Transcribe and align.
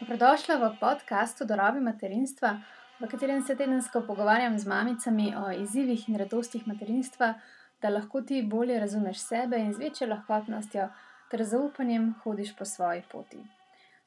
Dobrodošla 0.00 0.56
v 0.56 0.76
podkastu 0.80 1.44
Dorobi 1.44 1.80
materinstva, 1.80 2.54
v 3.00 3.08
katerem 3.08 3.42
se 3.44 3.52
tedensko 3.56 4.00
pogovarjam 4.00 4.56
z 4.58 4.64
mamicami 4.66 5.34
o 5.36 5.50
izzivih 5.52 6.08
in 6.08 6.16
radostih 6.16 6.64
materinstva, 6.66 7.34
da 7.82 7.90
lahko 7.92 8.22
ti 8.22 8.40
bolje 8.42 8.78
razumeš 8.80 9.18
sebe 9.18 9.60
in 9.60 9.74
z 9.74 9.78
večjo 9.78 10.08
lahkotnostjo 10.08 10.88
ter 11.28 11.44
zaupanjem 11.44 12.14
hodiš 12.22 12.54
po 12.56 12.64
svoji 12.64 13.02
poti. 13.12 13.42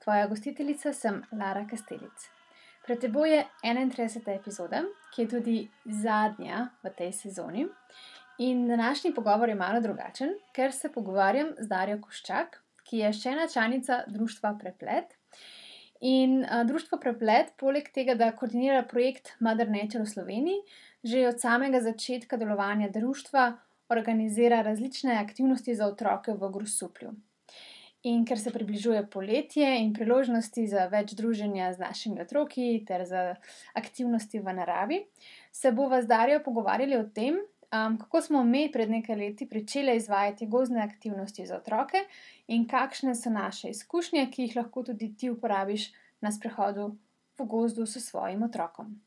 Tvoja 0.03 0.25
gostiteljica 0.27 0.93
sem 0.93 1.21
Lara 1.31 1.67
Kastelic. 1.69 2.25
Pred 2.85 3.05
teboj 3.05 3.29
je 3.29 3.45
31. 3.63 4.35
epizoda, 4.39 4.81
ki 5.13 5.21
je 5.21 5.29
tudi 5.29 5.57
zadnja 5.85 6.69
v 6.83 6.89
tej 6.89 7.13
sezoni. 7.13 7.67
In 8.37 8.67
današnji 8.67 9.13
pogovor 9.13 9.49
je 9.49 9.55
malo 9.55 9.81
drugačen, 9.81 10.33
ker 10.53 10.73
se 10.73 10.89
pogovarjam 10.91 11.53
z 11.59 11.67
Darjo 11.67 12.01
Koščak, 12.01 12.63
ki 12.83 13.05
je 13.05 13.13
še 13.13 13.37
ena 13.37 13.45
članica 13.47 14.03
Društva 14.07 14.57
Preplet. 14.57 15.13
In 16.03 16.41
uh, 16.43 16.65
Društvo 16.67 16.97
Preplet, 16.99 17.53
poleg 17.55 17.87
tega, 17.95 18.11
da 18.19 18.33
koordinira 18.35 18.81
projekt 18.83 19.37
Mother 19.39 19.69
Nature 19.71 20.03
v 20.03 20.09
Sloveniji, 20.11 20.57
že 20.99 21.27
od 21.29 21.39
samega 21.39 21.79
začetka 21.79 22.35
delovanja 22.35 22.89
društva 22.91 23.53
organizira 23.87 24.61
različne 24.61 25.15
aktivnosti 25.15 25.75
za 25.75 25.87
otroke 25.87 26.35
v 26.35 26.49
Grusuplju. 26.51 27.13
In 28.03 28.25
ker 28.27 28.35
se 28.39 28.51
približuje 28.51 29.05
poletje 29.07 29.69
in 29.79 29.93
priložnosti 29.95 30.65
za 30.67 30.89
več 30.91 31.13
druženja 31.15 31.71
z 31.71 31.79
našimi 31.79 32.19
otroki 32.19 32.83
ter 32.83 33.05
za 33.07 33.37
aktivnosti 33.71 34.43
v 34.43 34.55
naravi, 34.59 34.99
se 35.55 35.71
bomo 35.71 36.01
z 36.01 36.11
Darijo 36.11 36.43
pogovarjali 36.43 36.99
o 36.99 37.07
tem, 37.07 37.39
kako 37.73 38.21
smo 38.21 38.43
mi 38.43 38.69
pred 38.71 38.89
nekaj 38.89 39.15
leti 39.15 39.47
začeli 39.53 39.95
izvajati 39.95 40.47
gozne 40.47 40.83
aktivnosti 40.83 41.45
za 41.45 41.57
otroke 41.57 41.97
in 42.47 42.67
kakšne 42.67 43.15
so 43.15 43.29
naše 43.29 43.69
izkušnje, 43.69 44.27
ki 44.31 44.41
jih 44.41 44.55
lahko 44.55 44.83
tudi 44.83 45.15
ti 45.17 45.29
uporabiš 45.29 45.91
na 46.21 46.31
sprehodu 46.31 46.95
v 47.39 47.45
gozdu 47.45 47.85
s 47.85 47.97
svojim 47.97 48.43
otrokom. 48.43 49.01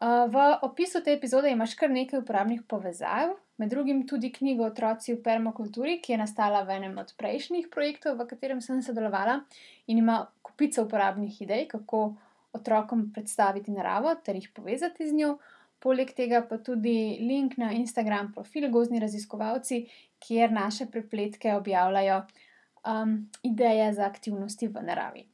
V 0.00 0.58
opisu 0.62 1.00
te 1.04 1.12
epizode 1.12 1.50
imaš 1.50 1.74
kar 1.74 1.90
nekaj 1.90 2.18
uporabnih 2.18 2.62
povezav, 2.68 3.36
med 3.56 3.70
drugim 3.70 4.02
tudi 4.08 4.32
knjigo 4.32 4.64
Otroci 4.66 5.14
v 5.14 5.22
permakulturi, 5.22 6.00
ki 6.02 6.12
je 6.12 6.18
nastala 6.18 6.64
v 6.66 6.80
enem 6.80 6.98
od 6.98 7.12
prejšnjih 7.16 7.68
projektov, 7.70 8.18
v 8.18 8.26
katerem 8.26 8.60
sem 8.60 8.82
sodelovala 8.82 9.44
in 9.86 9.98
ima 9.98 10.26
kupico 10.42 10.82
uporabnih 10.82 11.42
idej, 11.42 11.68
kako 11.68 12.16
otrokom 12.52 13.12
predstaviti 13.14 13.70
naravo 13.70 14.14
ter 14.24 14.34
jih 14.34 14.50
povezati 14.50 15.08
z 15.08 15.14
njo. 15.14 15.38
Poleg 15.84 16.14
tega 16.16 16.40
pa 16.48 16.56
tudi 16.64 17.18
link 17.20 17.58
na 17.60 17.74
Instagram 17.76 18.32
profil 18.32 18.70
Gozni 18.72 19.02
raziskovalci, 19.02 19.82
kjer 20.24 20.52
naše 20.52 20.86
prepletke 20.88 21.52
objavljajo 21.54 22.22
um, 22.88 23.18
ideje 23.42 23.92
za 23.92 24.06
aktivnosti 24.08 24.68
v 24.68 24.84
naravi. 24.86 25.26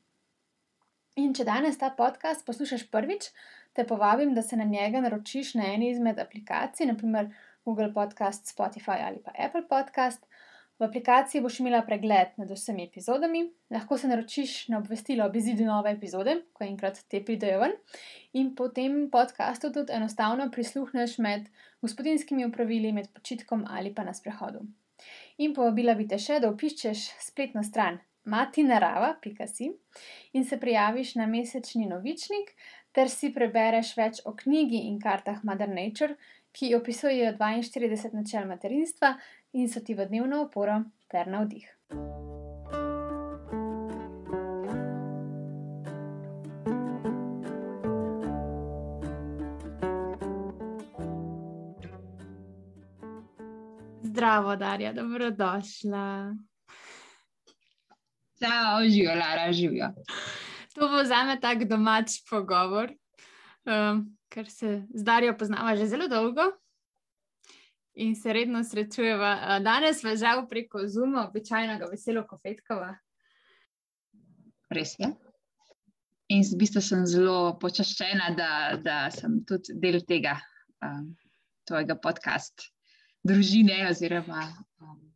In 1.22 1.34
če 1.34 1.46
danes 1.46 1.78
ta 1.78 1.92
podcast 1.94 2.42
poslušaš 2.46 2.88
prvič, 2.90 3.30
te 3.74 3.84
povabim, 3.86 4.34
da 4.34 4.42
se 4.42 4.56
na 4.58 4.64
njega 4.64 5.02
naročiš 5.04 5.54
na 5.58 5.70
eni 5.74 5.90
izmed 5.90 6.18
aplikacij, 6.18 6.86
naprimer 6.90 7.30
Google 7.64 7.92
Podcast, 7.94 8.50
Spotify 8.50 8.98
ali 9.06 9.22
pa 9.22 9.34
Apple 9.38 9.66
Podcast. 9.68 10.26
V 10.80 10.86
aplikaciji 10.88 11.42
boš 11.44 11.58
imela 11.60 11.82
pregled 11.84 12.38
nad 12.40 12.50
vsemi 12.50 12.86
epizodami, 12.88 13.42
lahko 13.70 13.98
se 14.00 14.08
naročiš 14.08 14.68
na 14.72 14.78
obvestilo 14.78 15.26
ob 15.28 15.34
izidu 15.36 15.66
nove 15.68 15.92
epizode, 15.92 16.38
ko 16.56 16.64
enkrat 16.64 17.02
te 17.12 17.20
pridejo 17.24 17.58
ven, 17.60 17.74
in 18.32 18.54
potem 18.56 18.94
podkastu 19.12 19.68
tudi 19.74 19.92
enostavno 19.92 20.48
prisluhneš 20.54 21.18
med 21.18 21.50
gospodinskimi 21.84 22.46
upravili, 22.48 22.94
med 22.96 23.10
počitkom 23.12 23.66
ali 23.68 23.92
pa 23.94 24.08
na 24.08 24.16
sprehodu. 24.16 24.64
In 25.44 25.52
povabila 25.52 25.94
bi 25.98 26.08
te 26.08 26.16
še, 26.16 26.40
da 26.40 26.48
opiščeš 26.48 27.04
spletno 27.28 27.62
stran 27.62 28.00
matinarava.si 28.24 29.70
in 30.32 30.44
se 30.44 30.60
prijaviš 30.60 31.14
na 31.20 31.26
mesečni 31.26 31.92
novičnik, 31.92 32.54
ter 32.96 33.12
si 33.12 33.34
prebereš 33.36 33.96
več 34.00 34.24
o 34.24 34.32
knjigi 34.32 34.86
in 34.88 34.96
kartah 35.00 35.44
Mother 35.44 35.68
Nature, 35.68 36.16
ki 36.52 36.72
opisujejo 36.74 37.36
42 37.38 38.14
načel 38.16 38.48
materinstva 38.48 39.14
in 39.52 39.68
so 39.68 39.80
ti 39.80 39.94
v 39.94 40.06
dnevno 40.06 40.46
oporo 40.46 40.84
ter 41.10 41.26
na 41.26 41.42
vdih. 41.42 41.66
Zdravo, 54.02 54.56
Darja, 54.56 54.92
dobrodošla. 54.92 56.34
Ciao, 58.38 58.82
živijo, 58.82 59.14
Lara, 59.14 59.52
živijo. 59.52 59.90
To 60.74 60.88
bo 60.88 61.04
za 61.04 61.24
me 61.24 61.40
tak 61.40 61.64
domač 61.64 62.22
pogovor, 62.30 62.92
um, 63.66 64.16
ker 64.28 64.50
se 64.50 64.86
z 64.94 65.02
Darijo 65.04 65.36
poznava 65.38 65.76
že 65.76 65.86
zelo 65.86 66.08
dolgo 66.08 66.52
in 67.94 68.14
se 68.16 68.32
redno 68.32 68.62
srečujeva. 68.64 69.58
Danes 69.64 70.02
pa 70.02 70.14
žal 70.16 70.46
preko 70.48 70.86
Zuma, 70.88 71.26
običajnega 71.28 71.88
veselo 71.90 72.24
kofetkova. 72.28 72.94
Res 74.70 74.94
je. 74.98 75.10
In 76.30 76.44
v 76.46 76.58
bistvu 76.60 76.82
sem 76.84 77.06
zelo 77.10 77.56
počaščena, 77.58 78.30
da, 78.38 78.50
da 78.78 78.98
sem 79.10 79.40
tudi 79.46 79.74
del 79.82 80.04
tega 80.06 80.36
um, 80.86 81.08
tvojega 81.66 81.96
podcasta, 81.98 82.70
družine 83.26 83.82
oziroma. 83.90 84.46
Um, 84.78 85.10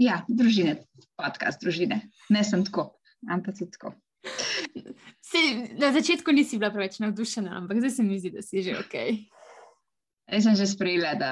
Ja, 0.00 0.22
družine, 0.26 0.78
podcast, 1.20 1.60
družine. 1.62 2.00
Ne 2.32 2.42
sem 2.46 2.64
tako, 2.64 2.88
ampak 3.28 3.58
tudi 3.58 3.74
tako. 3.76 3.92
Se, 5.22 5.40
na 5.78 5.92
začetku 5.92 6.32
nisi 6.32 6.58
bila 6.58 6.72
preveč 6.72 6.98
navdušena, 7.02 7.52
ampak 7.60 7.82
zdaj 7.82 7.92
se 7.98 8.06
mi 8.06 8.18
zdi, 8.18 8.32
da 8.34 8.42
si 8.42 8.62
že 8.64 8.78
ok. 8.80 8.96
Jaz 10.32 10.46
sem 10.46 10.56
že 10.56 10.66
sprejela, 10.66 11.12
da 11.20 11.30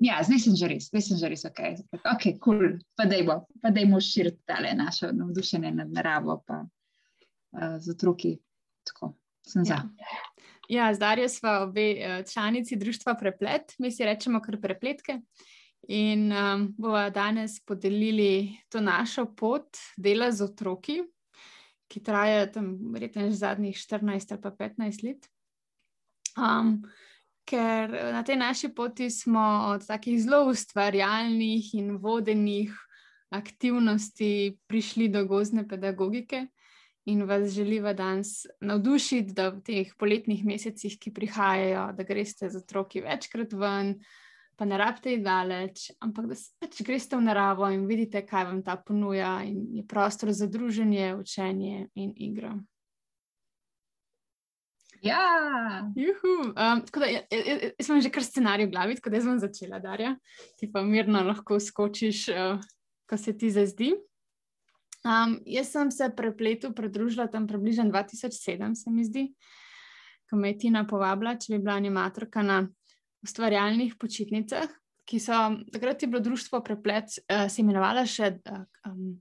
ja, 0.00 0.22
zdaj 0.24 0.40
sem 0.40 0.56
že 0.56 0.68
res, 0.72 0.88
zdaj 0.88 1.02
sem 1.04 1.20
že 1.20 1.28
res 1.28 1.44
ok. 1.44 1.60
Ok, 2.00 2.24
kul, 2.40 2.40
cool. 2.40 2.68
pa 2.96 3.04
dajmo, 3.04 3.44
pa 3.60 3.72
dajmo 3.74 4.00
širiti 4.00 4.40
tale 4.48 4.72
naše 4.72 5.12
navdušenje 5.12 5.72
nad 5.82 5.92
naravo, 5.92 6.40
pa 6.46 6.64
uh, 6.64 7.76
z 7.76 7.92
otroki. 7.92 8.38
Tako, 8.88 9.12
sem 9.44 9.68
ja. 9.68 9.76
za. 9.76 9.78
Ja, 10.70 10.94
zdaj 10.94 11.28
smo 11.28 11.50
obe 11.66 12.22
članici 12.32 12.76
društva 12.76 13.14
Preplet, 13.20 13.74
mi 13.78 13.90
si 13.90 14.04
rečemo 14.04 14.40
kar 14.40 14.56
prepletke. 14.60 15.20
In 15.88 16.32
um, 16.32 16.68
bomo 16.78 17.10
danes 17.10 17.58
podelili 17.64 18.56
to 18.68 18.80
našo 18.80 19.26
pot 19.36 19.76
dela 19.96 20.30
z 20.32 20.44
otroki, 20.44 21.00
ki 21.90 22.02
traja 22.04 22.46
tam, 22.52 22.76
verjetno, 22.92 23.26
že 23.28 23.40
zadnjih 23.40 23.76
14 23.76 24.32
ali 24.36 24.40
pa 24.40 24.50
15 24.50 25.04
let. 25.04 25.26
Um, 26.38 26.84
ker 27.50 27.90
na 28.14 28.22
tej 28.22 28.38
naši 28.38 28.70
poti 28.74 29.10
smo 29.10 29.74
od 29.74 29.86
takih 29.86 30.20
zelo 30.22 30.44
ustvarjalnih 30.50 31.74
in 31.74 31.96
vodenih 31.98 32.70
aktivnosti 33.30 34.58
prišli 34.66 35.08
do 35.08 35.24
gozne 35.26 35.66
pedagogike. 35.68 36.46
In 37.08 37.24
vas 37.26 37.50
želiva 37.50 37.92
danes 37.96 38.46
navdušiti, 38.60 39.32
da 39.32 39.48
v 39.48 39.62
teh 39.64 39.92
poletnih 39.98 40.44
mesecih, 40.44 40.98
ki 41.00 41.10
prihajajo, 41.16 41.86
da 41.96 42.04
greste 42.04 42.50
z 42.50 42.60
otroki 42.60 43.00
večkrat 43.00 43.54
ven, 43.56 43.94
pa 44.56 44.68
ne 44.68 44.76
rabite 44.78 45.14
iti 45.14 45.24
daleč, 45.24 45.86
ampak 46.04 46.28
da 46.28 46.36
pač 46.60 46.82
greste 46.84 47.16
v 47.16 47.24
naravo 47.24 47.70
in 47.72 47.86
vidite, 47.88 48.20
kaj 48.26 48.44
vam 48.50 48.60
ta 48.62 48.76
ponuja, 48.76 49.38
in 49.48 49.64
je 49.80 49.86
prostor 49.88 50.34
za 50.36 50.46
druženje, 50.46 51.14
učenje 51.16 51.88
in 51.94 52.12
igro. 52.16 52.52
Ja, 55.02 55.92
um, 55.96 56.52
tako 56.84 57.00
da 57.00 57.06
jaz, 57.06 57.22
jaz 57.78 57.88
imam 57.88 58.00
že 58.04 58.10
kar 58.12 58.24
scenarij 58.24 58.66
v 58.66 58.72
glavi, 58.74 58.96
tako 58.98 59.12
da 59.14 59.20
sem 59.24 59.38
začela, 59.40 59.78
Darja. 59.80 60.12
Ti 60.60 60.68
pa 60.72 60.82
mirno 60.84 61.22
lahko 61.24 61.56
skočiš, 61.60 62.26
uh, 62.34 62.60
ko 63.08 63.16
se 63.16 63.32
ti 63.38 63.50
zazdi. 63.50 63.94
Um, 65.00 65.38
jaz 65.48 65.70
sem 65.72 65.90
se 65.90 66.10
prepletu 66.16 66.74
pridružila 66.76 67.30
tam 67.32 67.46
približno 67.48 67.88
2007, 67.88 68.74
se 68.74 68.90
mi 68.90 69.04
zdi, 69.04 69.30
ko 70.28 70.36
me 70.36 70.52
je 70.52 70.58
Tina 70.66 70.84
povabila, 70.84 71.38
če 71.40 71.54
bi 71.54 71.62
bila 71.62 71.78
animatorka 71.80 72.44
na 72.44 72.60
ustvarjalnih 73.24 73.96
počitnicah, 73.96 74.68
ki 75.08 75.20
so 75.20 75.38
takrat 75.72 76.02
je 76.02 76.08
bilo 76.08 76.20
društvo 76.20 76.60
Preplet, 76.64 77.16
uh, 77.24 77.48
se 77.48 77.64
imenovalo 77.64 78.04
še 78.06 78.34
uh, 78.36 78.66
um, 78.90 79.16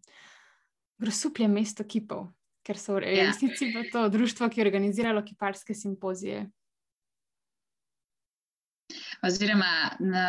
Grosuplje 1.00 1.48
mesto 1.48 1.86
kipov, 1.88 2.28
ker 2.70 2.78
so 2.78 3.00
v 3.00 3.10
ja. 3.10 3.26
resnici 3.26 3.72
yeah. 3.72 3.90
to 3.90 4.06
društvo, 4.14 4.50
ki 4.50 4.62
je 4.62 4.66
organiziralo 4.68 5.26
kiparske 5.26 5.74
simpozije. 5.74 6.46
Oziroma, 9.26 9.74
na 10.00 10.28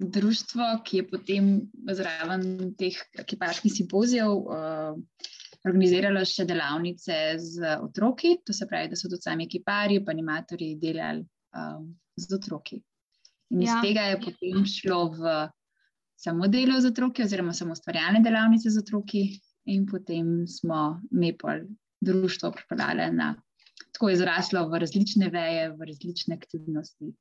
društvo, 0.00 0.70
ki 0.84 1.02
je 1.02 1.08
potem 1.08 1.50
zraven 1.92 2.72
teh 2.80 2.96
kiparskih 3.28 3.72
simpozijev 3.72 4.32
uh, 4.32 4.96
organiziralo 5.64 6.24
še 6.28 6.48
delavnice 6.48 7.20
z 7.40 7.76
otroki, 7.84 8.38
to 8.44 8.56
se 8.56 8.66
pravi, 8.68 8.90
da 8.90 8.98
so 8.98 9.12
tudi 9.12 9.28
sami 9.28 9.46
kipari, 9.48 10.00
pa 10.04 10.16
animatorji 10.16 10.74
delali. 10.80 11.28
Uh, 11.54 11.84
z 12.16 12.34
otroki. 12.34 12.82
In 13.50 13.62
ja. 13.62 13.76
iz 13.76 13.88
tega 13.88 14.08
je 14.10 14.20
potem 14.22 14.64
šlo 14.66 15.00
v 15.14 15.34
samo 16.16 16.48
delo 16.48 16.80
z 16.80 16.90
otroki, 16.92 17.24
oziroma 17.24 17.52
samo 17.52 17.74
ustvarjalne 17.76 18.22
delavnice 18.24 18.70
z 18.70 18.82
otroki. 18.82 19.24
In 19.64 19.86
potem 19.86 20.46
smo 20.46 21.00
Maple 21.10 21.64
društvo 22.00 22.52
pripeljali 22.52 23.12
na. 23.16 23.34
Tako 23.92 24.08
je 24.08 24.16
zraslo 24.16 24.68
v 24.68 24.78
različne 24.78 25.28
veje, 25.30 25.70
v 25.70 25.86
različne 25.86 26.36
aktivnosti. 26.36 27.12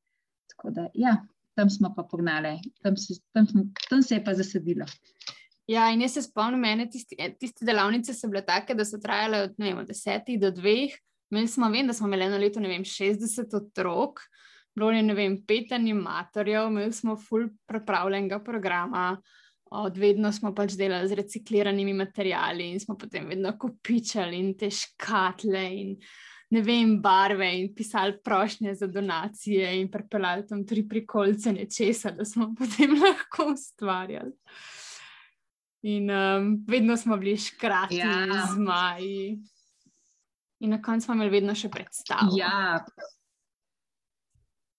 Tako 0.50 0.70
da, 0.70 0.88
ja, 0.94 1.18
tam 1.56 1.70
smo 1.70 1.94
pa 1.96 2.04
pognali, 2.04 2.60
tam 2.82 2.98
se, 2.98 3.14
tam, 3.32 3.48
tam 3.90 4.04
se 4.04 4.16
je 4.16 4.24
pa 4.24 4.34
zasedilo. 4.34 4.86
Ja, 5.68 5.88
in 5.94 6.02
jaz 6.02 6.18
se 6.18 6.22
spomnim, 6.22 6.60
mene 6.60 6.90
tiste, 6.92 7.16
tiste 7.40 7.66
delavnice 7.66 8.14
so 8.14 8.28
bile 8.28 8.44
take, 8.46 8.76
da 8.76 8.86
so 8.86 9.00
trajale 9.00 9.46
od, 9.48 9.54
vem, 9.58 9.78
od 9.80 9.88
desetih 9.88 10.40
do 10.42 10.52
dveh. 10.52 10.96
Mi 11.34 11.48
smo, 11.48 11.70
vem, 11.72 11.88
da 11.88 11.94
smo 11.94 12.08
imeli 12.08 12.28
eno 12.28 12.38
leto, 12.38 12.60
ne 12.62 12.70
vem, 12.70 12.84
60 12.86 13.56
otrok, 13.58 14.20
bilo 14.76 14.92
je, 14.92 15.02
ne 15.06 15.16
vem, 15.18 15.40
pet 15.48 15.72
animatorjev, 15.74 16.68
imeli 16.68 16.94
smo 16.94 17.16
full 17.18 17.48
pripravljenega 17.70 18.42
programa. 18.44 19.16
Od 19.74 19.98
vedno 19.98 20.30
smo 20.32 20.52
pač 20.54 20.76
delali 20.78 21.10
z 21.10 21.18
recikliranimi 21.18 21.94
materiali 21.98 22.72
in 22.72 22.80
smo 22.80 22.98
potem 22.98 23.26
vedno 23.28 23.56
kopičali 23.58 24.38
in 24.38 24.54
te 24.58 24.70
škatle 24.70 25.64
in 25.74 25.96
ne 26.54 26.62
vem, 26.62 27.00
barve 27.02 27.48
in 27.58 27.72
pisali 27.74 28.14
prošnje 28.24 28.76
za 28.76 28.88
donacije 28.88 29.72
in 29.82 29.90
prepeljali 29.92 30.46
tam 30.48 30.62
tri 30.68 30.84
prikolce 30.88 31.54
nečesa, 31.54 32.12
da 32.12 32.26
smo 32.26 32.52
potem 32.60 32.94
lahko 33.02 33.50
ustvarjali. 33.54 34.32
In 35.84 36.12
um, 36.12 36.54
vedno 36.68 36.98
smo 36.98 37.18
bili 37.18 37.38
škrati, 37.38 37.98
ja. 37.98 38.48
zmaji. 38.54 39.40
In 40.60 40.70
na 40.70 40.82
koncu 40.82 41.06
smo 41.06 41.14
imeli 41.14 41.30
vedno 41.30 41.56
še 41.56 41.70
predstavo. 41.70 42.38
Ja. 42.38 42.86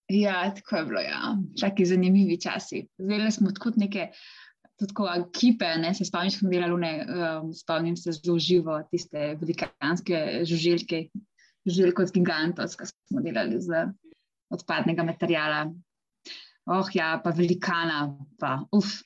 ja, 0.08 0.55
tako 0.55 0.76
je 0.76 0.85
bilo. 0.85 1.00
Ja. 1.00 1.35
Čaki 1.61 1.85
zanimivi 1.85 2.38
časi. 2.41 2.87
Zdaj 2.99 3.31
smo 3.37 3.52
kot 3.61 3.76
neke. 3.76 4.12
Tako 4.81 5.06
ekipe, 5.12 5.69
ne, 5.79 5.93
se 5.94 6.05
spomnim, 6.05 6.32
smo 6.35 6.50
delali, 6.50 6.81
ne, 6.82 6.93
um, 7.06 7.53
spomnim 7.55 7.97
se 7.97 8.12
zelo 8.17 8.38
živo 8.43 8.81
tiste 8.91 9.37
velikanske 9.38 10.43
žuželke, 10.50 11.05
žuželke 11.67 12.03
od 12.03 12.12
gigantov, 12.15 12.75
ki 12.81 12.88
smo 12.91 13.23
delali 13.23 13.61
z 13.62 13.87
odpadnega 14.50 15.06
materijala. 15.06 15.69
Oh, 16.67 16.88
ja, 16.94 17.21
pa 17.25 17.31
velikana, 17.31 18.09
pa 18.41 18.62
uf. 18.73 19.03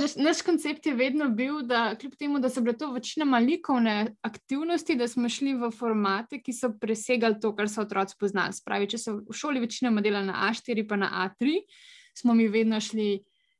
Naš, 0.00 0.14
naš 0.16 0.38
koncept 0.42 0.86
je 0.86 0.94
vedno 0.96 1.26
bil, 1.28 1.58
da 1.62 1.92
kljub 2.00 2.14
temu, 2.16 2.38
da 2.40 2.48
so 2.48 2.62
bile 2.64 2.72
to 2.78 2.88
večinoma 2.92 3.38
likovne 3.38 4.14
aktivnosti, 4.24 4.96
da 4.96 5.08
smo 5.08 5.28
šli 5.28 5.52
v 5.60 5.68
formate, 5.70 6.40
ki 6.40 6.52
so 6.56 6.70
presegali 6.80 7.36
to, 7.40 7.52
kar 7.56 7.68
so 7.68 7.84
otroci 7.84 8.16
poznali. 8.20 8.56
Spravi, 8.56 8.88
če 8.88 8.98
so 8.98 9.18
v 9.28 9.36
šoli 9.36 9.60
večinoma 9.60 10.00
delali 10.00 10.30
na 10.30 10.48
A4, 10.48 10.86
pa 10.88 10.96
na 10.96 11.10
A3, 11.26 11.60
smo 12.16 12.34
mi 12.34 12.48
vedno 12.48 12.80
šli. 12.80 13.18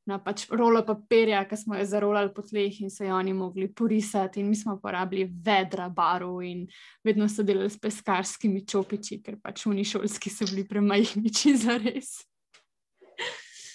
Na 0.09 0.17
pač 0.25 0.47
rolo 0.49 0.81
papirja, 0.89 1.43
ki 1.45 1.57
smo 1.61 1.77
jo 1.77 1.85
zarolali 1.85 2.33
po 2.33 2.41
tleh, 2.41 2.73
in 2.81 2.89
so 2.89 3.05
jo 3.05 3.13
oni 3.13 3.35
mogli 3.37 3.67
porisati, 3.69 4.41
in 4.41 4.49
mi 4.49 4.57
smo 4.57 4.79
uporabili 4.79 5.27
vedra 5.29 5.91
barov, 5.93 6.41
in 6.41 6.65
vedno 7.05 7.29
so 7.29 7.45
delali 7.45 7.69
s 7.69 7.77
peskarskimi 7.77 8.65
čopiči, 8.65 9.21
ker 9.21 9.37
pač 9.43 9.67
unišolski 9.69 10.33
so 10.33 10.49
bili 10.49 10.65
premajhni, 10.69 11.29
za 11.65 11.77
res. 11.83 12.23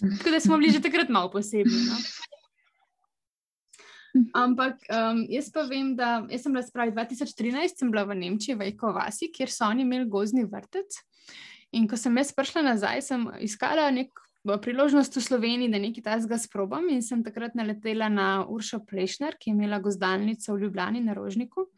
Tako 0.01 0.33
da 0.33 0.39
smo 0.41 0.57
bili 0.57 0.73
že 0.73 0.81
takrat 0.81 1.13
malo 1.13 1.29
posebni. 1.31 1.85
No? 1.85 2.01
Ampak 4.37 4.81
um, 4.89 5.23
jaz 5.29 5.49
pa 5.53 5.63
vem, 5.69 5.95
da 5.97 6.21
sem 6.37 6.53
bila 6.53 6.61
spravi 6.65 6.91
2013, 6.93 7.77
sem 7.77 7.89
bila 7.93 8.05
v 8.05 8.17
Nemčiji, 8.19 8.57
v 8.57 8.69
Ekovasi, 8.73 9.31
kjer 9.33 9.49
so 9.49 9.65
oni 9.65 9.85
imeli 9.85 10.09
gozni 10.09 10.45
vrtec. 10.45 10.99
In 11.73 11.87
ko 11.89 11.97
sem 11.97 12.13
jaz 12.21 12.29
prišla 12.33 12.61
nazaj, 12.61 13.01
sem 13.01 13.25
iskala 13.41 13.89
nek 13.93 14.13
priložnost 14.43 15.15
v 15.15 15.21
Sloveniji, 15.23 15.71
da 15.71 15.79
nekaj 15.79 16.03
tajnega 16.03 16.37
sprobam. 16.37 16.89
In 16.91 17.01
sem 17.01 17.23
takrat 17.23 17.55
naletela 17.55 18.09
na 18.11 18.45
Uršo 18.49 18.83
Plešner, 18.87 19.37
ki 19.39 19.49
je 19.51 19.55
imela 19.55 19.79
gozdalnico 19.79 20.53
v 20.53 20.65
Ljubljani 20.65 21.03
na 21.03 21.15
Rožniku. 21.15 21.69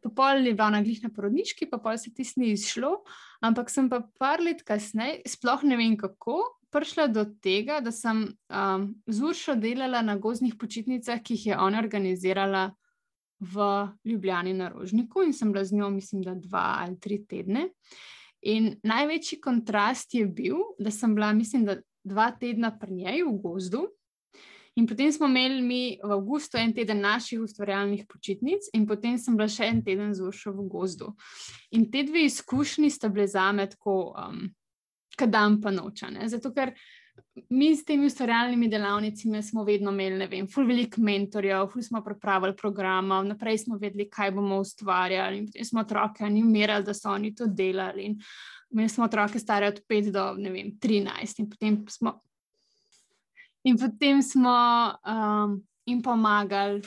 Popoln 0.00 0.46
je 0.46 0.54
bila 0.54 0.70
na 0.70 0.80
glih 0.82 1.02
na 1.02 1.10
porodniški, 1.12 1.68
pa 1.68 1.76
pol 1.78 1.98
se 1.98 2.12
tisti 2.14 2.40
ni 2.40 2.52
izšlo. 2.54 3.02
Ampak 3.44 3.70
sem 3.70 3.90
pa 3.90 4.00
par 4.18 4.40
let 4.40 4.62
kasneje, 4.64 5.20
sploh 5.28 5.66
ne 5.68 5.76
vem 5.76 5.96
kako, 6.00 6.38
prišla 6.72 7.08
do 7.10 7.26
tega, 7.42 7.80
da 7.84 7.92
sem 7.92 8.22
um, 8.30 8.86
z 9.06 9.26
Uršo 9.26 9.56
delala 9.60 10.00
na 10.06 10.16
gozdnih 10.16 10.54
počitnicah, 10.56 11.20
ki 11.20 11.36
jih 11.36 11.46
je 11.50 11.58
ona 11.58 11.82
organizirala 11.82 12.70
v 13.40 13.66
Ljubljani 14.04 14.54
na 14.54 14.68
Rožniku 14.68 15.24
in 15.24 15.32
sem 15.32 15.52
bila 15.52 15.64
z 15.64 15.76
njo, 15.76 15.90
mislim, 15.90 16.22
da 16.22 16.34
dva 16.34 16.80
ali 16.84 17.00
tri 17.00 17.22
tedne. 17.26 17.68
In 18.42 18.74
največji 18.82 19.40
kontrast 19.40 20.14
je 20.14 20.24
bil, 20.26 20.56
da 20.78 20.90
sem 20.90 21.14
bila, 21.14 21.32
mislim, 21.36 21.64
da 21.64 21.80
dva 22.04 22.30
tedna 22.32 22.72
pri 22.78 22.94
njej 23.02 23.24
v 23.26 23.34
gozdu. 23.42 23.86
In 24.78 24.86
potem 24.86 25.12
smo 25.12 25.26
imeli 25.26 25.62
mi 25.62 25.98
v 26.02 26.12
avgustu 26.14 26.56
en 26.56 26.72
teden 26.72 27.02
naših 27.02 27.42
ustvarjalnih 27.42 28.06
počitnic, 28.08 28.70
in 28.72 28.86
potem 28.86 29.18
sem 29.18 29.36
bila 29.36 29.48
še 29.50 29.66
en 29.66 29.82
teden 29.84 30.14
z 30.14 30.24
Uršo 30.24 30.54
v 30.56 30.68
gozdu. 30.70 31.10
In 31.76 31.90
te 31.90 32.04
dve 32.06 32.24
izkušnji 32.24 32.90
sta 32.90 33.10
bile 33.12 33.26
za 33.28 33.50
me 33.52 33.66
tako 33.68 34.14
um, 34.14 34.46
kadam 35.18 35.60
pa 35.60 35.74
nočane. 35.74 36.28
Zato, 36.28 36.54
ker 36.54 36.72
mi 37.48 37.76
s 37.76 37.84
temi 37.84 38.06
ustvarjalnimi 38.06 38.68
delavnicami 38.68 39.42
smo 39.42 39.64
vedno 39.64 39.90
imeli, 39.90 40.18
ne 40.18 40.26
vem, 40.26 40.46
ful 40.48 40.66
velik 40.66 40.96
mentorjev, 40.98 41.66
ful 41.72 41.82
smo 41.82 42.02
pripravili 42.04 42.56
programa, 42.56 43.22
naprej 43.22 43.58
smo 43.64 43.78
vedeli, 43.78 44.08
kaj 44.10 44.30
bomo 44.36 44.60
ustvarjali, 44.60 45.38
in 45.38 45.46
potem 45.46 45.64
smo 45.64 45.80
otroke 45.80 46.24
animirali, 46.24 46.84
da 46.84 46.94
so 46.94 47.10
oni 47.10 47.34
to 47.34 47.46
delali. 47.46 48.04
In 48.10 48.18
imeli 48.70 48.88
smo 48.88 49.04
otroke 49.04 49.38
stare 49.38 49.68
od 49.68 49.80
5 49.88 50.10
do, 50.12 50.26
ne 50.38 50.50
vem, 50.50 50.72
13, 50.78 51.40
in 51.40 51.50
potem 51.50 51.80
smo. 51.88 52.20
In 53.64 53.76
potem 53.78 54.22
smo 54.22 54.56
um, 55.04 55.60
jim 55.86 56.02
pomagali, 56.02 56.82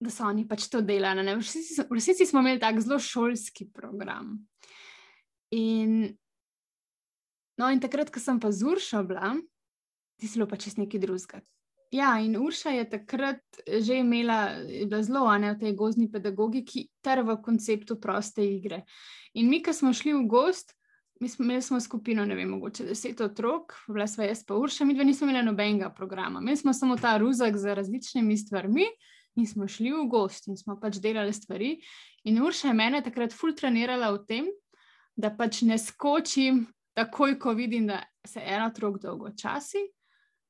da 0.00 0.10
so 0.10 0.24
oni 0.24 0.46
pač 0.48 0.68
to 0.72 0.80
delali. 0.80 1.22
V 1.36 1.94
resnici 1.94 2.26
smo 2.26 2.40
imeli 2.40 2.60
tak 2.60 2.80
zelo 2.80 2.98
šolski 2.98 3.68
program. 3.72 4.38
In 5.50 6.16
No, 7.60 7.68
in 7.68 7.80
takrat, 7.80 8.08
ko 8.08 8.20
sem 8.22 8.38
pa 8.40 8.48
z 8.56 8.64
Uršo 8.64 9.02
bila, 9.04 9.34
ti 10.16 10.28
si 10.28 10.40
pa 10.40 10.56
čez 10.56 10.78
neki 10.80 10.98
drugega. 10.98 11.42
Ja, 11.92 12.14
in 12.22 12.38
Urša 12.38 12.70
je 12.70 12.84
takrat 12.88 13.42
že 13.66 13.98
imela, 14.00 14.62
zelo 15.02 15.26
ane 15.28 15.52
v 15.52 15.58
tej 15.58 15.74
gozdni 15.76 16.06
pedagogiki 16.08 16.88
ter 17.02 17.20
v 17.26 17.36
konceptu 17.42 17.98
proste 18.00 18.46
igre. 18.46 18.84
In 19.34 19.50
mi, 19.50 19.60
ko 19.60 19.74
smo 19.74 19.92
šli 19.92 20.14
v 20.14 20.24
gost, 20.30 20.72
mi 21.20 21.28
smo 21.28 21.44
imeli 21.44 21.62
smo 21.62 21.80
skupino, 21.80 22.24
ne 22.24 22.38
vem, 22.38 22.48
mogoče 22.48 22.86
deset 22.86 23.20
otrok, 23.20 23.74
bila 23.88 24.06
sva 24.08 24.30
jaz 24.30 24.40
pa 24.46 24.56
Urša, 24.56 24.86
mi 24.86 24.94
dva 24.94 25.04
nismo 25.04 25.28
imeli 25.28 25.44
nobenega 25.44 25.90
programa. 25.92 26.40
Imeli 26.40 26.56
smo 26.56 26.72
samo 26.72 26.96
ta 26.96 27.18
ruzak 27.18 27.58
z 27.58 27.74
različnimi 27.74 28.38
stvarmi 28.38 28.88
in 29.36 29.46
smo 29.46 29.68
šli 29.68 29.92
v 29.92 30.08
gost 30.08 30.48
in 30.48 30.56
smo 30.56 30.80
pač 30.80 30.96
delali 30.96 31.34
stvari. 31.36 31.76
In 32.24 32.40
Urša 32.40 32.72
je 32.72 32.78
mene 32.78 33.04
takrat 33.04 33.36
ful 33.36 33.52
trenirala 33.52 34.14
v 34.16 34.24
tem, 34.24 34.52
da 35.12 35.28
pač 35.28 35.60
ne 35.66 35.76
skočim 35.76 36.64
takoj, 36.96 37.38
ko 37.38 37.54
vidim, 37.56 37.86
da 37.86 38.02
se 38.26 38.42
eno 38.44 38.66
otrok 38.66 39.00
dolgo 39.02 39.30
časi, 39.36 39.82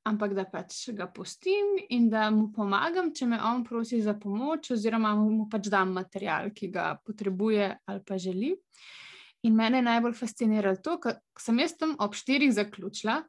ampak 0.09 0.35
da 0.35 0.45
pač 0.49 0.89
ga 0.97 1.07
pustim 1.13 1.77
in 1.93 2.09
da 2.11 2.31
mu 2.33 2.49
pomagam, 2.53 3.13
če 3.15 3.29
me 3.29 3.41
on 3.45 3.65
prosi 3.65 4.01
za 4.03 4.15
pomoč, 4.19 4.73
oziroma 4.75 5.13
mu 5.19 5.47
pač 5.51 5.69
dam 5.73 5.93
material, 5.97 6.51
ki 6.57 6.71
ga 6.73 6.95
potrebuje 7.05 7.75
ali 7.87 8.05
pa 8.07 8.19
želi. 8.19 8.55
In 9.43 9.57
mene 9.57 9.81
je 9.81 9.89
najbolj 9.89 10.17
fasciniralo 10.17 10.81
to, 10.85 10.99
ker 11.01 11.21
sem 11.41 11.61
jaz 11.63 11.77
tam 11.81 11.95
ob 12.01 12.17
štirih 12.17 12.53
zaključila, 12.53 13.21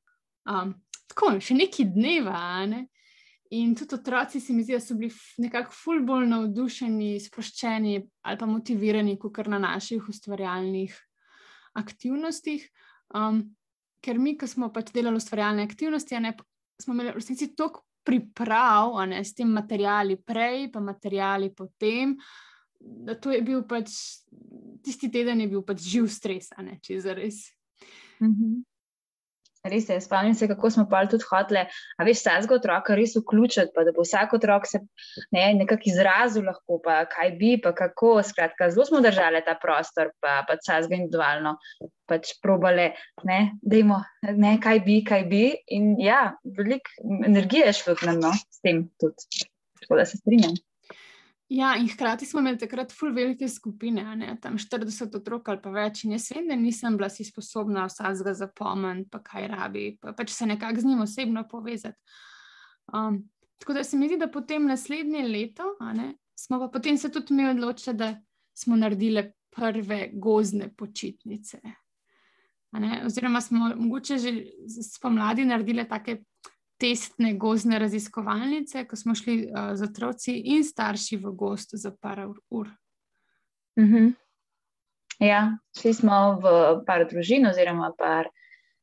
um, 0.51 0.73
tako 1.11 1.37
še 1.43 1.55
neki 1.55 1.85
dneva. 1.93 2.39
Ne? 2.67 2.85
In 3.55 3.75
tudi 3.75 3.95
otroci 3.95 4.39
se 4.39 4.55
mi 4.55 4.63
zdi, 4.63 4.75
da 4.75 4.83
so 4.83 4.95
bili 4.99 5.11
nekako 5.43 5.75
ful 5.75 6.03
bolj 6.07 6.27
navdušeni, 6.31 7.17
sproščeni 7.19 7.97
ali 8.27 8.39
pa 8.39 8.47
motivirani, 8.47 9.17
kot 9.19 9.47
na 9.51 9.59
naših 9.59 10.07
ustvarjalnih 10.11 10.95
aktivnostih. 11.79 12.67
Um, 13.15 13.43
ker 14.01 14.19
mi, 14.19 14.35
ki 14.37 14.47
smo 14.49 14.71
pač 14.73 14.91
delali 14.95 15.19
ustvarjalne 15.19 15.65
aktivnosti, 15.67 16.19
ne, 16.23 16.33
smo 16.81 16.95
imeli 16.95 17.13
v 17.13 17.19
resnici 17.19 17.51
toliko 17.55 17.85
priprav 18.03 18.95
ne, 19.05 19.21
s 19.23 19.35
tem 19.37 19.51
materiali 19.53 20.17
prej, 20.17 20.71
pa 20.73 20.81
materiali 20.81 21.51
potem, 21.53 22.15
to 23.21 23.29
je 23.29 23.41
bil 23.45 23.61
pač 23.69 23.93
tisti 24.81 25.11
teden, 25.13 25.43
je 25.43 25.51
bil 25.51 25.61
pač 25.65 25.85
živ 25.85 26.09
stres, 26.09 26.49
če 26.81 27.01
za 27.01 27.13
res. 27.13 27.51
Mm 28.21 28.33
-hmm. 28.33 28.63
Res 29.61 29.89
je, 29.89 29.99
spomnim 30.01 30.33
se, 30.33 30.47
kako 30.49 30.71
smo 30.73 30.87
pa 30.89 31.03
tudi 31.05 31.25
hoteli, 31.29 31.61
a 31.69 32.05
veš, 32.07 32.23
vsakega 32.23 32.55
otroka 32.55 32.95
res 32.97 33.13
vključiti, 33.19 33.69
pa 33.75 33.83
da 33.85 33.93
bo 33.93 34.01
vsak 34.01 34.33
otrok 34.33 34.65
se 34.65 34.81
ne, 35.35 35.43
nekako 35.59 35.89
izrazil, 35.91 36.47
lahko, 36.49 36.79
pa 36.81 37.03
kaj 37.11 37.35
bi, 37.37 37.51
pa 37.61 37.75
kako. 37.77 38.15
Skratka, 38.25 38.71
zelo 38.73 38.87
smo 38.89 39.03
držali 39.05 39.43
ta 39.45 39.53
prostor, 39.61 40.09
pa 40.23 40.39
pa 40.47 40.57
vsakega 40.57 40.97
individualno 40.97 41.57
pač 42.09 42.33
probale, 42.41 42.91
ne, 43.27 43.39
dejmo, 43.61 44.01
ne, 44.33 44.55
kaj 44.63 44.81
bi, 44.87 44.97
kaj 45.05 45.27
bi. 45.29 45.45
In 45.77 45.93
ja, 46.01 46.23
veliko 46.57 47.21
energije 47.29 47.69
je 47.69 47.77
šlo 47.83 47.97
na 48.09 48.17
no, 48.17 48.33
s 48.33 48.65
tem 48.65 48.87
tudi. 48.99 49.45
Tako 49.81 50.01
da 50.01 50.09
se 50.09 50.17
strinjam. 50.17 50.57
Ja, 51.51 51.73
in 51.75 51.89
hkrati 51.89 52.25
smo 52.25 52.39
imeli 52.39 52.57
takrat 52.57 52.93
ful 52.95 53.11
velike 53.11 53.47
skupine, 53.51 54.05
ne, 54.15 54.37
tam 54.41 54.55
40 54.57 55.17
otrok 55.17 55.49
ali 55.51 55.59
pa 55.59 55.73
več. 55.75 56.05
In 56.05 56.13
jaz 56.15 56.29
vem, 56.31 56.45
da 56.47 56.55
nisem 56.55 56.95
bila 56.95 57.09
si 57.11 57.25
sposobna 57.27 57.89
vsega 57.89 58.31
zapomniti, 58.39 59.09
pa 59.11 59.19
kaj 59.25 59.49
rabi, 59.51 59.89
pa 59.99 60.13
pač 60.15 60.31
se 60.31 60.47
nekako 60.47 60.79
z 60.79 60.87
njim 60.87 61.01
osebno 61.03 61.43
povezati. 61.51 61.99
Um, 62.95 63.19
tako 63.59 63.75
da 63.75 63.83
se 63.83 63.99
mi 63.99 64.07
zdi, 64.07 64.21
da 64.21 64.31
potem 64.31 64.63
naslednje 64.71 65.25
leto, 65.27 65.75
ne, 65.91 66.13
smo 66.39 66.61
pa 66.63 66.71
potem 66.71 66.97
se 66.97 67.11
tudi 67.11 67.35
mi 67.35 67.49
odločili, 67.49 67.97
da 67.99 68.13
smo 68.55 68.79
naredili 68.79 69.27
prve 69.51 70.05
gozne 70.13 70.71
počitnice. 70.71 71.59
Oziroma, 73.05 73.41
smo 73.43 73.73
mogoče 73.75 74.17
že 74.17 74.31
spomladi 74.87 75.45
naredili 75.45 75.83
take 75.89 76.21
testne 76.81 77.35
gozne 77.37 77.79
raziskovalnice, 77.79 78.85
ko 78.89 78.97
smo 78.97 79.15
šli 79.15 79.37
uh, 79.45 79.71
z 79.77 79.85
otroci 79.89 80.35
in 80.55 80.65
starši 80.65 81.21
v 81.21 81.33
gost 81.37 81.75
za 81.77 81.93
par 82.01 82.25
ur. 82.49 82.67
Mm 83.79 83.87
-hmm. 83.87 84.13
Ja, 85.19 85.57
šli 85.79 85.93
smo 85.93 86.39
v 86.41 86.45
par 86.85 87.05
družin, 87.09 87.45
oziroma 87.47 87.91
par 87.97 88.29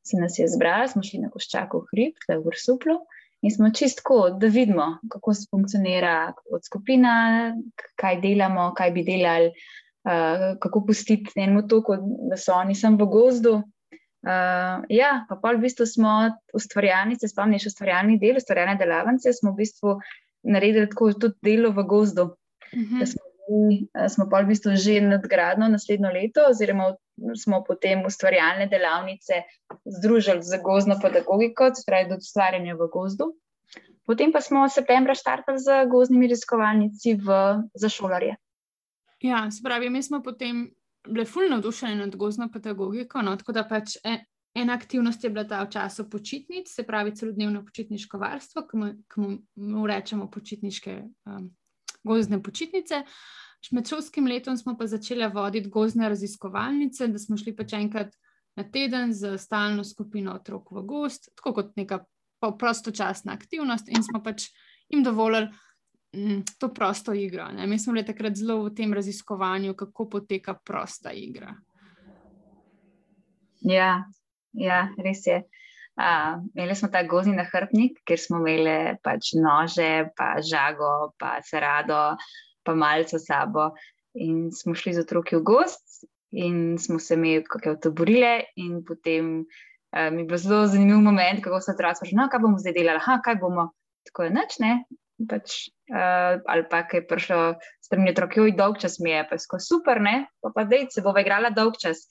se 0.07 0.17
nas 0.17 0.39
je 0.39 0.49
zbralo, 0.49 0.89
smo 0.89 1.03
šli 1.03 1.21
na 1.21 1.31
Koščakov 1.31 1.89
hrib, 1.93 2.15
tukaj 2.23 2.39
v 2.39 2.53
Ursuplu. 2.53 2.99
In 3.43 3.51
smo 3.55 3.71
čistko, 3.71 4.31
da 4.41 4.47
vidimo, 4.51 4.99
kako 5.11 5.35
se 5.35 5.47
funkcionira 5.51 6.33
kot 6.37 6.65
skupina, 6.67 7.55
kaj 8.01 8.21
delamo, 8.21 8.73
kaj 8.75 8.91
bi 8.91 9.05
delali, 9.07 9.53
uh, 9.53 10.59
kako 10.63 10.85
pustiti 10.87 11.37
enemu 11.37 11.67
to, 11.69 11.83
da 12.31 12.37
so 12.37 12.57
oni 12.57 12.75
sem 12.75 12.97
v 12.99 13.07
gozdu. 13.07 13.61
Uh, 14.29 14.85
ja, 14.93 15.25
pa 15.29 15.39
pa 15.41 15.55
v 15.57 15.63
bistvu 15.63 15.87
smo 15.89 16.13
ustvarjalni, 16.53 17.17
se 17.17 17.31
spomniš, 17.31 17.71
ustvarjalni 17.71 18.19
del, 18.21 18.37
ustvarjalne 18.37 18.75
delavnice, 18.77 19.33
smo 19.33 19.55
v 19.55 19.63
bistvu 19.63 19.95
naredili 20.45 20.89
tako 20.91 21.15
tudi 21.17 21.39
delo 21.49 21.71
v 21.73 21.85
gozdu. 21.89 22.27
Uh 22.69 22.79
mhm. 22.79 23.01
-huh. 23.01 23.07
smo, 23.07 23.25
eh, 23.97 24.09
smo 24.09 24.29
pa 24.29 24.43
v 24.43 24.47
bistvu 24.53 24.77
že 24.77 25.01
nadgradno 25.01 25.69
naslednjo 25.69 26.11
leto, 26.13 26.45
oziroma 26.51 26.95
smo 27.35 27.65
potem 27.65 28.05
ustvarjalne 28.07 28.67
delavnice 28.67 29.43
združili 29.85 30.43
z 30.43 30.61
gozdno 30.63 31.01
pedagogiko, 31.03 31.71
torej 31.87 32.09
tudi 32.09 32.29
ustvarjanje 32.29 32.75
v 32.75 32.89
gozdu. 32.93 33.33
Potem 34.07 34.33
pa 34.33 34.41
smo 34.41 34.65
v 34.65 34.69
septembra 34.69 35.15
štartali 35.15 35.59
z 35.59 35.87
gozdnimi 35.89 36.29
raziskovalnici 36.29 37.19
za 37.75 37.89
šolarje. 37.89 38.37
Ja, 39.21 39.51
se 39.51 39.61
pravi, 39.65 39.91
mi 39.91 40.03
smo 40.03 40.23
potem 40.23 40.71
bile 41.07 41.25
fulno 41.25 41.49
navdušene 41.57 41.97
nad 41.97 42.17
gozdno 42.17 42.49
pedagogiko. 42.53 43.23
No, 43.23 43.37
tako 43.37 43.53
da 43.53 43.65
pač 43.69 43.97
en, 44.05 44.19
ena 44.55 44.75
aktivnost 44.75 45.25
je 45.25 45.31
bila 45.31 45.45
ta 45.49 45.63
v 45.63 45.71
času 45.71 46.09
počitnic, 46.11 46.71
se 46.73 46.83
pravi 46.87 47.15
celodnevno 47.17 47.65
počitniško 47.65 48.19
varstvo, 48.19 48.67
ki 48.69 48.81
mu, 49.21 49.37
mu 49.57 49.87
rečemo 49.87 50.31
počitniške 50.31 51.03
um, 51.27 51.51
gozdne 52.05 52.43
počitnice. 52.43 53.03
Med 53.75 53.89
šolskim 53.91 54.27
letom 54.31 54.57
smo 54.57 54.77
pa 54.79 54.87
začeli 54.87 55.27
voditi 55.35 55.71
gozdne 55.71 56.09
raziskovalnice, 56.09 57.09
da 57.09 57.19
smo 57.19 57.37
šli 57.37 57.57
pač 57.57 57.75
enkrat 57.79 58.15
na 58.57 58.65
teden 58.65 59.13
z 59.15 59.37
stalno 59.39 59.85
skupino 59.85 60.35
otrok 60.35 60.71
v 60.75 60.83
gost, 60.87 61.31
tako 61.37 61.55
kot 61.55 61.77
neka 61.77 62.05
prostočasna 62.59 63.35
aktivnost, 63.35 63.89
in 63.91 64.03
smo 64.03 64.23
pač 64.23 64.49
jim 64.89 65.03
dovolili 65.05 65.51
to 66.59 66.75
prosto 66.75 67.13
igro. 67.13 67.49
Ne? 67.53 67.67
Mi 67.67 67.79
smo 67.79 67.93
bili 67.93 68.07
takrat 68.07 68.37
zelo 68.37 68.63
v 68.65 68.75
tem 68.75 68.93
raziskovanju, 68.95 69.75
kako 69.75 70.09
poteka 70.09 70.55
prosta 70.55 71.13
igra. 71.13 71.55
Ja, 73.61 74.05
ja 74.53 74.89
res 75.05 75.27
je. 75.27 75.43
Uh, 75.99 76.39
imeli 76.55 76.77
smo 76.79 76.89
ta 76.89 77.03
gozni 77.03 77.35
nahrbnik, 77.35 77.99
kjer 78.07 78.21
smo 78.23 78.39
imeli 78.39 78.95
pač 79.03 79.33
nože, 79.35 80.09
pa 80.17 80.37
žago, 80.39 81.11
pa 81.19 81.41
serado, 81.43 82.15
pa 82.63 82.75
malce 82.75 83.19
sabo. 83.19 83.73
In 84.15 84.53
smo 84.55 84.77
šli 84.79 84.95
z 84.95 85.03
otroki 85.03 85.37
v 85.37 85.43
gost, 85.43 86.07
in 86.31 86.79
smo 86.79 87.01
se 87.03 87.19
imeli 87.19 87.43
kakšne 87.45 87.75
otoborile. 87.75 88.33
In 88.63 88.79
potem 88.87 89.43
uh, 89.43 90.09
mi 90.15 90.23
je 90.23 90.29
bil 90.31 90.39
zelo 90.39 90.71
zanimiv 90.71 91.03
moment, 91.03 91.43
kako 91.43 91.61
so 91.61 91.75
otroci 91.75 92.07
rekli: 92.07 92.17
no, 92.23 92.31
kaj 92.31 92.47
bomo 92.47 92.63
zdaj 92.63 92.79
delali, 92.79 93.03
ha, 93.05 93.19
kaj 93.25 93.41
bomo. 93.43 93.69
Tako 94.07 94.29
je 94.29 94.33
noč, 94.39 94.57
ne, 94.63 94.73
pač, 95.27 95.67
uh, 95.91 96.39
ali 96.47 96.65
pa 96.71 96.85
je 96.87 97.03
prišlo 97.07 97.59
strani 97.83 98.13
otrok, 98.13 98.37
oj, 98.39 98.55
dolg 98.59 98.79
čas 98.79 98.99
mi 99.03 99.11
je, 99.11 99.25
pa 99.27 99.39
je 99.39 99.61
super, 99.65 100.01
ne, 100.03 100.29
pa 100.43 100.53
pa 100.55 100.67
zdaj 100.69 100.91
se 100.95 101.03
bova 101.03 101.25
igrala 101.25 101.51
dolg 101.51 101.79
čas. 101.81 102.07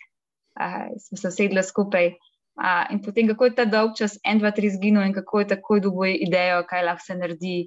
Uh, 0.58 0.90
smo 1.00 1.22
se 1.22 1.32
sedli 1.32 1.64
skupaj. 1.64 2.12
Uh, 2.58 2.90
in 2.90 3.04
potem, 3.06 3.30
kako 3.30 3.46
je 3.46 3.56
ta 3.56 3.66
dolg 3.70 3.94
čas, 3.96 4.18
en, 4.26 4.42
dva, 4.42 4.52
tri 4.52 4.72
zginil, 4.74 5.06
in 5.06 5.14
kako 5.14 5.44
je 5.44 5.52
takoj 5.54 5.84
dobil 5.86 6.18
idejo, 6.26 6.64
kaj 6.68 6.84
lahko 6.90 7.06
se 7.06 7.16
naredi, 7.16 7.58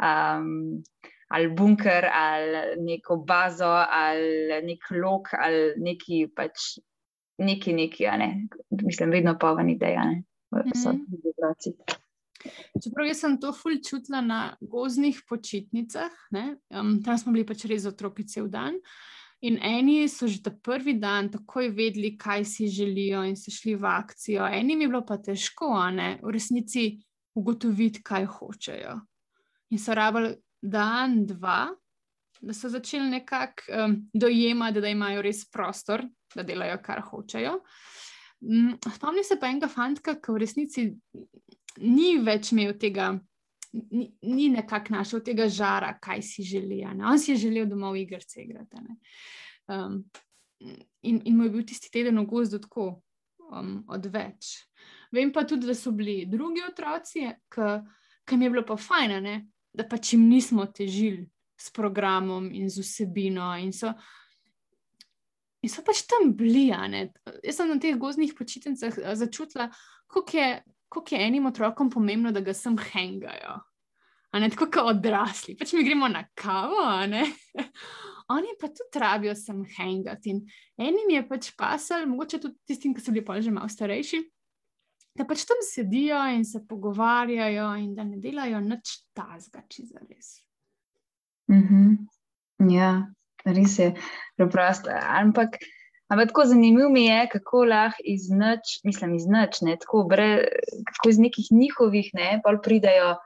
um, 0.00 0.80
ali 1.28 1.50
bunker, 1.52 2.08
ali 2.08 2.80
neko 2.80 3.20
bazo, 3.28 3.68
ali 3.68 4.62
nek 4.64 4.88
lok, 4.96 5.34
ali 5.36 5.74
neki 5.76 6.26
pač. 6.34 6.78
Neki, 7.38 7.70
neki, 7.70 8.02
ne. 8.18 8.48
mislim, 8.82 9.12
vedno 9.14 9.36
pa 9.38 9.52
van 9.54 9.68
ideja, 9.70 10.02
ne, 10.08 10.24
so 10.74 10.90
mhm. 10.90 11.04
ti 11.06 11.30
otroci. 11.30 11.76
Čeprav 12.82 13.08
jaz 13.08 13.22
sem 13.24 13.36
to 13.40 13.52
ful 13.56 13.78
čutila 13.82 14.20
na 14.22 14.40
gozdnih 14.60 15.22
počitnicah, 15.28 16.12
um, 16.70 16.98
tam 17.02 17.18
smo 17.18 17.34
bili 17.34 17.46
pač 17.46 17.66
res 17.70 17.86
otroki 17.88 18.26
cel 18.28 18.48
dan. 18.52 18.78
In 19.46 19.58
eni 19.62 20.08
so 20.10 20.26
že 20.26 20.42
ta 20.42 20.50
prvi 20.50 20.96
dan 20.98 21.30
takoj 21.30 21.70
vedeli, 21.70 22.16
kaj 22.18 22.44
si 22.44 22.66
želijo, 22.66 23.22
in 23.22 23.36
so 23.38 23.52
šli 23.54 23.76
v 23.78 23.86
akcijo. 23.86 24.46
Enim 24.46 24.80
je 24.82 24.88
bilo 24.88 25.04
pa 25.06 25.18
težko, 25.22 25.70
ne, 25.94 26.16
v 26.22 26.34
resnici 26.34 26.88
ugotoviti, 27.38 28.02
kaj 28.02 28.26
hočejo. 28.26 28.96
In 29.70 29.78
so 29.78 29.94
rabili 29.94 30.34
dan, 30.62 31.22
dva, 31.26 31.68
da 32.40 32.54
so 32.54 32.70
začeli 32.70 33.10
nekako 33.10 33.62
um, 33.70 33.96
dojemati, 34.14 34.80
da 34.80 34.90
imajo 34.90 35.22
res 35.22 35.44
prostor, 35.50 36.02
da 36.34 36.42
delajo, 36.42 36.80
kar 36.82 37.02
hočejo. 37.06 37.60
Um, 38.42 38.74
spomnim 38.94 39.24
se 39.24 39.38
pa 39.38 39.50
enega 39.50 39.70
fanta, 39.70 40.16
ki 40.18 40.34
v 40.34 40.42
resnici 40.42 40.88
ni 41.76 42.16
več 42.24 42.52
imel 42.52 42.74
tega, 42.80 43.12
ni, 43.72 44.08
ni 44.22 44.48
nekako 44.52 44.96
našel 44.96 45.22
tega 45.24 45.48
žara, 45.48 45.92
kaj 46.00 46.22
si 46.22 46.46
želi. 46.46 46.82
On 46.86 47.18
si 47.18 47.32
je 47.32 47.42
želel 47.48 47.68
domov 47.68 47.96
igrice 47.96 48.42
igrati. 48.42 48.80
Um, 49.68 50.02
in, 51.02 51.20
in 51.24 51.36
mu 51.36 51.44
je 51.44 51.50
bil 51.50 51.66
tisti 51.66 51.90
teden 51.92 52.18
v 52.18 52.26
gozdu 52.26 52.58
tako 52.58 53.02
um, 53.52 53.82
odveč. 53.88 54.56
Vem 55.12 55.32
pa 55.32 55.44
tudi, 55.46 55.66
da 55.66 55.74
so 55.74 55.92
bili 55.92 56.24
drugi 56.28 56.64
otroci, 56.68 57.28
ki 57.48 58.34
jim 58.34 58.42
je 58.42 58.50
bilo 58.50 58.64
pa 58.66 58.76
fajn, 58.76 59.18
ne? 59.24 59.36
da 59.72 59.84
pač 59.86 60.14
jim 60.14 60.24
nismo 60.28 60.64
težili 60.74 61.28
s 61.58 61.70
programom 61.74 62.48
in 62.54 62.70
z 62.70 62.82
vsebino. 62.82 63.50
In 63.60 63.72
so, 63.72 63.92
in 65.62 65.70
so 65.70 65.84
pač 65.86 66.02
tam 66.08 66.32
bili. 66.36 66.68
Jaz 66.70 67.60
sem 67.60 67.70
na 67.70 67.78
teh 67.80 67.96
gozdnih 68.00 68.34
počitnicah 68.34 68.98
začutila, 69.14 69.68
kako 70.10 70.36
je 70.38 70.50
kako 70.88 71.14
je 71.14 71.26
enim 71.26 71.46
otrokom 71.46 71.90
pomembno, 71.90 72.32
da 72.32 72.40
ga 72.40 72.54
sem 72.54 72.76
hengajo. 72.78 73.58
Ne, 74.38 74.50
tako 74.52 74.66
kot 74.70 74.90
odrasli, 74.92 75.54
pač 75.56 75.72
mi 75.72 75.84
gremo 75.86 76.08
na 76.08 76.20
kavo, 76.36 76.82
oni 78.36 78.50
pa 78.60 78.68
tudi 78.68 79.00
rabijo 79.00 79.34
sem 79.34 79.62
hengati. 79.76 80.34
In 80.34 80.42
enim 80.76 81.14
je 81.14 81.22
pač 81.28 81.52
pasal, 81.56 82.04
mogoče 82.06 82.40
tudi 82.42 82.58
tistim, 82.68 82.94
ki 82.94 83.02
so 83.02 83.14
bili 83.14 83.24
pa 83.24 83.40
že 83.40 83.54
malo 83.54 83.70
starejši, 83.72 84.20
da 85.16 85.24
pač 85.24 85.46
tam 85.48 85.62
sedijo 85.64 86.20
in 86.36 86.44
se 86.44 86.60
pogovarjajo, 86.68 87.70
in 87.80 87.94
da 87.96 88.04
ne 88.04 88.20
delajo 88.20 88.60
nič 88.60 88.98
tazga, 89.16 89.64
če 89.68 89.88
za 89.88 90.04
res. 90.04 90.44
Mm 91.48 91.64
-hmm. 91.64 92.70
Ja, 92.70 93.08
res 93.44 93.78
je, 93.78 93.94
preprosto. 94.36 94.90
Ampak. 94.92 95.56
Ampak 96.08 96.30
tako 96.30 96.44
zanimivo 96.48 96.88
mi 96.88 97.04
je, 97.04 97.28
kako 97.32 97.64
lahko 97.68 98.02
iz 98.04 98.30
noč, 98.32 98.78
mislim, 98.84 99.14
iz 99.14 99.26
noč, 99.28 99.60
ne, 99.60 99.76
tako 99.76 100.06
bre, 100.08 100.28
kako 100.92 101.10
iz 101.12 101.18
nekih 101.20 101.50
njihovih, 101.52 102.10
ne, 102.16 102.28
pa 102.44 102.54
pridajo 102.64 103.16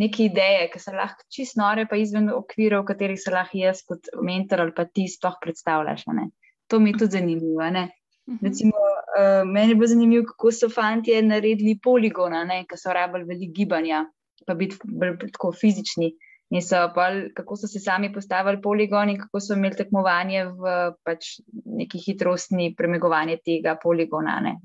neke 0.00 0.24
ideje, 0.24 0.68
ki 0.72 0.80
so 0.80 0.94
lahko 0.96 1.26
čisto 1.28 1.60
nore, 1.60 1.84
pa 1.90 1.98
izven 2.00 2.30
okvirov, 2.32 2.84
v 2.84 2.92
katerih 2.92 3.20
se 3.20 3.32
lahko 3.34 3.60
jaz 3.60 3.82
kot 3.84 4.08
mentor 4.24 4.64
ali 4.64 4.72
pa 4.76 4.86
ti 4.88 5.04
sploh 5.08 5.36
predstavljaš. 5.42 6.06
Ne. 6.16 6.30
To 6.72 6.80
mi 6.80 6.94
je 6.94 7.02
tudi 7.02 7.18
zanimivo. 7.18 7.68
Ne. 7.76 7.90
Mhm. 8.30 8.46
Recimo, 8.46 8.80
uh, 9.18 9.42
meni 9.44 9.74
je 9.74 9.76
bilo 9.76 9.90
zanimivo, 9.92 10.24
kako 10.32 10.52
so 10.56 10.70
fanti 10.72 11.16
naredili 11.22 11.76
poligona, 11.82 12.46
ki 12.64 12.80
so 12.80 12.96
rabili 12.96 13.28
veliko 13.28 13.52
gibanja, 13.56 14.04
pa 14.46 14.54
biti 14.54 14.80
bolj 14.84 15.18
tako 15.34 15.52
fizični. 15.52 16.14
In 16.50 16.62
so 16.66 16.88
pa, 16.94 17.06
kako 17.34 17.56
so 17.56 17.68
se 17.70 17.78
sami 17.78 18.12
postavili 18.12 18.58
poligoni, 18.62 19.18
kako 19.18 19.40
so 19.40 19.54
imeli 19.54 19.76
tekmovanje 19.78 20.44
v 20.50 20.72
pač, 21.06 21.36
neki 21.78 22.00
hitrostni 22.02 22.72
premagovanje 22.76 23.38
tega 23.44 23.76
poligona. 23.82 24.40
Ne, 24.42 24.56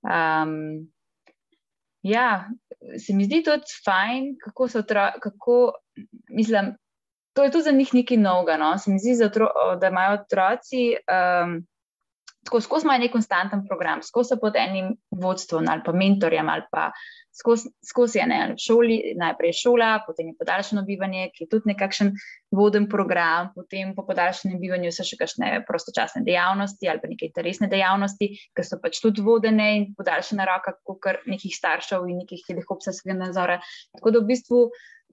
um, 0.00 0.54
ja, 2.02 2.48
se 3.04 3.12
mi 3.12 3.28
zdi 3.28 3.42
tudi 3.44 3.76
fajn, 3.84 4.32
kako 4.44 4.68
so 4.68 4.80
otroci. 4.80 5.20
Mislim, 6.32 6.72
to 7.36 7.44
je 7.44 7.50
tudi 7.52 7.68
za 7.68 7.76
njih 7.76 7.94
nekaj 7.94 8.16
novega. 8.16 8.56
No? 8.56 8.78
Se 8.78 8.90
mi 8.90 8.98
zdi, 8.98 9.18
otro, 9.24 9.50
da 9.80 9.92
imajo 9.92 10.22
otroci 10.22 10.86
um, 11.04 11.58
tako 12.46 12.60
skozi 12.64 12.86
imajo 12.86 13.02
nek 13.02 13.12
konstanten 13.12 13.66
program, 13.68 14.02
skozi 14.02 14.38
pod 14.40 14.56
enim 14.56 14.94
vodstvom 15.10 15.66
ali 15.68 15.82
pa 15.84 15.92
mentorjem 15.92 16.48
ali 16.48 16.66
pa 16.70 16.90
skozi, 17.38 17.70
skozi 17.84 18.20
ene 18.22 18.38
šoli, 18.60 18.96
najprej 19.20 19.52
šola, 19.60 19.90
potem 20.06 20.30
je 20.30 20.36
podaljšano 20.38 20.84
bivanje, 20.86 21.28
ki 21.34 21.44
je 21.44 21.50
tudi 21.52 21.72
nekakšen 21.72 22.12
voden 22.56 22.88
program, 22.88 23.50
potem 23.54 23.92
po 23.96 24.06
podaljšanem 24.08 24.60
bivanju 24.62 24.92
so 24.94 25.04
še 25.06 25.18
kakšne 25.20 25.50
prostočasne 25.68 26.24
dejavnosti 26.26 26.88
ali 26.88 27.02
pa 27.02 27.10
neke 27.12 27.28
interesne 27.28 27.68
dejavnosti, 27.72 28.30
ki 28.56 28.66
so 28.66 28.80
pač 28.82 29.02
tudi 29.04 29.24
vodene 29.26 29.68
in 29.76 29.88
podaljšana 29.98 30.48
roka, 30.48 30.76
kot 30.86 31.26
nekih 31.28 31.54
staršev 31.54 32.06
in 32.08 32.22
nekih 32.24 32.44
helikopterskega 32.48 33.18
nadzora. 33.18 33.60
Tako 33.98 34.14
da 34.14 34.22
v 34.22 34.30
bistvu 34.32 34.62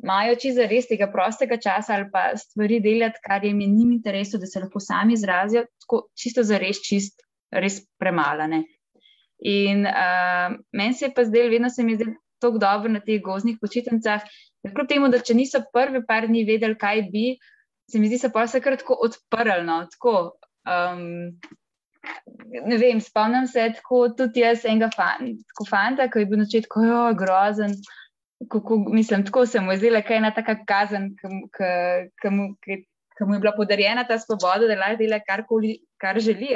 imajo 0.04 0.36
čisto 0.42 0.66
res 0.70 0.88
tega 0.90 1.08
prostega 1.12 1.58
časa 1.62 1.98
ali 1.98 2.10
pa 2.12 2.32
stvari 2.38 2.80
delati, 2.84 3.22
kar 3.24 3.46
jim 3.46 3.62
je 3.62 3.68
njim 3.68 3.92
interesu, 3.92 4.40
da 4.40 4.50
se 4.50 4.60
lahko 4.60 4.80
sami 4.80 5.14
izrazijo, 5.14 5.66
tako 5.86 6.08
čisto 6.20 6.44
za 6.44 6.58
res, 6.58 6.82
čist, 6.84 7.22
res 7.52 7.84
premalane. 8.00 8.64
In 9.44 9.86
uh, 9.86 10.56
meni 10.72 10.94
se 10.94 11.06
je 11.06 11.14
pa 11.14 11.26
zdaj, 11.28 11.50
vedno 11.52 11.70
se 11.70 11.84
mi 11.84 11.94
je 11.94 12.02
zdelo 12.02 12.20
tako 12.44 12.60
dobro 12.60 12.92
na 12.92 13.00
teh 13.00 13.22
gozdnih 13.24 13.58
počitnicah, 13.62 14.24
da 14.64 14.72
kljub 14.72 14.88
temu, 14.90 15.10
da 15.12 15.20
če 15.20 15.36
niso 15.36 15.64
prvi 15.74 16.04
par 16.08 16.28
dni 16.28 16.44
vedeli, 16.48 16.78
kaj 16.80 17.06
bi, 17.12 17.26
se 17.92 18.00
mi 18.00 18.10
zdi, 18.12 18.20
se 18.20 18.32
pa 18.32 18.44
vse 18.48 18.60
kratko 18.64 18.98
odprlo. 19.08 19.78
Tako, 19.96 20.16
um, 20.68 21.04
ne 22.68 22.80
vem, 22.80 23.00
spomnim 23.04 23.48
se, 23.48 23.70
tako 23.80 24.06
tudi 24.18 24.44
jaz 24.44 24.66
enega 24.68 24.92
fan, 24.96 25.36
fanta, 25.70 26.10
ki 26.12 26.24
je 26.24 26.32
bil 26.32 26.44
na 26.44 26.48
začetku 26.50 26.88
grozen 27.20 27.76
kako, 28.50 28.78
mislim, 28.90 29.26
tako 29.26 29.46
se 29.46 29.62
mu 29.62 29.72
je 29.72 29.78
zdela, 29.78 30.02
kaj 30.02 30.16
je 30.16 30.18
ena 30.18 30.32
taka 30.34 30.56
kazen, 30.66 31.12
ki 32.22 32.30
mu 32.30 33.36
je 33.36 33.40
bila 33.40 33.54
podarjena 33.58 34.04
ta 34.08 34.20
svoboda, 34.20 34.68
da 34.68 34.76
lahko 34.80 35.02
dela 35.02 35.20
karkoli, 35.28 35.78
kar 36.02 36.20
želi. 36.20 36.56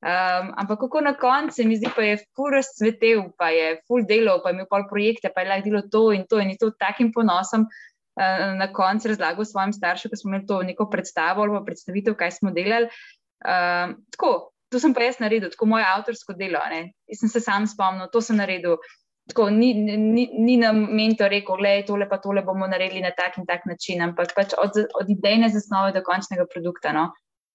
Um, 0.00 0.52
ampak 0.56 0.80
kako 0.80 1.00
na 1.00 1.12
koncu, 1.14 1.66
mi 1.68 1.76
zdi, 1.76 1.90
pa 1.96 2.02
je 2.02 2.18
ful 2.36 2.50
razcvetel, 2.54 3.26
pa 3.38 3.50
je 3.52 3.80
ful 3.88 4.06
delal, 4.08 4.40
pa 4.42 4.48
je 4.48 4.56
imel 4.56 4.68
pol 4.70 4.86
projekte, 4.88 5.28
pa 5.34 5.44
je 5.44 5.50
lahko 5.50 5.68
delo 5.68 5.82
to 5.92 6.04
in 6.12 6.24
to 6.28 6.40
in 6.40 6.56
to 6.60 6.70
takim 6.70 7.12
ponosom. 7.12 7.66
Na 8.60 8.66
koncu 8.72 9.08
razlagal 9.08 9.44
svojim 9.44 9.72
staršem, 9.72 10.10
da 10.10 10.16
smo 10.16 10.30
imeli 10.30 10.46
to 10.46 10.62
neko 10.62 10.88
predstavo 10.90 11.42
ali 11.42 11.64
predstavitev, 11.64 12.14
kaj 12.14 12.30
smo 12.30 12.50
delali. 12.50 12.88
Um, 13.40 13.94
tako, 14.12 14.50
to 14.68 14.80
sem 14.80 14.94
pa 14.94 15.06
jaz 15.06 15.20
naredil, 15.20 15.50
tako 15.50 15.66
moje 15.66 15.86
avtorsko 15.88 16.34
delo. 16.36 16.60
Ne. 16.70 16.92
Jaz 17.08 17.22
sem 17.22 17.32
se 17.32 17.40
sam 17.40 17.66
spomnil, 17.66 18.10
to 18.12 18.20
sem 18.20 18.36
naredil. 18.36 18.76
Tako, 19.30 19.46
ni, 19.54 19.70
ni, 19.74 20.26
ni 20.38 20.56
nam 20.58 20.82
mentor 20.96 21.30
rekel, 21.30 21.62
da 21.62 21.72
je 21.76 21.86
tole 21.86 22.08
pa 22.10 22.18
tole 22.18 22.42
bomo 22.42 22.66
naredili 22.66 23.02
na 23.04 23.12
tak 23.16 23.38
in 23.38 23.46
tak 23.46 23.66
način, 23.70 24.02
ampak 24.02 24.34
pač 24.34 24.54
od, 24.58 24.78
od 25.00 25.10
idejne 25.10 25.50
zasnove 25.54 25.92
do 25.94 26.02
končnega 26.06 26.48
produkta. 26.50 26.92
No? 26.96 27.10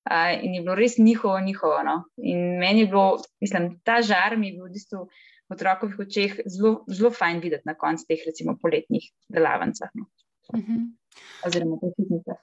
Uh, 0.06 0.32
in 0.46 0.54
je 0.56 0.62
bilo 0.62 0.76
res 0.80 0.98
njihovo, 0.98 1.40
njihovo. 1.42 1.82
No? 1.84 1.96
In 2.18 2.60
meni 2.62 2.86
je 2.86 2.92
bilo, 2.94 3.22
mislim, 3.42 3.74
ta 3.84 4.00
žar 4.02 4.38
mi 4.38 4.54
je 4.54 4.60
bil 4.60 4.70
v 4.70 4.76
bistvu 4.78 5.06
v 5.46 5.54
otrokovih 5.54 6.00
očeh 6.08 6.40
zelo, 6.50 6.80
zelo 6.90 7.12
fajn 7.14 7.42
videti 7.44 7.70
na 7.70 7.76
koncu 7.78 8.08
teh, 8.10 8.24
recimo, 8.26 8.56
poletnih 8.62 9.12
delavnicah. 9.30 9.92
No? 9.94 10.08
Uh 10.54 10.60
mhm. 10.60 10.72
-huh. 10.72 11.48
Oziroma, 11.48 11.78
počitnicah. 11.82 12.40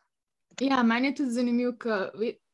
Ja, 0.60 0.82
meni 0.82 1.08
je 1.10 1.14
tudi 1.22 1.30
zanimivo, 1.30 1.72
ker 1.80 2.10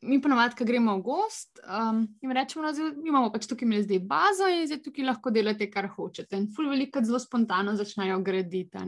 mi 0.07 0.21
ponovadi, 0.23 0.55
ko 0.59 0.67
gremo 0.69 0.95
v 0.99 1.03
gost, 1.07 1.59
um, 1.65 2.05
in 2.23 2.33
rečemo, 2.37 2.63
da 2.67 2.73
no, 2.77 2.93
imamo 3.07 3.33
pač 3.35 3.49
tukaj 3.51 3.69
mi 3.69 3.81
zdaj 3.83 4.01
bazo 4.07 4.47
in 4.53 4.67
zdaj 4.69 4.83
tukaj 4.85 5.09
lahko 5.09 5.33
delate, 5.35 5.67
kar 5.73 5.89
hočete. 5.91 6.39
In 6.39 6.47
ful 6.55 6.71
veliko 6.71 7.03
zelo 7.05 7.19
spontano 7.23 7.75
začnejo 7.77 8.21
graditi. 8.25 8.85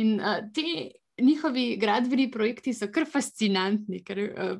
In 0.00 0.18
uh, 0.20 0.42
ti 0.52 0.90
njihovi 1.22 1.76
gradbeni 1.80 2.30
projekti 2.30 2.74
so 2.74 2.90
kar 2.92 3.06
fascinantni, 3.08 4.02
ker 4.04 4.20
uh, 4.26 4.56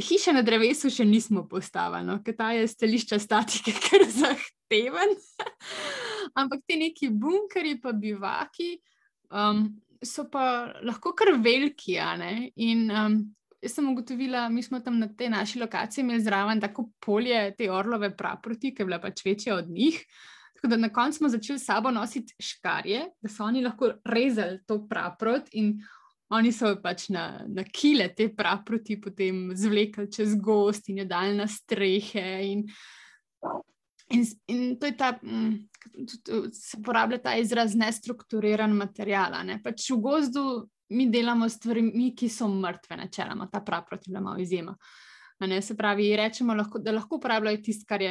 hiše 0.00 0.34
na 0.34 0.42
drevesu 0.42 0.90
še 0.92 1.04
nismo 1.08 1.46
postavili, 1.48 2.06
no? 2.08 2.20
ker 2.24 2.36
ta 2.36 2.52
je 2.56 2.68
stališča 2.68 3.20
statike 3.22 3.74
kar 3.86 4.04
zahteven. 4.10 5.16
Ampak 6.40 6.66
ti 6.66 6.76
neki 6.80 7.10
bunkeri, 7.10 7.78
pa 7.80 7.92
bivaki. 7.96 8.76
Um, 9.30 9.70
so 10.04 10.26
pa 10.30 10.72
lahko 10.82 11.12
kar 11.16 11.34
veliki. 11.42 11.98
In 12.56 12.90
um, 12.90 13.20
jaz 13.62 13.76
sem 13.76 13.88
ugotovila, 13.88 14.48
mi 14.48 14.62
smo 14.62 14.80
tam 14.80 14.98
na 14.98 15.08
tej 15.08 15.30
naši 15.32 15.60
lokaciji 15.60 16.04
imeli 16.04 16.24
zraven 16.24 16.60
tako 16.60 16.90
polje 17.00 17.54
te 17.56 17.70
orlove 17.70 18.12
praproti, 18.16 18.74
ki 18.74 18.82
je 18.82 18.86
bila 18.86 19.00
pač 19.00 19.24
večja 19.24 19.56
od 19.56 19.70
njih. 19.70 20.00
Tako 20.56 20.68
da 20.68 20.76
na 20.76 20.90
koncu 20.92 21.18
smo 21.18 21.28
začeli 21.28 21.58
s 21.58 21.64
sabo 21.64 21.90
nositi 21.90 22.34
škarje, 22.40 23.06
da 23.20 23.28
so 23.28 23.44
oni 23.44 23.62
lahko 23.64 23.94
rezali 24.04 24.60
to 24.66 24.82
praprot 24.88 25.48
in 25.52 25.78
oni 26.30 26.52
so 26.52 26.74
pač 26.82 27.08
na, 27.10 27.44
na 27.48 27.64
kile 27.64 28.10
te 28.14 28.28
praproti 28.36 29.00
potem 29.00 29.50
zvlekli 29.56 30.06
čez 30.12 30.36
gost 30.38 30.88
in 30.88 31.02
jo 31.02 31.06
dali 31.08 31.34
na 31.36 31.46
strehe. 31.48 32.26
In, 32.52 32.66
in, 34.10 34.24
in 34.46 34.78
to 34.78 34.86
je 34.86 34.96
ta. 34.96 35.14
Mm, 35.22 35.70
se 36.52 36.76
uporablja 36.78 37.18
ta 37.18 37.36
izraz 37.36 37.74
nestrukturiran 37.74 38.72
material. 38.76 39.38
Ne? 39.46 39.60
Pač 39.62 39.88
v 39.90 40.00
gozdu 40.02 40.44
mi 40.90 41.06
delamo 41.10 41.48
stvari, 41.48 41.84
ki 42.16 42.28
so 42.28 42.48
mrtve, 42.50 42.98
načeloma, 42.98 43.48
ta 43.50 43.62
prav 43.64 43.86
proti 43.88 44.12
nam 44.12 44.32
izjema. 44.38 44.76
Se 45.62 45.76
pravi, 45.76 46.10
rečemo, 46.16 46.54
lahko, 46.54 46.78
da 46.78 46.92
lahko 46.92 47.16
uporabljajo 47.16 47.62
tisto, 47.64 47.86
kar, 47.88 48.02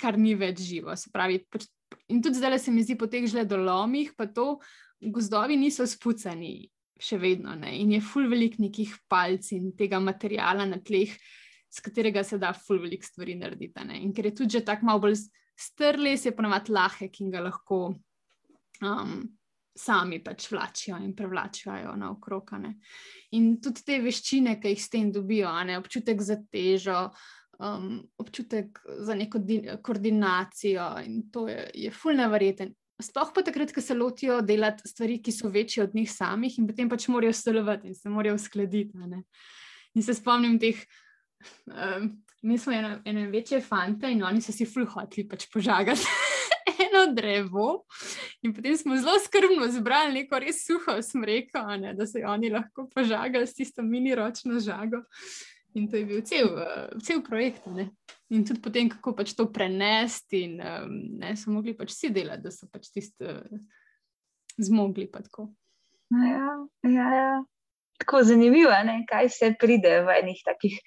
kar 0.00 0.16
ni 0.18 0.34
več 0.38 0.62
živo. 0.64 0.94
Pravi, 1.12 1.42
pač, 1.50 1.66
in 2.08 2.22
tudi 2.24 2.40
zdaj 2.40 2.58
se 2.62 2.72
mi 2.72 2.84
zdi, 2.86 2.96
po 2.96 3.10
teh 3.10 3.26
žledolomih, 3.28 4.14
pa 4.16 4.26
to 4.26 4.56
gozdovi 5.12 5.58
niso 5.60 5.84
spucani, 5.86 6.70
še 6.98 7.18
vedno. 7.20 7.52
Ne? 7.58 7.74
In 7.82 7.92
je 7.92 8.00
full 8.00 8.30
velik 8.30 8.56
nekih 8.62 8.94
palc 9.10 9.50
in 9.52 9.74
tega 9.76 10.00
materijala 10.00 10.64
na 10.66 10.80
tleh, 10.80 11.12
s 11.68 11.84
katerega 11.84 12.24
se 12.24 12.38
da 12.40 12.54
full 12.56 12.80
velik 12.80 13.04
stvari 13.04 13.36
narediti. 13.36 13.84
Ne? 13.84 14.00
In 14.00 14.14
ker 14.16 14.30
je 14.30 14.38
tudi 14.40 14.56
že 14.56 14.64
tako 14.64 14.88
malo 14.88 15.04
bolj 15.04 15.18
strles 15.58 16.24
je 16.26 16.34
ponovadi 16.36 16.72
lahek 16.72 17.20
in 17.20 17.32
ga 17.32 17.42
lahko 17.42 17.80
um, 18.82 19.18
sami 19.78 20.20
pač 20.24 20.50
vlačijo 20.52 20.98
in 21.02 21.14
prevlačijo 21.16 21.94
naokrog. 21.98 22.52
In 23.36 23.56
tudi 23.62 23.84
te 23.86 23.98
veščine, 24.02 24.58
ki 24.60 24.74
jih 24.74 24.82
s 24.82 24.92
tem 24.92 25.12
dobijo, 25.14 25.52
ne? 25.66 25.78
občutek 25.78 26.22
za 26.22 26.38
težo. 26.50 27.08
Um, 27.58 28.04
občutek 28.22 28.76
za 29.02 29.16
neko 29.18 29.40
koordinacijo, 29.82 30.84
in 31.02 31.24
to 31.34 31.48
je, 31.48 31.64
je 31.74 31.90
fulno 31.90 32.28
verjeten. 32.30 32.70
Sploh 33.02 33.32
pa 33.34 33.42
takrat, 33.42 33.72
ko 33.74 33.82
se 33.82 33.96
lotijo 33.98 34.36
delati 34.46 34.86
stvari, 34.86 35.16
ki 35.22 35.34
so 35.34 35.50
večje 35.50 35.82
od 35.88 35.94
njih 35.94 36.06
samih, 36.10 36.54
in 36.58 36.68
potem 36.70 36.90
pač 36.90 37.08
morajo 37.10 37.34
sodelovati 37.34 37.90
in 37.90 37.98
se 37.98 38.10
morajo 38.14 38.38
uskladiti. 38.38 38.94
In 39.94 40.06
se 40.06 40.14
spomnim 40.14 40.54
teh 40.62 40.78
um, 41.66 42.12
mi 42.42 42.58
smo 42.58 42.72
eno, 42.72 42.98
eno 43.04 43.30
večje 43.30 43.60
fante 43.60 44.10
in 44.10 44.22
oni 44.22 44.40
so 44.40 44.52
si 44.52 44.66
fulhotli 44.66 45.26
pač 45.28 45.46
požagati 45.52 46.06
eno 46.86 47.14
drevo. 47.14 47.84
In 48.42 48.54
potem 48.54 48.76
smo 48.76 48.96
zelo 48.96 49.18
skrbno 49.18 49.68
zbrali 49.72 50.20
neko 50.20 50.38
res 50.38 50.62
suho 50.66 50.98
smreko, 51.02 51.64
ne, 51.76 51.94
da 51.94 52.06
se 52.06 52.22
oni 52.26 52.50
lahko 52.50 52.88
požagali 52.94 53.46
s 53.46 53.54
tisto 53.54 53.82
mini 53.82 54.14
ročno 54.14 54.60
žago. 54.60 55.02
In 55.74 55.88
to 55.90 55.96
je 55.96 56.06
bil 56.06 56.22
cel, 56.24 56.48
cel 57.04 57.22
projekt. 57.22 57.66
Ne. 57.66 57.90
In 58.32 58.44
tudi 58.44 58.60
potem, 58.60 58.88
kako 58.88 59.14
pač 59.16 59.34
to 59.36 59.48
prenesti, 59.52 60.44
in 60.48 60.56
ne, 61.20 61.34
so 61.36 61.52
mogli 61.52 61.76
pač 61.76 61.92
vsi 61.92 62.12
delati, 62.14 62.44
da 62.44 62.52
so 62.54 62.68
pač 62.72 62.90
tisto 62.92 63.24
uh, 63.24 63.60
zmogli. 64.58 65.08
Ja, 65.08 66.54
ja, 66.82 67.08
ja. 67.14 67.32
Tako 67.98 68.22
zanimivo 68.24 68.70
je, 68.70 69.00
kaj 69.08 69.28
se 69.28 69.52
pride 69.60 70.00
v 70.06 70.20
enih 70.22 70.42
takih 70.46 70.78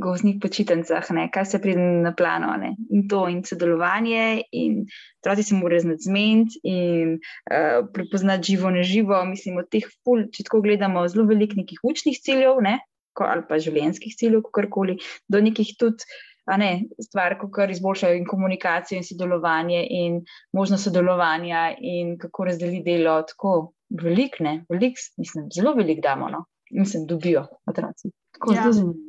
gozdnih 0.00 0.38
počitnicah, 0.42 1.06
ne, 1.16 1.28
kaj 1.32 1.46
se 1.52 1.60
pride 1.62 1.82
na 2.04 2.12
plano. 2.16 2.52
Ne. 2.60 2.74
In 2.94 3.06
to, 3.10 3.24
in 3.30 3.42
sodelovanje, 3.46 4.42
in 4.52 4.84
otroci 5.22 5.48
se 5.48 5.58
morajo 5.58 5.84
znati 5.86 6.06
zmeniti 6.06 6.60
in 6.62 7.16
uh, 7.18 7.86
prepoznati 7.94 8.52
živo, 8.52 8.70
ne 8.70 8.82
živo. 8.82 9.24
Mislim, 9.28 9.58
od 9.62 9.68
teh, 9.72 9.88
ful, 10.04 10.26
če 10.32 10.46
tako 10.48 10.62
gledamo, 10.66 11.06
zelo 11.08 11.26
velik 11.28 11.56
nekih 11.58 11.82
učnih 11.82 12.20
ciljev, 12.22 12.62
ne, 12.64 12.78
ko, 13.16 13.26
ali 13.28 13.44
pa 13.48 13.58
življenjskih 13.62 14.16
ciljev, 14.18 14.44
kakorkoli, 14.48 14.98
do 15.28 15.42
nekih 15.44 15.74
tudi. 15.80 16.08
Ne, 16.48 16.86
stvar, 17.04 17.34
kako 17.36 17.66
izboljšajo 17.74 18.16
in 18.16 18.22
komunikacijo, 18.24 18.96
in 18.96 19.04
sodelovanje, 19.04 19.82
in 19.92 20.14
možnost 20.56 20.88
sodelovanja, 20.88 21.74
in 21.76 22.14
kako 22.16 22.46
razdeliti 22.48 22.86
delo. 22.86 23.18
Tako 23.28 23.74
veliko, 23.92 24.54
velik, 24.72 24.96
mislim, 25.20 25.50
zelo 25.52 25.74
veliko 25.76 26.00
damo, 26.06 26.30
no? 26.32 26.46
mislim, 26.70 27.04
dobijo 27.06 27.44
otroci. 27.68 28.10
Tako 28.32 28.54
ja. 28.54 28.62
zelo 28.62 28.72
zanimivo 28.72 29.07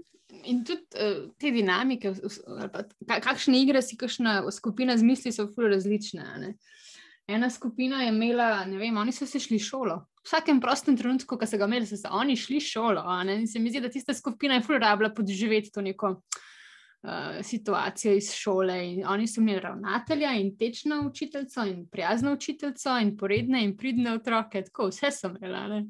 in 0.50 0.64
tudi 0.66 0.82
uh, 0.98 1.30
te 1.40 1.52
dinamike, 1.54 2.14
kakšne 3.08 3.62
igre 3.62 3.82
si 3.86 3.98
kakšna 3.98 4.42
skupina 4.52 4.98
zmisli, 4.98 5.32
so 5.32 5.48
zelo 5.54 5.70
različne. 5.72 6.26
Ne? 6.42 6.54
Ena 7.30 7.50
skupina 7.50 8.02
je 8.04 8.10
imela, 8.10 8.66
ne 8.66 8.78
vem, 8.78 8.98
oni 8.98 9.12
so 9.14 9.26
se 9.30 9.40
šli 9.40 9.60
šolo. 9.62 10.00
V 10.20 10.26
vsakem 10.26 10.60
prostem 10.62 10.98
trenutku, 10.98 11.38
ko 11.38 11.48
so 11.48 11.58
ga 11.62 11.68
imeli, 11.70 11.86
so 11.86 11.98
se 11.98 12.10
oni 12.10 12.36
šli 12.38 12.60
šolo. 12.60 13.04
In 13.22 13.48
se 13.48 13.60
mi 13.60 13.70
zdi, 13.70 13.84
da 13.86 13.90
tista 13.90 14.14
skupina 14.18 14.58
je 14.58 14.64
fully 14.66 14.82
rabila 14.82 15.12
podživeti 15.14 15.72
to 15.72 15.82
neko 15.86 16.10
uh, 16.16 17.38
situacijo 17.46 18.16
iz 18.18 18.32
šole. 18.34 18.80
In 18.94 19.06
oni 19.08 19.28
so 19.28 19.42
imeli 19.42 19.62
ravnatelja 19.62 20.34
in 20.42 20.56
tečno 20.58 21.04
učiteljico 21.08 21.66
in 21.70 21.86
prijazno 21.88 22.34
učiteljico 22.34 22.98
in 23.02 23.16
poredne 23.18 23.64
in 23.64 23.78
pridne 23.78 24.14
otroke, 24.18 24.64
tako 24.66 24.90
vse 24.90 25.12
so 25.12 25.30
imeli. 25.30 25.84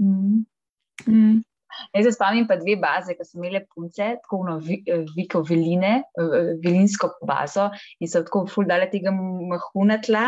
Mm. 0.00 0.44
Mm. 1.06 1.42
Jaz 1.94 2.08
se 2.08 2.14
spomnim 2.16 2.48
pa 2.48 2.56
dve 2.60 2.76
baze, 2.80 3.14
ki 3.16 3.26
so 3.26 3.38
imele 3.38 3.64
punce, 3.68 4.10
tako 4.24 4.42
no, 4.46 4.58
viko 5.16 5.42
veline, 5.46 5.94
velinsko 6.64 7.14
bazo 7.28 7.70
in 8.00 8.10
so 8.10 8.24
tako 8.26 8.46
ful 8.50 8.68
dale 8.68 8.90
tega 8.92 9.12
mahunatla, 9.14 10.26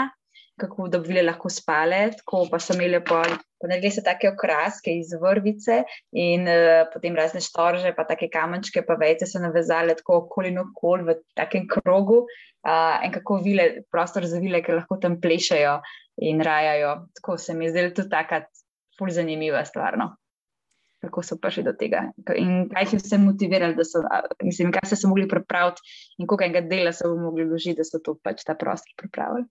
kako 0.60 0.88
da 0.92 0.98
bi 1.00 1.08
bile 1.08 1.22
lahko 1.24 1.48
spale, 1.52 2.00
tako 2.18 2.44
pa 2.50 2.60
so 2.60 2.74
imele 2.76 3.00
pa, 3.04 3.22
pa 3.60 3.70
naredili 3.70 3.94
so 3.94 4.04
take 4.04 4.28
okraske 4.28 4.92
iz 4.98 5.14
vrvice 5.22 5.80
in 6.12 6.46
uh, 6.48 6.84
potem 6.92 7.16
razne 7.16 7.40
štorže, 7.44 7.94
pa 7.96 8.04
take 8.08 8.28
kamenčke, 8.32 8.84
pa 8.86 8.98
vejce 9.00 9.28
so 9.30 9.42
navezale 9.42 9.96
tako 9.98 10.20
okoli 10.24 10.52
in 10.52 10.62
okoli 10.64 11.08
v 11.08 11.16
takem 11.38 11.66
krogu 11.70 12.22
uh, 12.24 12.96
in 13.06 13.14
kako 13.16 13.40
vile, 13.44 13.70
prostor 13.92 14.28
za 14.28 14.40
vile, 14.42 14.62
ki 14.64 14.78
lahko 14.80 15.00
tam 15.02 15.20
plešajo 15.20 15.78
in 16.28 16.44
rajajo. 16.44 16.96
Tako 17.20 17.38
se 17.38 17.56
mi 17.56 17.68
je 17.68 17.74
zdelo 17.74 17.94
tudi 17.96 18.12
taka 18.12 18.44
ful 18.98 19.12
zanimiva 19.16 19.64
stvar. 19.64 19.96
No 19.98 20.14
kako 21.00 21.22
so 21.24 21.36
prišli 21.40 21.64
do 21.64 21.72
tega 21.76 22.10
in 22.36 22.68
kaj 22.70 22.84
jih 22.84 22.92
je 22.92 23.00
vse 23.00 23.18
motiviralo, 23.18 23.74
da 23.74 23.84
so, 23.84 24.02
mislim, 24.42 24.72
kaj 24.72 24.90
so 24.90 24.96
se 24.96 25.08
mogli 25.08 25.28
pripraviti 25.28 25.80
in 26.18 26.26
koliko 26.26 26.44
enega 26.44 26.60
dela 26.68 26.92
so 26.92 27.14
mogli 27.16 27.46
vložiti, 27.48 27.78
da 27.80 27.86
so 27.88 28.02
to 28.04 28.16
pač 28.22 28.44
ta 28.44 28.54
prostor 28.54 28.92
pripravili. 28.96 29.46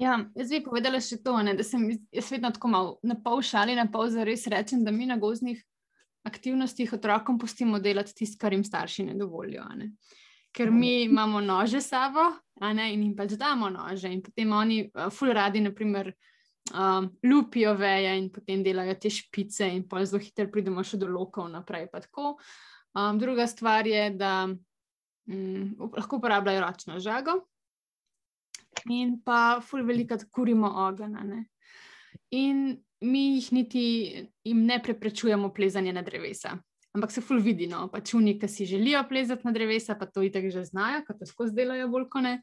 Ja, 0.00 0.16
jaz 0.34 0.50
bi 0.50 0.62
povedala 0.64 0.98
še 1.04 1.20
to, 1.22 1.36
ne, 1.44 1.54
da 1.54 1.64
sem 1.66 1.84
jaz 2.10 2.30
vedno 2.32 2.50
tako 2.54 2.70
malo 2.72 2.96
na 3.06 3.14
pol 3.14 3.42
šali, 3.44 3.76
na 3.78 3.86
pol 3.92 4.08
za 4.10 4.24
res 4.26 4.46
rečem, 4.50 4.82
da 4.84 4.90
mi 4.90 5.06
na 5.06 5.18
gozdnih 5.20 5.60
aktivnostih 6.26 6.92
otrokom 6.96 7.38
pustimo 7.38 7.78
delati 7.82 8.14
tisto, 8.14 8.38
kar 8.40 8.54
jim 8.54 8.64
starši 8.64 9.10
ne 9.10 9.14
dovolijo. 9.18 9.64
Ne. 9.76 9.92
Ker 10.52 10.70
mi 10.70 11.02
imamo 11.04 11.40
nože 11.40 11.80
s 11.80 11.90
sabo 11.92 12.30
ne, 12.60 12.92
in 12.94 13.02
jim 13.02 13.14
pač 13.16 13.34
damo 13.40 13.70
nože, 13.72 14.10
in 14.12 14.22
potem 14.22 14.52
oni, 14.52 14.84
uh, 14.94 15.08
ful 15.10 15.32
radi, 15.34 15.62
naprimer, 15.64 16.12
um, 16.70 17.08
lupijo 17.22 17.74
veje 17.74 18.16
in 18.18 18.28
potem 18.32 18.62
delajo 18.62 18.94
te 19.00 19.10
špice, 19.10 19.66
in 19.66 19.86
pa 19.88 20.04
zelo 20.04 20.22
hitro 20.22 20.48
pridemo 20.50 20.84
še 20.84 21.00
do 21.00 21.08
lokov 21.10 21.50
naprej. 21.50 21.88
Um, 22.94 23.18
druga 23.18 23.46
stvar 23.46 23.86
je, 23.86 24.10
da 24.10 24.46
um, 24.48 25.90
lahko 25.96 26.20
uporabljajo 26.20 26.62
ročno 26.64 27.00
žago 27.00 27.42
in 28.90 29.18
pa 29.22 29.60
ful 29.62 29.84
veliko 29.86 30.16
kurimo 30.32 30.70
ogenj. 30.88 31.44
In 32.32 32.82
mi 33.02 33.22
jih 33.36 33.52
niti 33.52 33.84
jim 34.44 34.66
ne 34.66 34.78
preprečujemo 34.82 35.52
plezanje 35.54 35.92
na 35.92 36.02
drevesa. 36.02 36.56
Ampak 36.92 37.10
se 37.10 37.22
ful 37.24 37.40
vidi, 37.40 37.66
no, 37.66 37.86
pač 37.88 38.12
oni, 38.14 38.34
ki 38.38 38.48
si 38.48 38.66
želijo 38.68 39.00
plezati 39.08 39.46
na 39.46 39.52
drevesa, 39.52 39.96
pa 39.96 40.06
to 40.06 40.22
itek 40.22 40.50
že 40.52 40.64
znajo, 40.68 41.00
kako 41.06 41.18
to 41.18 41.26
skozi 41.26 41.56
delajo 41.56 41.88
bolj 41.88 42.08
kot 42.12 42.22
ne, 42.22 42.34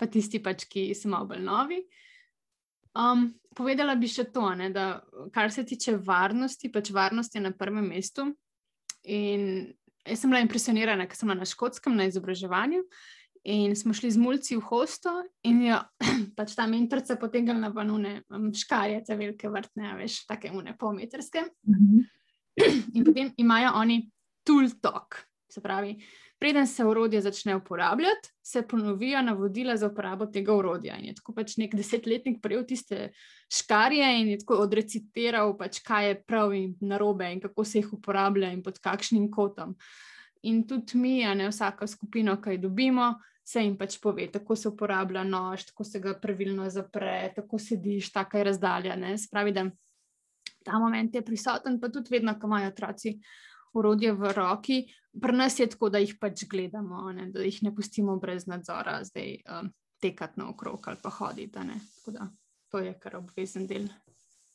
pa 0.00 0.08
tisti 0.08 0.40
pač, 0.42 0.64
ki 0.70 0.94
so 0.96 1.10
malo 1.12 1.28
bolj 1.28 1.42
novi. 1.44 1.82
Um, 2.94 3.32
povedala 3.56 3.96
bi 3.98 4.08
še 4.10 4.28
to, 4.34 4.46
ne, 4.54 4.70
da 4.70 5.02
kar 5.34 5.50
se 5.52 5.64
tiče 5.66 5.96
varnosti, 5.98 6.70
pač 6.72 6.92
varnost 6.94 7.34
je 7.34 7.42
na 7.42 7.50
prvem 7.50 7.86
mestu. 7.90 8.28
In 9.04 9.74
jaz 10.06 10.22
sem 10.22 10.30
bila 10.30 10.42
impresionirana, 10.44 11.08
ker 11.08 11.18
sem 11.18 11.28
bila 11.28 11.42
na 11.42 11.48
škotskem 11.48 11.96
na 11.96 12.06
izobraževanju 12.08 12.84
in 13.44 13.74
smo 13.76 13.92
šli 13.92 14.08
z 14.10 14.16
mulci 14.16 14.56
v 14.56 14.64
hosto 14.64 15.12
in 15.44 15.60
jo 15.66 15.76
pač 16.38 16.54
ta 16.56 16.64
mentorica 16.66 17.18
potegnila 17.20 17.66
na 17.66 17.70
banune, 17.74 18.22
škarje, 18.56 19.02
te 19.04 19.16
velike 19.20 19.50
vrtne, 19.52 19.92
veš, 20.00 20.22
take 20.28 20.52
une 20.52 20.76
polmetrske. 20.78 21.44
Mm 21.68 21.74
-hmm. 21.74 22.04
In 22.94 23.04
potem 23.04 23.32
imajo 23.36 23.72
oni 23.74 24.10
tool 24.44 24.70
talk, 24.80 25.18
se 25.50 25.60
pravi, 25.60 25.98
preden 26.44 26.66
se 26.66 26.84
urodje 26.84 27.20
začne 27.20 27.56
uporabljati, 27.56 28.28
se 28.42 28.62
ponovijo 28.68 29.22
navodila 29.22 29.76
za 29.76 29.86
uporabo 29.86 30.26
tega 30.26 30.52
urodja. 30.54 30.98
In 31.00 31.06
je 31.08 31.14
tako 31.16 31.32
pač 31.32 31.54
nek 31.56 31.72
desetletnik 31.72 32.42
prejel 32.42 32.66
tiste 32.68 32.98
škarje 33.48 34.10
in 34.20 34.28
je 34.28 34.42
tako 34.42 34.58
odrecitiral, 34.66 35.54
pač, 35.56 35.78
kaj 35.80 36.08
je 36.08 36.18
prav 36.28 36.52
in 36.52 36.74
narobe 36.84 37.30
in 37.32 37.40
kako 37.40 37.64
se 37.64 37.80
jih 37.80 37.94
uporablja 37.96 38.50
in 38.52 38.60
pod 38.62 38.76
kakšnim 38.76 39.30
kotom. 39.32 39.72
In 40.44 40.66
tudi 40.68 41.00
mi, 41.00 41.14
a 41.24 41.32
ne 41.34 41.46
vsaka 41.48 41.88
skupina, 41.88 42.36
kaj 42.36 42.60
dobimo. 42.60 43.14
Se 43.44 43.64
jim 43.64 43.78
pač 43.80 43.96
pove, 44.02 44.26
tako 44.32 44.56
se 44.56 44.68
uporablja 44.68 45.22
nož, 45.24 45.64
tako 45.70 45.84
se 45.84 46.00
ga 46.00 46.12
pravilno 46.20 46.68
zapre, 46.68 47.32
tako 47.36 47.58
sediš, 47.58 48.10
tako 48.12 48.42
je 48.42 48.44
razdaljene. 48.50 49.14
Spravi, 49.18 49.52
da 49.52 49.64
ta 50.64 50.78
moment 50.78 51.14
je 51.14 51.24
prisoten, 51.24 51.80
pa 51.80 51.88
tudi 51.88 52.12
vedno, 52.18 52.36
ko 52.36 52.52
imajo 52.52 52.68
otroci 52.68 53.14
urodje 53.74 54.12
v 54.12 54.32
roki, 54.36 54.78
pri 55.22 55.36
nas 55.36 55.58
je 55.58 55.66
tako, 55.70 55.88
da 55.88 55.98
jih 56.02 56.16
pač 56.20 56.44
gledamo, 56.50 57.12
ne? 57.12 57.28
da 57.32 57.42
jih 57.44 57.62
ne 57.62 57.74
pustimo 57.74 58.16
brez 58.22 58.46
nadzora, 58.46 58.98
zdaj 59.04 59.36
um, 59.44 59.70
tekati 60.02 60.40
na 60.40 60.48
okrog 60.50 60.88
ali 60.88 60.98
pa 61.02 61.10
hoditi. 61.10 61.68
Da, 62.06 62.28
to 62.72 62.82
je 62.82 62.94
kar 63.00 63.16
obvezen 63.16 63.66
del. 63.66 63.88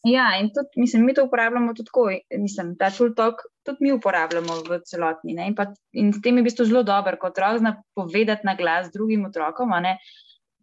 Ja, 0.08 0.30
in 0.40 0.48
tudi, 0.56 0.80
mislim, 0.80 1.04
mi 1.06 1.14
to 1.14 1.26
uporabljamo 1.26 1.74
tudi 1.74 1.90
tako. 1.92 2.06
Mislim, 2.40 2.76
ta 2.80 2.88
čultok 2.92 3.42
tudi 3.68 3.84
mi 3.84 3.92
uporabljamo 3.92 4.62
v 4.70 4.80
celotni. 4.88 5.36
In, 5.36 5.56
pa, 5.56 5.68
in 5.92 6.14
s 6.14 6.22
tem 6.24 6.38
je 6.38 6.44
v 6.44 6.48
bistvu 6.48 6.70
zelo 6.70 6.84
dober, 6.88 7.18
kot 7.20 7.36
otrok 7.36 7.60
zna 7.60 7.74
povedati 7.96 8.48
na 8.48 8.56
glas 8.56 8.88
drugim 8.94 9.26
otrokom, 9.28 9.76
ne, 9.84 9.98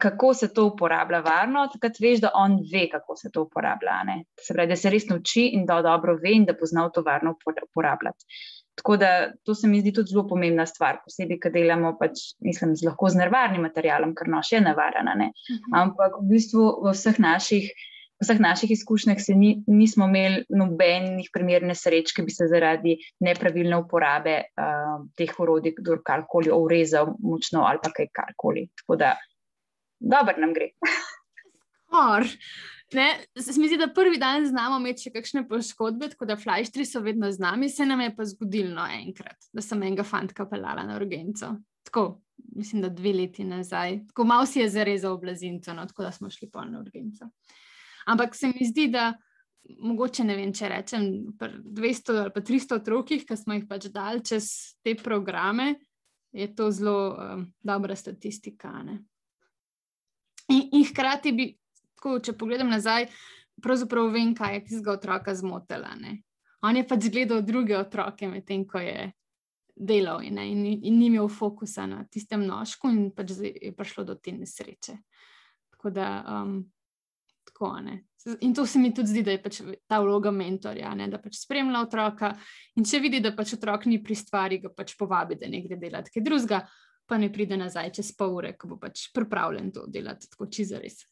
kako 0.00 0.32
se 0.35 0.48
to 0.54 0.64
uporablja 0.70 1.20
varno. 1.20 1.66
Takrat 1.72 2.00
veš, 2.00 2.22
da 2.24 2.32
on 2.35 2.56
ve, 2.72 2.87
kako 2.92 3.16
se 3.16 3.30
to 3.32 3.44
uporablja. 3.44 4.00
Se 4.40 4.56
pravi, 4.56 4.72
da 4.72 4.76
se 4.76 4.92
res 4.92 5.09
nauči 5.11 5.50
in 5.52 5.66
da 5.68 5.82
dobro 5.85 6.16
ve 6.22 6.32
in 6.38 6.48
da 6.48 6.56
pozna 6.56 6.88
to 6.88 7.04
varno 7.04 7.37
uporabljati. 7.37 8.24
Tako 8.76 8.96
da 9.00 9.32
to 9.44 9.54
se 9.54 9.68
mi 9.68 9.80
zdi 9.80 9.92
tudi 9.96 10.12
zelo 10.12 10.26
pomembna 10.28 10.66
stvar, 10.68 11.00
posebej, 11.04 11.40
ker 11.40 11.52
delamo 11.54 11.94
pač, 11.96 12.36
mislim, 12.44 12.74
z 12.76 12.84
lahko 12.84 13.08
z 13.08 13.22
nevarnim 13.22 13.64
materialom, 13.64 14.12
ker 14.16 14.28
noč 14.28 14.52
je 14.52 14.60
nevarna. 14.60 15.14
Ne? 15.16 15.30
Mhm. 15.32 15.76
Ampak 15.80 16.18
v 16.20 16.26
bistvu 16.34 16.66
v 16.84 16.92
vseh 16.92 17.20
naših, 17.22 17.70
v 18.20 18.26
vseh 18.26 18.42
naših 18.44 18.74
izkušnjah 18.76 19.20
se 19.20 19.34
ni, 19.34 19.54
nismo 19.66 20.10
imeli 20.10 20.44
nobenih 20.52 21.32
primernih 21.32 21.78
sreč, 21.78 22.12
ki 22.12 22.26
bi 22.28 22.36
se 22.36 22.50
zaradi 22.52 22.98
nepravilne 23.24 23.80
uporabe 23.80 24.38
uh, 24.44 25.00
teh 25.16 25.32
orodij, 25.40 25.78
kdo 25.80 26.00
karkoli 26.04 26.52
urezal 26.52 27.14
močno 27.16 27.64
ali 27.64 27.80
pa 27.82 27.94
kaj 27.96 28.12
karkoli. 28.12 28.68
Tako 28.82 29.00
da 29.00 29.16
dobro 30.00 30.36
nam 30.36 30.52
gre. 30.52 30.74
Or. 31.96 32.28
Ne, 32.96 33.42
se 33.42 33.61
mi 33.61 33.68
zdi, 33.68 33.76
da 33.76 33.90
prvi 33.92 34.16
dan 34.16 34.46
znamo 34.48 34.78
imeti 34.80 35.06
še 35.06 35.11
kakšne 35.12 35.42
poškodbe, 35.48 36.09
tako 36.14 36.28
da 36.30 36.38
flajštri 36.40 36.87
so 36.88 37.02
vedno 37.04 37.28
z 37.32 37.42
nami, 37.42 37.68
se 37.68 37.85
nam 37.85 38.00
je 38.00 38.14
pa 38.16 38.24
zgodilo 38.24 38.87
enkrat, 39.02 39.50
da 39.52 39.64
sem 39.64 39.82
enega 39.85 40.04
fantka 40.06 40.46
pelala 40.48 40.87
na 40.88 40.96
urgenco. 40.96 41.50
Tako, 41.85 42.06
mislim, 42.56 42.87
da 42.87 42.88
dve 42.88 43.12
leti 43.18 43.44
nazaj. 43.44 44.00
Tako 44.09 44.24
malo 44.24 44.46
si 44.48 44.62
je 44.62 44.70
zarezal 44.72 45.18
blazinco, 45.20 45.74
no, 45.76 45.85
tako 45.87 46.06
da 46.06 46.12
smo 46.16 46.30
šli 46.32 46.48
pol 46.50 46.70
na 46.72 46.80
urgenco. 46.80 47.28
Ampak 48.06 48.38
se 48.38 48.48
mi 48.54 48.64
zdi, 48.64 48.88
da 48.94 49.11
mogoče 49.82 50.24
ne 50.24 50.38
vem, 50.38 50.54
če 50.56 50.72
rečem, 50.72 51.11
200 51.37 52.16
ali 52.22 52.32
pa 52.32 52.40
300 52.40 52.80
otrokih, 52.80 53.26
ki 53.28 53.37
smo 53.37 53.59
jih 53.59 53.68
pač 53.68 53.90
dali 53.92 54.24
čez 54.24 54.48
te 54.80 54.96
programe, 54.96 55.74
je 56.32 56.48
to 56.56 56.70
zelo 56.72 56.96
um, 57.12 57.44
dobra 57.61 57.96
statistika. 57.96 58.72
In, 60.48 60.64
in 60.72 60.85
hkrati 60.87 61.32
bi 61.37 61.50
tako, 61.96 62.18
če 62.20 62.37
pogledam 62.38 62.70
nazaj, 62.72 63.09
pravzaprav 63.62 64.11
vem, 64.12 64.35
kaj 64.37 64.54
je 64.54 64.64
tistega 64.68 64.94
otroka 64.96 65.35
zmotila. 65.35 65.94
Ne? 66.00 66.20
On 66.66 66.76
je 66.76 66.85
pač 66.87 67.09
gledal 67.12 67.42
druge 67.46 67.76
otroke, 67.78 68.28
medtem 68.28 68.66
ko 68.68 68.82
je 68.82 69.11
delal 69.76 70.22
in, 70.24 70.38
in, 70.40 70.64
in 70.88 70.98
ni 70.98 71.11
imel 71.11 71.28
fokusa 71.28 71.85
na 71.87 72.04
tistem 72.09 72.46
nožku, 72.48 72.88
in 72.88 73.11
pač 73.16 73.37
je 73.42 73.72
prišlo 73.76 74.06
do 74.09 74.16
te 74.16 74.32
nesreče. 74.32 74.96
Tako 75.76 75.92
da, 75.92 76.09
um, 76.24 76.59
tako 77.50 77.74
ne. 77.85 78.02
In 78.42 78.54
to 78.54 78.64
se 78.66 78.80
mi 78.82 78.90
tudi 78.94 79.12
zdi, 79.12 79.22
da 79.22 79.37
je 79.37 79.42
pač 79.42 79.61
ta 79.87 80.00
vloga 80.02 80.32
mentorja, 80.35 80.94
ne? 80.98 81.06
da 81.12 81.20
pač 81.22 81.37
spremlja 81.38 81.85
otroka. 81.85 82.32
In 82.76 82.88
če 82.88 82.98
vidi, 83.04 83.20
da 83.22 83.30
pač 83.37 83.54
otrok 83.54 83.87
ni 83.87 84.00
pri 84.02 84.16
stvari, 84.18 84.59
ga 84.64 84.72
pač 84.74 84.96
povabi, 84.98 85.38
da 85.38 85.46
ne 85.48 85.61
gre 85.62 85.78
delati 85.78 86.11
kaj 86.14 86.24
drugega 86.26 86.64
pa 87.06 87.18
ne 87.18 87.30
pride 87.32 87.56
nazaj 87.56 87.92
čez 87.98 88.12
pol 88.18 88.36
ure, 88.40 88.52
ko 88.58 88.72
bo 88.72 88.78
pač 88.80 89.08
pripravljen 89.14 89.72
to 89.72 89.86
delati, 89.86 90.28
tako 90.30 90.48
čisto 90.52 90.80
res. 90.82 91.02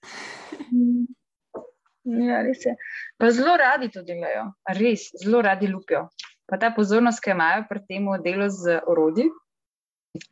ja, 2.28 2.42
res 2.46 2.66
je. 2.66 2.76
Pa 3.18 3.30
zelo 3.34 3.56
radi 3.60 3.90
to 3.94 4.04
delajo, 4.06 4.50
res, 4.78 5.10
zelo 5.22 5.42
radi 5.42 5.70
lupijo. 5.70 6.08
Pa 6.50 6.58
ta 6.60 6.74
pozornost, 6.76 7.22
ki 7.24 7.32
imajo 7.32 7.64
pri 7.70 7.84
tem 7.88 8.08
delu 8.24 8.50
z 8.52 8.80
orodji, 8.90 9.30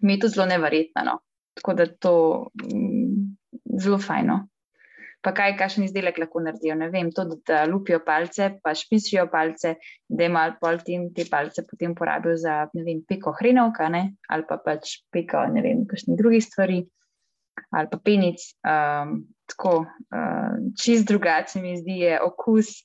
mi 0.03 0.16
je 0.16 0.25
to 0.25 0.33
zelo 0.35 0.46
neverjetno. 0.51 1.05
No. 1.09 1.18
Tako 1.57 1.75
da 1.77 1.87
to 1.87 2.14
je 2.62 2.77
mm, 2.77 3.79
zelo 3.81 3.98
fajno 4.01 4.46
pa 5.23 5.33
kaj, 5.37 5.55
kakšen 5.59 5.87
izdelek 5.87 6.19
lahko 6.19 6.43
naredijo. 6.43 6.77
Ne 6.79 6.89
vem, 6.93 7.13
to, 7.15 7.25
da 7.47 7.63
lupijo 7.71 8.01
palce, 8.07 8.49
pa 8.63 8.75
špičijo 8.77 9.29
palce, 9.33 9.77
da 10.09 10.27
imajo 10.27 10.57
pol 10.61 10.81
tim 10.85 11.09
te 11.15 11.27
palce 11.31 11.65
potem 11.69 11.95
porabijo 11.99 12.37
za, 12.43 12.57
ne 12.75 12.87
vem, 12.87 13.05
peko 13.09 13.35
hrenovka, 13.39 13.89
ne? 13.93 14.03
ali 14.33 14.49
pa 14.49 14.59
pač 14.65 14.99
peko, 15.15 15.47
ne 15.55 15.63
vem, 15.65 15.87
kakšnih 15.91 16.19
drugih 16.19 16.45
stvari, 16.45 16.81
ali 17.71 17.93
pa 17.93 18.01
penic. 18.03 18.49
Um, 18.67 19.23
tako, 19.53 19.79
uh, 19.87 20.59
čist 20.79 21.07
drugače 21.11 21.63
mi 21.63 21.79
zdi 21.79 22.03
je 22.07 22.19
okus. 22.23 22.81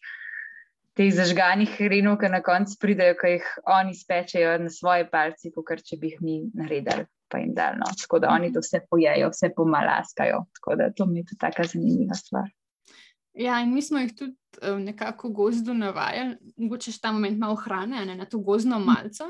Teh 0.97 1.11
zažganih 1.13 1.75
hrenov, 1.77 2.15
ki 2.17 2.29
na 2.33 2.39
koncu 2.41 2.73
pridejo, 2.81 3.13
ki 3.19 3.35
jih 3.35 3.49
oni 3.69 3.93
spečejo 3.93 4.55
na 4.63 4.71
svoje 4.73 5.05
palce, 5.11 5.51
kot 5.53 5.83
če 5.85 5.99
bi 6.01 6.09
jih 6.09 6.23
mi 6.25 6.39
naredili 6.57 7.05
pa 7.29 7.41
jim 7.41 7.53
dal. 7.55 7.79
No. 7.79 7.89
Tako 8.01 8.19
da 8.19 8.31
oni 8.33 8.51
to 8.53 8.63
vse 8.63 8.81
pojejo, 8.89 9.29
vse 9.33 9.51
pomalaskajo. 9.55 10.43
Tako 10.59 10.75
da 10.75 10.91
to 10.93 11.05
mi 11.05 11.19
je 11.19 11.25
tudi 11.31 11.39
tako 11.39 11.67
zanimiva 11.73 12.15
stvar. 12.15 12.49
Ja, 13.37 13.59
in 13.61 13.73
mi 13.73 13.81
smo 13.81 13.99
jih 13.99 14.15
tudi 14.17 14.33
uh, 14.63 14.79
nekako 14.81 15.29
v 15.29 15.37
gozdu 15.37 15.73
navajali, 15.77 16.37
mogoče 16.57 16.91
še 16.91 17.01
ta 17.03 17.11
moment 17.13 17.37
malo 17.37 17.55
hrane, 17.61 18.01
ne, 18.05 18.15
na 18.17 18.25
to 18.25 18.39
gozdno 18.41 18.79
malce. 18.81 19.27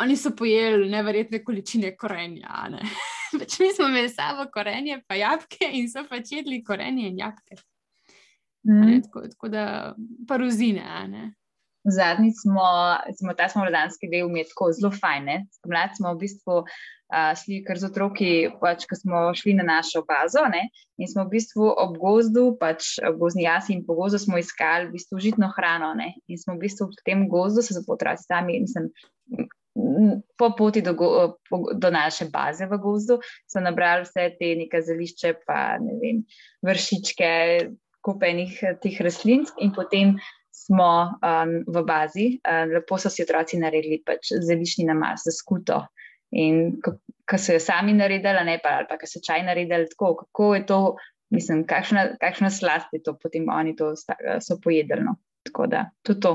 Oni 0.00 0.16
so 0.16 0.32
pojeli 0.32 0.88
neverjetne 0.88 1.42
količine 1.44 1.92
korenja. 2.00 2.62
Ne. 2.72 2.80
pač 3.38 3.58
mi 3.60 3.68
smo 3.76 3.90
imeli 3.90 4.08
samo 4.08 4.46
korenje, 4.52 5.02
pa 5.08 5.18
jabke 5.20 5.68
in 5.76 5.90
so 5.92 6.06
pač 6.08 6.32
jedli 6.38 6.62
korenje 6.64 7.10
in 7.10 7.18
jabke. 7.20 7.60
Mm. 8.66 9.02
Tako, 9.04 9.26
tako 9.34 9.48
da, 9.52 9.66
paruzine. 10.28 11.34
Zadnji 11.86 12.32
smo, 12.32 12.98
recimo, 13.06 13.34
ta 13.34 13.48
smo 13.48 13.64
rodanski 13.64 14.08
del, 14.10 14.30
je 14.36 14.44
tako 14.50 14.72
zelo 14.74 14.90
fajn. 14.90 15.28
Spomladi 15.54 15.98
smo 15.98 16.14
v 16.14 16.18
bistvu 16.24 16.56
uh, 16.58 17.32
šli 17.38 17.60
kar 17.66 17.78
z 17.78 17.90
otroki, 17.90 18.30
pač, 18.60 18.88
ko 18.90 18.98
smo 18.98 19.20
šli 19.38 19.54
na 19.54 19.66
našo 19.66 20.02
bazo 20.08 20.42
ne? 20.50 20.66
in 20.98 21.06
smo 21.06 21.26
v 21.26 21.36
bistvu 21.36 21.68
ob 21.70 21.94
gozdu, 22.02 22.48
pač 22.58 22.96
ob 23.06 23.20
gozni 23.20 23.46
jasi 23.46 23.76
in 23.76 23.84
po 23.86 23.94
gozdu 23.94 24.18
smo 24.18 24.40
iskali 24.40 24.88
v 24.88 24.96
bistvu 24.96 25.22
žitno 25.22 25.52
hrano. 25.54 25.92
Ne? 25.94 26.16
In 26.26 26.42
smo 26.42 26.56
v 26.56 26.66
bistvu 26.66 26.90
v 26.90 27.06
tem 27.06 27.26
gozdu, 27.30 27.62
se 27.62 27.78
zapotrati 27.78 28.26
sami 28.26 28.64
sem. 28.66 28.90
Po 30.40 30.54
poti 30.56 30.80
do, 30.80 30.94
go, 30.96 31.36
po, 31.50 31.68
do 31.76 31.90
naše 31.92 32.30
baze 32.32 32.64
v 32.64 32.78
gozdu 32.80 33.18
so 33.44 33.60
nabrali 33.60 34.06
vse 34.08 34.30
te 34.40 34.54
neke 34.56 34.80
zelišče, 34.80 35.34
pa 35.44 35.76
ne 35.76 35.98
vem, 36.00 36.22
vršičke, 36.64 37.28
kupenih 38.06 38.56
teh 38.80 38.96
rastlin, 39.04 39.44
in 39.60 39.74
potem 39.76 40.14
smo 40.56 40.90
um, 41.20 41.52
v 41.68 41.82
bazi, 41.86 42.26
uh, 42.40 42.64
lepo 42.72 42.98
so 42.98 43.12
si 43.12 43.24
otroci 43.24 43.60
naredili 43.60 44.00
pač 44.06 44.32
zelišni 44.40 44.86
namaz 44.88 45.26
za 45.28 45.34
skuto. 45.36 45.82
In 46.36 46.80
ko 46.82 47.38
so 47.38 47.54
jo 47.54 47.62
sami 47.62 47.94
naredili, 47.94 48.44
ne 48.48 48.56
pa 48.62 48.78
ali 48.80 48.88
pa 48.88 48.98
ko 48.98 49.08
so 49.08 49.22
čaj 49.22 49.44
naredili, 49.46 49.88
tako 49.92 50.14
kako 50.24 50.54
je 50.54 50.62
to, 50.66 50.80
mislim, 51.30 51.64
kakšna, 51.68 52.16
kakšna 52.22 52.50
slast 52.50 52.92
je 52.92 53.02
to, 53.02 53.16
potem 53.22 53.48
oni 53.52 53.76
to 53.76 53.92
so 53.96 54.58
pojedli. 54.62 55.04
No. 55.04 55.18
Tako 55.46 55.66
da 55.70 55.84
tudi 56.02 56.20
to, 56.20 56.32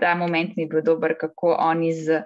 ta 0.00 0.14
moment 0.14 0.56
mi 0.56 0.64
je 0.64 0.70
bil 0.72 0.82
dober, 0.84 1.16
kako 1.20 1.56
oni 1.58 1.92
z. 1.92 2.22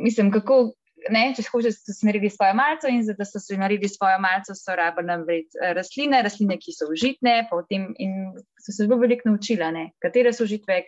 Mislim, 0.00 0.30
kako 0.32 0.72
ne, 1.10 1.22
če 1.36 1.44
hočeš, 1.48 1.78
da 1.86 1.94
so 1.94 2.06
naredili 2.06 2.30
svojo 2.30 2.54
malco 2.54 2.90
in 2.90 3.02
da 3.18 3.24
so 3.26 3.40
se 3.42 3.56
naredili 3.58 3.88
svojo 3.88 4.18
malco, 4.22 4.54
so 4.54 4.76
rabili 4.76 5.38
eh, 5.42 5.72
rastline, 5.76 6.22
rastline, 6.22 6.58
ki 6.60 6.74
so 6.76 6.90
užitne, 6.92 7.48
potem 7.50 7.90
in 7.98 8.32
so 8.60 8.70
se 8.70 8.84
zelo 8.84 9.00
veliko 9.00 9.30
naučili, 9.30 9.72
ne, 9.74 9.88
katere 10.02 10.32
so 10.32 10.44
užitve, 10.44 10.82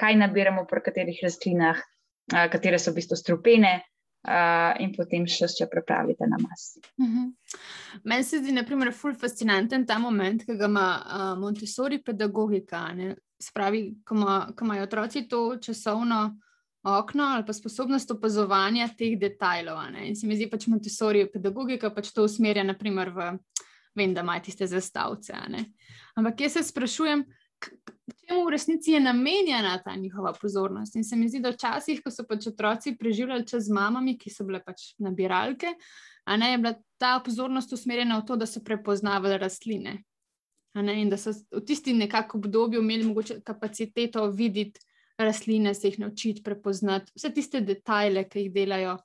kaj 0.00 0.18
nabiramo 0.20 0.66
pri 0.68 0.84
katerih 0.88 1.22
rastlinah, 1.22 1.80
katere 2.52 2.78
so 2.78 2.92
v 2.92 3.00
bistvu 3.00 3.18
strupene. 3.20 3.80
Uh, 4.20 4.74
in 4.84 4.90
potem 4.92 5.22
še 5.24 5.46
če 5.48 5.64
prepravite 5.72 6.26
na 6.28 6.36
mas. 6.36 6.76
Uh 6.98 7.04
mhm. 7.06 7.22
-huh. 7.24 8.00
Meni 8.04 8.24
se 8.24 8.38
zdi, 8.38 8.52
naprimer, 8.52 8.92
ful 8.92 9.14
fascinanten 9.14 9.86
ta 9.86 9.98
moment, 9.98 10.44
ki 10.44 10.56
ga 10.56 10.66
ima 10.68 10.88
uh, 11.00 11.38
Montessori 11.40 12.02
pedagogika. 12.04 12.92
Spravi, 13.40 13.94
ko 14.04 14.14
imajo 14.60 14.82
otroci 14.82 15.28
to 15.28 15.56
časovno 15.56 16.36
okno 16.82 17.24
ali 17.24 17.44
pa 17.46 17.52
sposobnost 17.52 18.10
opazovanja 18.10 18.88
teh 18.98 19.18
detajlov. 19.18 19.78
In 20.04 20.16
se 20.16 20.26
mi 20.26 20.36
zdi, 20.36 20.48
pač 20.50 20.66
Montessori 20.66 21.26
pedagogika 21.32 21.90
pač 21.94 22.12
to 22.14 22.24
usmerja, 22.24 22.64
naprimer, 22.64 23.12
v, 23.12 23.28
vem, 23.96 24.14
da 24.14 24.24
imajo 24.24 24.46
tiste 24.48 24.66
zastavce. 24.66 25.36
Ampak 26.16 26.40
jaz 26.40 26.56
se 26.56 26.64
sprašujem, 26.70 27.24
čemu 28.26 28.44
v 28.46 28.52
resnici 28.54 28.92
je 28.92 29.00
namenjena 29.00 29.78
ta 29.84 29.94
njihova 29.96 30.32
pozornost. 30.32 30.96
In 30.96 31.04
se 31.04 31.16
mi 31.16 31.28
zdi, 31.28 31.42
da 31.44 31.52
včasih, 31.52 32.00
ko 32.02 32.10
so 32.10 32.24
pač 32.28 32.48
otroci 32.48 32.96
preživljali 32.96 33.46
čas 33.46 33.68
z 33.68 33.74
mamami, 33.76 34.16
ki 34.18 34.32
so 34.32 34.46
bile 34.48 34.62
pač 34.64 34.94
nabiralke, 34.98 35.74
ne 36.30 36.52
je 36.52 36.58
bila 36.58 36.74
ta 36.98 37.18
pozornost 37.24 37.72
usmerjena 37.72 38.20
v 38.20 38.26
to, 38.26 38.36
da 38.36 38.46
so 38.46 38.62
prepoznavali 38.64 39.38
rastline. 39.38 39.98
In 40.78 41.10
da 41.10 41.18
so 41.18 41.32
v 41.50 41.64
tisti 41.66 41.92
nekako 41.92 42.38
obdobju 42.38 42.80
imeli 42.80 43.04
mogoče 43.04 43.40
kapaciteto 43.42 44.28
videti 44.30 44.80
rastline, 45.24 45.74
se 45.74 45.88
jih 45.88 45.98
naučiti 46.00 46.42
prepoznati, 46.42 47.12
vse 47.16 47.32
tiste 47.34 47.60
detajle, 47.60 48.24
ki 48.28 48.46
jih 48.46 48.52
delajo 48.54 48.96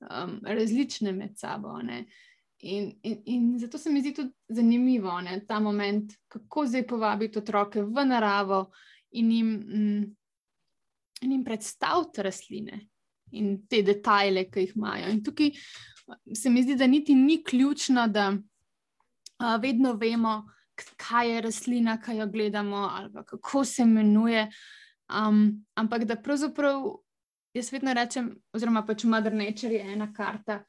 um, 0.00 0.38
različne 0.44 1.12
med 1.12 1.38
sabo. 1.38 1.78
In, 1.80 2.92
in, 3.02 3.22
in 3.24 3.58
zato 3.58 3.78
se 3.78 3.90
mi 3.90 4.00
zdi 4.00 4.14
tudi 4.14 4.32
zanimivo 4.48 5.20
ne, 5.20 5.40
ta 5.46 5.60
moment, 5.60 6.12
kako 6.28 6.66
zdaj 6.66 6.86
povabiti 6.86 7.38
otroke 7.38 7.82
v 7.82 8.04
naravo 8.04 8.64
in 9.10 9.32
jim, 9.32 9.52
mm, 9.52 10.04
in 11.22 11.32
jim 11.32 11.44
predstaviti 11.44 12.22
rastline 12.22 12.80
in 13.30 13.66
te 13.68 13.82
detajle, 13.82 14.48
ki 14.50 14.66
jih 14.66 14.76
imajo. 14.76 15.10
In 15.12 15.22
tukaj 15.24 15.52
se 16.34 16.50
mi 16.50 16.62
zdi, 16.62 16.76
da 16.76 16.86
niti 16.86 17.14
ni 17.14 17.42
ključno, 17.44 18.06
da 18.08 18.32
a, 19.38 19.56
vedno 19.56 19.92
vemo, 19.92 20.42
kaj 20.96 21.34
je 21.34 21.40
rastlina, 21.40 21.98
kaj 22.00 22.18
jo 22.18 22.26
gledamo, 22.26 22.88
ali 22.92 23.24
kako 23.26 23.64
se 23.64 23.82
imenuje. 23.82 24.48
Um, 25.08 25.64
ampak 25.74 26.04
da 26.04 26.16
pravzaprav 26.20 26.82
jaz 27.54 27.72
vedno 27.72 27.94
rečem, 27.96 28.32
oziroma 28.52 28.82
pač 28.86 29.04
Mother 29.04 29.34
Nature 29.34 29.78
je 29.78 29.92
ena 29.94 30.10
karta 30.12 30.60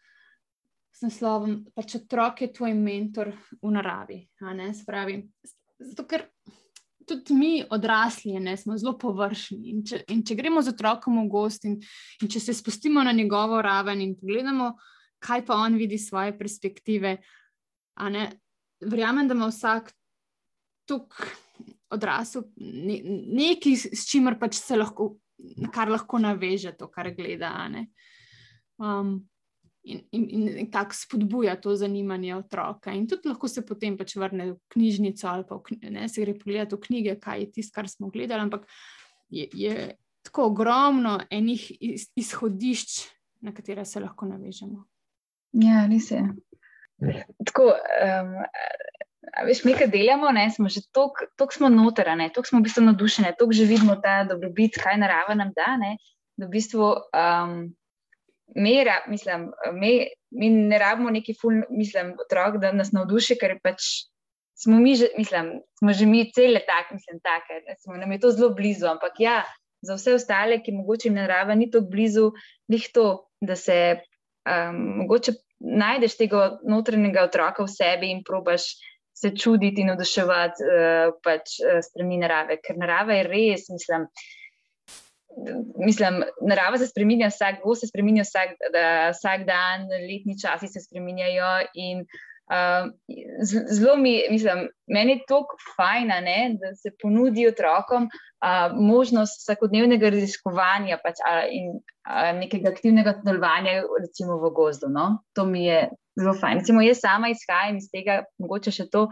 s 0.95 1.03
naslovom, 1.03 1.65
pač 1.75 1.97
otrok 1.99 2.41
je 2.41 2.53
tvoj 2.53 2.73
mentor 2.73 3.33
v 3.61 3.73
naravi. 3.75 4.21
Spravi, 4.75 5.19
zato, 5.79 6.05
ker 6.07 6.29
tudi 7.09 7.35
mi 7.35 7.51
odrasli 7.63 8.37
ne, 8.39 8.55
smo 8.57 8.77
zelo 8.77 8.95
površni. 9.01 9.59
In 9.73 9.83
če, 9.85 10.03
in 10.13 10.23
če 10.23 10.37
gremo 10.39 10.63
z 10.63 10.73
otrokom 10.73 11.19
v 11.23 11.27
gost 11.31 11.67
in, 11.67 11.75
in 12.21 12.31
če 12.31 12.41
se 12.43 12.55
spustimo 12.55 13.03
na 13.03 13.13
njegovo 13.15 13.61
raven 13.65 14.01
in 14.05 14.15
pogledamo, 14.19 14.71
kaj 15.19 15.45
pa 15.45 15.59
on 15.59 15.75
vidi 15.75 15.99
iz 15.99 16.07
svoje 16.07 16.37
perspektive, 16.37 17.17
ne, 17.99 18.25
verjamem, 18.87 19.27
da 19.27 19.35
ima 19.35 19.49
vsak 19.51 19.91
tukaj 20.87 21.48
odrasel, 21.91 22.45
ne, 22.57 22.99
nekaj, 23.39 23.75
s 23.95 24.05
čimer 24.09 24.37
pač 24.39 24.59
se 24.61 24.77
lahko, 24.77 25.15
kar 25.73 25.91
lahko 25.91 26.19
naveže 26.21 26.75
to, 26.77 26.89
kar 26.91 27.11
gleda. 27.15 27.51
Um, 28.77 29.15
in, 29.83 30.01
in, 30.11 30.47
in 30.63 30.71
tako 30.71 30.95
spodbuja 30.95 31.55
to 31.61 31.75
zanimanje 31.75 32.35
otroka. 32.35 32.93
In 32.93 33.07
tudi 33.07 33.29
lahko 33.31 33.47
se 33.47 33.65
potem 33.65 33.97
pač 33.97 34.15
vrne 34.19 34.51
v 34.51 34.57
knjižnico 34.75 35.27
ali 35.31 35.47
pa 35.47 35.57
v, 35.57 35.79
ne, 35.89 36.07
se 36.09 36.21
gre 36.23 36.35
pogledati 36.37 36.75
v 36.75 36.83
knjige, 36.87 37.15
kaj 37.21 37.43
je 37.43 37.51
tisto, 37.57 37.75
kar 37.75 37.89
smo 37.89 38.11
gledali. 38.13 38.45
Ampak 38.45 38.67
je, 39.29 39.47
je 39.53 39.95
tako 40.25 40.49
ogromno 40.51 41.17
enih 41.31 41.71
iz, 41.79 42.09
izhodišč, 42.19 43.01
na 43.41 43.53
katere 43.55 43.85
se 43.85 44.01
lahko 44.03 44.27
navežemo. 44.27 44.83
Ja, 45.57 45.87
res 45.89 46.11
je. 46.11 46.21
Tako, 47.47 47.71
um, 47.71 48.33
Veš, 49.19 49.63
mi, 49.67 49.73
ki 49.75 49.89
delamo, 49.91 50.31
ne, 50.31 50.45
smo 50.51 50.69
že 50.71 50.85
tako 50.93 51.51
smo 51.51 51.69
noterane, 51.69 52.29
tako 52.33 52.47
smo 52.47 52.59
v 52.61 52.67
bistvu 52.69 52.85
navdušene, 52.87 53.33
tako 53.39 53.51
že 53.51 53.67
vidimo 53.67 53.97
ta 53.99 54.23
dobrobit, 54.23 54.79
kaj 54.79 54.97
narava 55.01 55.35
nam 55.35 55.51
da. 55.55 55.75
Ne, 55.81 55.97
da 56.39 56.47
v 56.47 56.53
bistvu, 56.55 56.87
um, 57.11 57.57
mi, 58.55 58.73
mislim, 59.11 59.49
mi, 59.75 59.91
mi 60.31 60.49
ne 60.49 60.79
rabimo 60.79 61.11
neki 61.11 61.35
ful, 61.35 61.61
mislim, 61.69 62.15
otrok, 62.23 62.61
da 62.63 62.71
nas 62.71 62.93
navduši, 62.95 63.35
ker 63.41 63.57
pač 63.63 64.07
smo 64.59 64.79
mi, 64.79 64.95
že, 64.95 65.11
mislim, 65.17 65.59
smo 65.79 65.93
že 65.93 66.07
mi 66.07 66.23
cele 66.31 66.63
tak, 66.67 66.91
mislim, 66.95 67.19
take, 67.23 67.59
da 67.67 67.75
smo 67.83 67.99
nam 67.99 68.11
je 68.11 68.19
to 68.19 68.31
zelo 68.31 68.53
blizu. 68.55 68.87
Ampak 68.87 69.19
ja, 69.19 69.43
za 69.81 69.95
vse 69.99 70.15
ostale, 70.15 70.61
ki 70.63 70.75
mogoče 70.75 71.07
jim 71.07 71.19
narava 71.19 71.55
ni 71.55 71.69
tako 71.71 71.91
blizu, 71.91 72.31
njih 72.71 72.87
to, 72.93 73.27
da 73.41 73.55
se 73.55 73.99
um, 74.47 74.79
mogoče 75.03 75.35
najdeš 75.59 76.15
tega 76.17 76.59
notranjega 76.67 77.23
otroka 77.27 77.63
v 77.63 77.71
sebi 77.71 78.11
in 78.11 78.23
probaš 78.23 78.67
se 79.21 79.35
čuditi 79.35 79.81
in 79.81 79.93
oduševati 79.95 80.65
uh, 80.65 81.13
pač, 81.23 81.59
uh, 81.63 81.79
strani 81.83 82.19
narave, 82.21 82.59
ker 82.63 82.79
narava 82.79 83.19
je 83.19 83.27
res, 83.27 83.69
mislim. 83.73 84.07
Mislim, 85.77 86.23
narava 86.41 86.79
se 86.81 86.87
spremenja 86.89 87.29
vsak, 87.29 87.61
se 87.79 87.87
spremenja 87.87 88.25
vsak, 88.25 88.55
da, 88.73 89.11
vsak 89.13 89.45
dan, 89.47 89.85
letni 89.87 90.35
časi 90.41 90.67
se 90.67 90.81
spremenjajo. 90.83 91.51
In 91.79 92.01
uh, 92.49 92.89
zelo 93.69 93.95
mi, 93.95 94.23
mislim, 94.31 94.65
meni 94.87 95.11
je 95.11 95.25
to 95.29 95.43
fajn, 95.75 96.11
da 96.59 96.73
se 96.75 96.91
ponudi 97.01 97.47
otrokom 97.47 98.09
uh, 98.09 98.75
možnost 98.75 99.43
vsakodnevnega 99.43 100.09
raziskovanja 100.09 100.99
pač, 101.03 101.21
uh, 101.23 101.45
in 101.51 101.77
uh, 101.77 102.31
nekega 102.39 102.73
aktivnega 102.73 103.19
delovanja, 103.23 103.83
recimo 104.01 104.41
v 104.41 104.51
gozdu. 104.55 104.89
No? 104.89 105.21
To 105.37 105.45
mi 105.45 105.67
je 105.69 105.87
zelo 106.19 106.35
fajn. 106.37 106.61
Recimo, 106.61 106.83
jaz 106.85 107.01
sama 107.03 107.31
izhajam 107.33 107.79
iz 107.79 107.89
tega, 107.93 108.21
mogoče 108.41 108.73
še 108.75 108.87
to, 108.93 109.07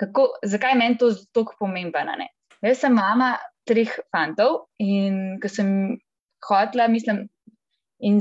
kako, 0.00 0.28
zakaj 0.46 0.76
meni 0.78 0.98
to 1.00 1.12
tako 1.36 1.56
pomembno. 1.60 2.16
Jaz 2.64 2.82
sem 2.82 2.94
mama 2.94 3.36
treh 3.68 3.92
fantov 4.14 4.64
in 4.82 5.38
ko 5.42 5.50
sem 5.52 5.70
hotla, 6.48 6.88
mislim, 6.88 7.26
in 8.00 8.20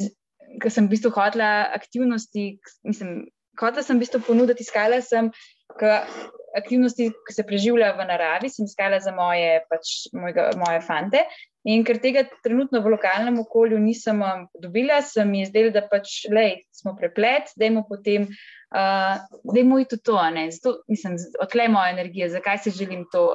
ko 0.61 0.71
sem 0.73 0.87
v 0.87 0.95
bistvu 0.95 1.13
hotla 1.15 1.69
aktivnosti, 1.77 2.47
mislim, 2.87 3.27
hotla 3.61 3.83
sem 3.85 3.97
v 3.97 4.05
bistvu 4.05 4.23
ponuditi, 4.27 4.65
iskala 4.65 5.01
sem. 5.05 5.31
Aktivnosti, 6.57 7.11
ki 7.27 7.35
se 7.35 7.45
preživljajo 7.45 7.97
v 7.99 8.07
naravi, 8.09 8.49
sem 8.49 8.65
iskala 8.65 8.97
za 9.03 9.13
moje, 9.15 9.59
pač, 9.69 9.93
mojega, 10.15 10.49
moje 10.57 10.81
fante. 10.85 11.23
In 11.67 11.83
ker 11.83 11.97
tega 11.99 12.23
trenutno 12.45 12.79
v 12.79 12.93
lokalnem 12.93 13.41
okolju 13.41 13.79
nisem 13.83 14.21
um, 14.23 14.45
dobila, 14.63 15.01
sem 15.03 15.33
jim 15.35 15.47
zdela, 15.49 15.73
da 15.75 15.83
pač, 15.83 16.21
lej, 16.31 16.61
smo 16.71 16.95
preplet, 16.95 17.51
da 17.59 17.67
imamo 17.67 17.83
potem, 17.89 18.29
uh, 18.71 19.17
da 19.19 19.59
imamo 19.59 19.83
to, 19.83 19.99
to 19.99 20.15
Zato, 20.55 20.73
mislim, 20.87 21.17
odklej 21.43 21.67
moja 21.73 21.91
energija, 21.91 22.29
zakaj 22.31 22.63
si 22.63 22.71
želim 22.71 23.03
to 23.11 23.25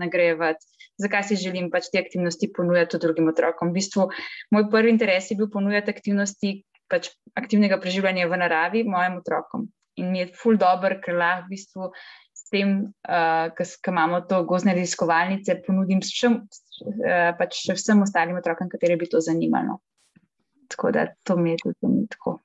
nagrajevati, 0.00 0.64
zakaj 0.96 1.28
si 1.28 1.36
želim 1.36 1.68
pač 1.70 1.92
te 1.92 2.00
aktivnosti 2.00 2.52
ponujati 2.56 2.98
drugim 2.98 3.28
otrokom. 3.28 3.68
V 3.68 3.82
bistvu, 3.82 4.08
moj 4.50 4.70
prvi 4.72 4.96
interes 4.96 5.30
je 5.30 5.36
bil 5.36 5.50
ponujati 5.52 5.92
aktivnosti 5.92 6.54
pač 6.88 7.12
aktivnega 7.36 7.76
preživljanja 7.80 8.30
v 8.30 8.40
naravi 8.40 8.84
mojim 8.88 9.20
otrokom. 9.20 9.68
In 10.00 10.12
mi 10.14 10.22
je 10.22 10.30
ful 10.40 10.56
dobr, 10.56 11.00
ker 11.04 11.18
lahko 11.18 11.46
v 11.46 11.52
bistvu 11.52 11.92
tem, 12.52 12.74
uh, 13.08 13.48
ki 13.56 13.92
imamo 13.92 14.22
to 14.28 14.42
gozne 14.48 14.74
raziskovalnice, 14.76 15.60
ponudim 15.66 16.02
všem, 16.04 16.40
uh, 16.42 17.30
pač 17.38 17.62
vsem 17.74 18.02
ostalim 18.04 18.40
otrokom, 18.40 18.70
kateri 18.72 18.98
bi 19.00 19.08
to 19.10 19.22
zanimalo. 19.24 19.80
Tako 20.68 20.92
da 20.92 21.06
to 21.24 21.36
mi 21.36 21.56
je 21.56 21.64
tudi 21.64 22.06
tako. 22.12 22.38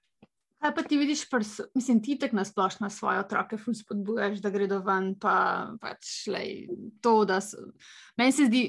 Kaj 0.63 0.71
pa 0.75 0.83
ti 0.87 0.97
vidiš, 0.97 1.25
prs, 1.29 1.57
mislim, 1.75 2.03
ti 2.03 2.15
tako 2.19 2.35
nasplošno 2.35 2.89
svoje 2.89 3.19
otroke 3.19 3.57
spodbujaš, 3.57 4.37
da 4.39 4.49
gredo 4.49 4.79
ven, 4.79 5.11
pa 5.19 5.33
pač 5.81 6.27
lej, 6.31 6.69
to, 7.03 7.25
da 7.27 7.41
so. 7.41 7.57
Meni 8.17 8.31
se 8.31 8.47
zdi. 8.47 8.63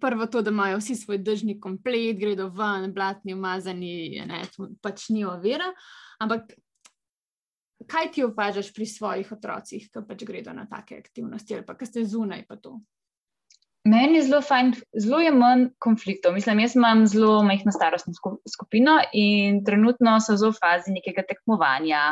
Prvo 0.00 0.24
to, 0.32 0.40
da 0.40 0.48
imajo 0.48 0.78
vsi 0.80 0.94
svoj 0.96 1.18
držni 1.20 1.58
komplet, 1.60 2.16
gredo 2.16 2.46
ven, 2.56 2.92
blatni, 2.92 3.34
umazani, 3.36 4.20
ne, 4.24 4.38
pač 4.80 5.10
ni 5.12 5.26
ovira. 5.28 5.66
Ampak 6.20 6.54
kaj 7.88 8.10
ti 8.14 8.24
opažaš 8.24 8.72
pri 8.74 8.86
svojih 8.86 9.32
otrocih, 9.32 9.88
ki 9.90 10.02
pač 10.08 10.24
gredo 10.28 10.52
na 10.56 10.66
take 10.70 10.98
aktivnosti 10.98 11.54
ali 11.54 11.66
pa 11.66 11.76
ki 11.78 11.86
ste 11.86 12.04
zunaj 12.04 12.44
pa 12.48 12.56
to? 12.56 12.80
Meni 13.84 14.20
je 14.20 14.28
zelo 14.28 14.38
fajn, 14.46 14.76
zelo 14.94 15.18
je 15.18 15.32
manj 15.34 15.64
konfliktov. 15.82 16.36
Mislim, 16.36 16.60
jaz 16.62 16.76
imam 16.78 17.02
zelo 17.10 17.40
majhno 17.42 17.72
starostno 17.74 18.14
skupino 18.46 19.00
in 19.12 19.64
trenutno 19.66 20.20
so 20.22 20.36
zelo 20.38 20.52
v 20.54 20.60
fazi 20.62 20.94
nekega 20.94 21.24
tekmovanja, 21.26 22.02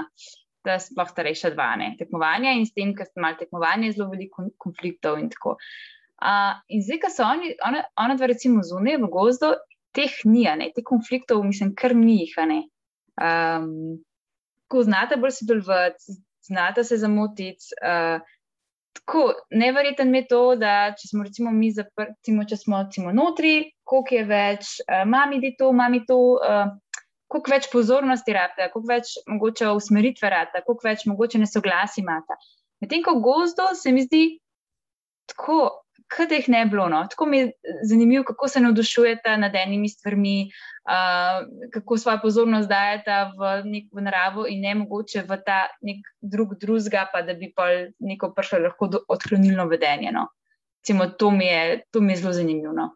da 0.66 0.80
sploh 0.82 1.08
starejša 1.08 1.52
dva 1.54 1.70
ne. 1.78 1.92
Tekmovanja 1.98 2.56
in 2.58 2.66
s 2.66 2.74
tem, 2.74 2.90
ker 2.96 3.06
ste 3.06 3.22
malo 3.22 3.38
tekmovanja, 3.38 3.86
je 3.86 3.96
zelo 4.00 4.10
veliko 4.10 4.48
konfliktov 4.58 5.22
in 5.22 5.30
tako. 5.30 5.56
Uh, 6.20 6.58
in 6.68 6.82
zdaj, 6.84 7.04
ko 7.04 7.14
so 7.14 7.24
oni, 7.24 7.54
ona, 7.64 7.86
ona 8.02 8.18
dva 8.18 8.28
recimo 8.28 8.66
zunaj 8.66 8.98
v 9.00 9.08
gozdu, 9.14 9.54
teh 9.96 10.18
ni, 10.26 10.44
ne, 10.44 10.72
teh 10.74 10.84
konfliktov, 10.86 11.40
mislim, 11.46 11.72
kar 11.78 11.94
ni 11.96 12.18
jih, 12.24 12.34
ne. 12.50 12.60
Um, 13.20 14.00
ko 14.70 14.82
znate 14.86 15.18
bolj 15.20 15.34
sodelovati, 15.38 16.14
znate 16.46 16.84
se 16.84 16.96
zamotiti. 16.96 17.74
Uh, 17.82 18.20
tako 18.92 19.32
nevreten 19.50 20.14
je 20.14 20.26
to, 20.28 20.42
da 20.58 20.92
če 20.98 21.08
smo 21.08 21.24
recimo 21.26 21.50
mi 21.54 21.72
zaprti, 21.74 22.34
če 22.48 22.56
smo 22.56 22.82
recimo 22.84 23.12
notri, 23.12 23.72
koliko 23.84 24.14
je 24.14 24.24
več, 24.28 24.70
uh, 24.86 25.02
mami 25.08 25.40
di 25.42 25.54
to, 25.58 25.72
mami 25.72 26.04
to. 26.06 26.20
Uh, 26.38 26.78
Koliko 27.30 27.52
več 27.52 27.66
pozornosti 27.70 28.32
rata, 28.34 28.64
koliko 28.72 28.88
več 28.90 29.12
mogoče 29.30 29.68
usmeritve 29.78 30.30
rata, 30.32 30.64
koliko 30.66 30.88
več 30.88 31.04
mogoče 31.06 31.38
nesoglasi 31.38 32.00
imata. 32.02 32.34
Medtem 32.82 33.04
ko 33.06 33.12
gozdo 33.22 33.68
se 33.78 33.92
mi 33.94 34.02
zdi 34.02 34.22
tako, 35.30 35.60
kot 36.10 36.32
jih 36.32 36.48
ne 36.48 36.64
bilo. 36.66 36.88
No. 36.88 37.04
Tako 37.10 37.26
mi 37.26 37.38
je 37.38 37.52
zanimivo, 37.88 38.24
kako 38.24 38.48
se 38.48 38.60
navdušujete 38.60 39.36
nad 39.36 39.54
enimi 39.54 39.88
stvarmi, 39.88 40.50
uh, 40.84 41.70
kako 41.72 41.98
svojo 41.98 42.18
pozornost 42.22 42.68
dajete 42.68 43.18
v, 43.38 43.52
v 43.92 44.02
naravo 44.02 44.46
in 44.48 44.60
ne 44.60 44.74
mogoče 44.74 45.24
v 45.28 45.40
ta 45.46 45.62
nek 45.82 46.06
drug 46.20 46.56
drugega, 46.60 47.06
pa 47.12 47.22
da 47.22 47.34
bi 47.34 47.52
pa 47.56 47.68
neko 47.98 48.32
prišlo 48.36 48.58
lahko 48.66 48.90
odklonilno 49.08 49.66
vedenje. 49.70 50.12
No. 50.12 50.28
Cimo, 50.86 51.06
to, 51.06 51.30
mi 51.30 51.46
je, 51.46 51.82
to 51.90 52.00
mi 52.00 52.12
je 52.12 52.22
zelo 52.22 52.32
zanimivo. 52.32 52.72
No. 52.72 52.90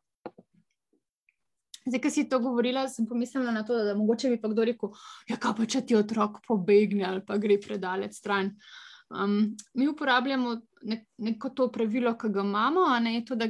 Zdaj, 1.85 2.01
ki 2.01 2.11
si 2.11 2.23
to 2.29 2.39
govorila, 2.41 2.87
sem 2.89 3.05
pomislila 3.07 3.53
na 3.53 3.61
to, 3.65 3.77
da, 3.77 3.91
da 3.91 3.95
mogoče 3.95 4.31
bi 4.33 4.41
pa 4.41 4.49
kdo 4.49 4.65
rekel, 4.65 4.95
ja, 5.29 5.37
kaj 5.37 5.53
pa 5.59 5.67
če 5.69 5.83
ti 5.85 5.97
otrok 5.99 6.41
pobegne 6.49 7.05
ali 7.05 7.21
pa 7.27 7.37
gre 7.37 7.59
predaleč 7.61 8.17
stran. 8.17 8.55
Um, 9.23 9.57
mi 9.75 9.89
uporabljamo 9.89 10.61
ne, 10.83 11.05
neko 11.19 11.51
to 11.51 11.69
pravilo, 11.73 12.15
ki 12.19 12.29
ga 12.29 12.41
imamo, 12.41 12.87
ne, 13.01 13.23
to, 13.27 13.35
da, 13.35 13.49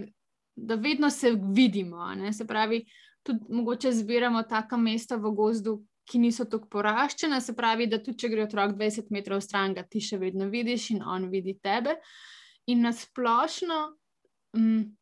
da 0.56 0.74
vedno 0.74 1.10
se 1.10 1.32
vidimo. 1.54 2.06
Se 2.32 2.46
pravi, 2.46 2.84
tudi 3.22 3.44
mogoče 3.48 3.92
zbiramo 3.92 4.42
taka 4.42 4.76
mesta 4.76 5.16
v 5.16 5.32
gozdu, 5.34 5.78
ki 6.04 6.20
niso 6.20 6.44
tako 6.44 6.68
poraščena. 6.68 7.40
Se 7.40 7.54
pravi, 7.56 7.86
da 7.88 7.98
tudi 8.02 8.18
če 8.20 8.28
gre 8.28 8.44
otrok 8.44 8.74
20 8.76 9.08
metrov 9.14 9.40
stran, 9.40 9.74
ga 9.74 9.86
ti 9.88 10.02
še 10.04 10.18
vedno 10.20 10.50
vidiš 10.52 10.90
in 10.96 11.02
on 11.02 11.30
vidi 11.32 11.56
tebe. 11.62 11.96
In 12.68 12.84
nasplošno. 12.84 13.80
Um, 14.58 14.92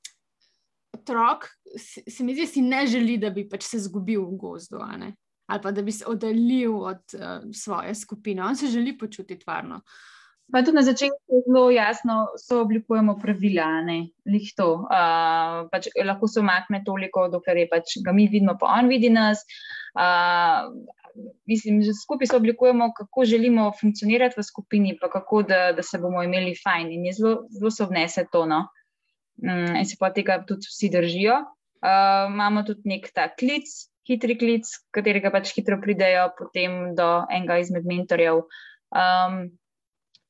Otrok 0.93 1.47
se 1.75 2.23
mi 2.23 2.35
zdi, 2.37 2.45
da 2.45 2.47
si 2.47 2.61
ne 2.63 2.83
želi, 2.87 3.15
da 3.19 3.31
bi 3.33 3.47
pač 3.49 3.65
se 3.65 3.79
izgubil 3.81 4.21
v 4.29 4.37
gozdu, 4.39 4.77
ali 4.85 5.09
pa 5.49 5.71
da 5.73 5.83
bi 5.83 5.93
se 5.93 6.05
oddaljil 6.07 6.75
od 6.77 7.15
uh, 7.17 7.47
svoje 7.57 7.95
skupine. 7.97 8.45
On 8.45 8.57
se 8.57 8.69
želi 8.71 8.93
počutiti 8.99 9.49
varno. 9.49 9.81
Uh, 9.81 10.22
Pa 10.53 10.61
tudi 10.61 10.77
na 10.77 10.83
začetku 10.85 11.45
zelo 11.47 11.71
jasno 11.71 12.35
so 12.37 12.61
oblikujemo 12.61 13.15
pravila, 13.21 13.69
ne 13.87 14.13
lih 14.29 14.49
to. 14.57 14.85
Uh, 14.85 15.69
pač 15.73 15.89
lahko 15.97 16.29
se 16.29 16.43
omakne 16.43 16.83
toliko, 16.85 17.29
dokler 17.33 17.63
je 17.63 17.69
pač 17.71 17.95
ga 18.05 18.13
mi 18.13 18.27
vidimo, 18.29 18.59
pa 18.61 18.75
on 18.81 18.91
vidi 18.91 19.09
nas. 19.13 19.47
Uh, 19.97 20.69
mislim, 21.47 21.83
že 21.83 21.95
skupaj 21.95 22.27
se 22.27 22.37
oblikujemo, 22.37 22.93
kako 22.97 23.25
želimo 23.25 23.73
funkcionirati 23.81 24.41
v 24.41 24.43
skupini, 24.43 24.99
pa 25.01 25.09
kako 25.11 25.43
da, 25.43 25.73
da 25.73 25.83
se 25.83 25.99
bomo 25.99 26.23
imeli 26.23 26.55
fajn. 26.65 26.93
In 26.93 27.07
je 27.07 27.13
zelo, 27.13 27.35
zelo 27.51 27.71
se 27.71 27.85
obnese 27.85 28.27
to. 28.33 28.47
No? 28.47 28.67
Um, 29.43 29.77
in 29.77 29.87
se 29.87 29.97
pa 30.01 30.13
tega 30.13 30.43
tudi 30.49 30.69
vsi 30.69 30.91
držijo. 30.93 31.39
Uh, 31.83 32.29
imamo 32.31 32.63
tudi 32.63 32.93
nek 32.93 33.09
ta 33.15 33.27
klic, 33.29 33.67
hitri 34.09 34.37
klic, 34.39 34.69
katerega 34.95 35.33
pač 35.35 35.55
hitro 35.57 35.81
pridejo 35.83 36.29
potem 36.39 36.95
do 36.99 37.09
enega 37.31 37.59
izmed 37.63 37.87
mentorjev. 37.89 38.45
Um, 38.93 39.49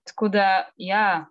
Tako 0.08 0.28
da, 0.28 0.46
ja, 0.76 1.26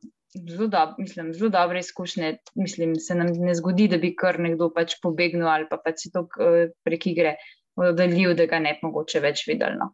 zelo, 0.50 0.68
dob, 0.68 0.90
mislim, 0.98 1.34
zelo 1.34 1.50
dobre 1.50 1.80
izkušnje. 1.80 2.38
Mislim, 2.56 2.96
se 2.96 3.16
nam 3.16 3.28
ne 3.28 3.56
zgodi, 3.56 3.88
da 3.88 3.98
bi 3.98 4.16
kar 4.16 4.40
nekdo 4.40 4.70
pač 4.74 4.96
pobegnil 5.04 5.48
ali 5.48 5.68
pa 5.70 5.78
pač 5.78 6.06
se 6.06 6.12
to 6.14 6.28
uh, 6.28 6.70
prek 6.84 7.08
igre 7.08 7.36
oddaljil, 7.76 8.36
da 8.36 8.46
ga 8.46 8.60
ne 8.60 8.76
bi 8.78 8.88
mogoče 8.88 9.20
več 9.24 9.46
videl. 9.48 9.76
No. 9.80 9.92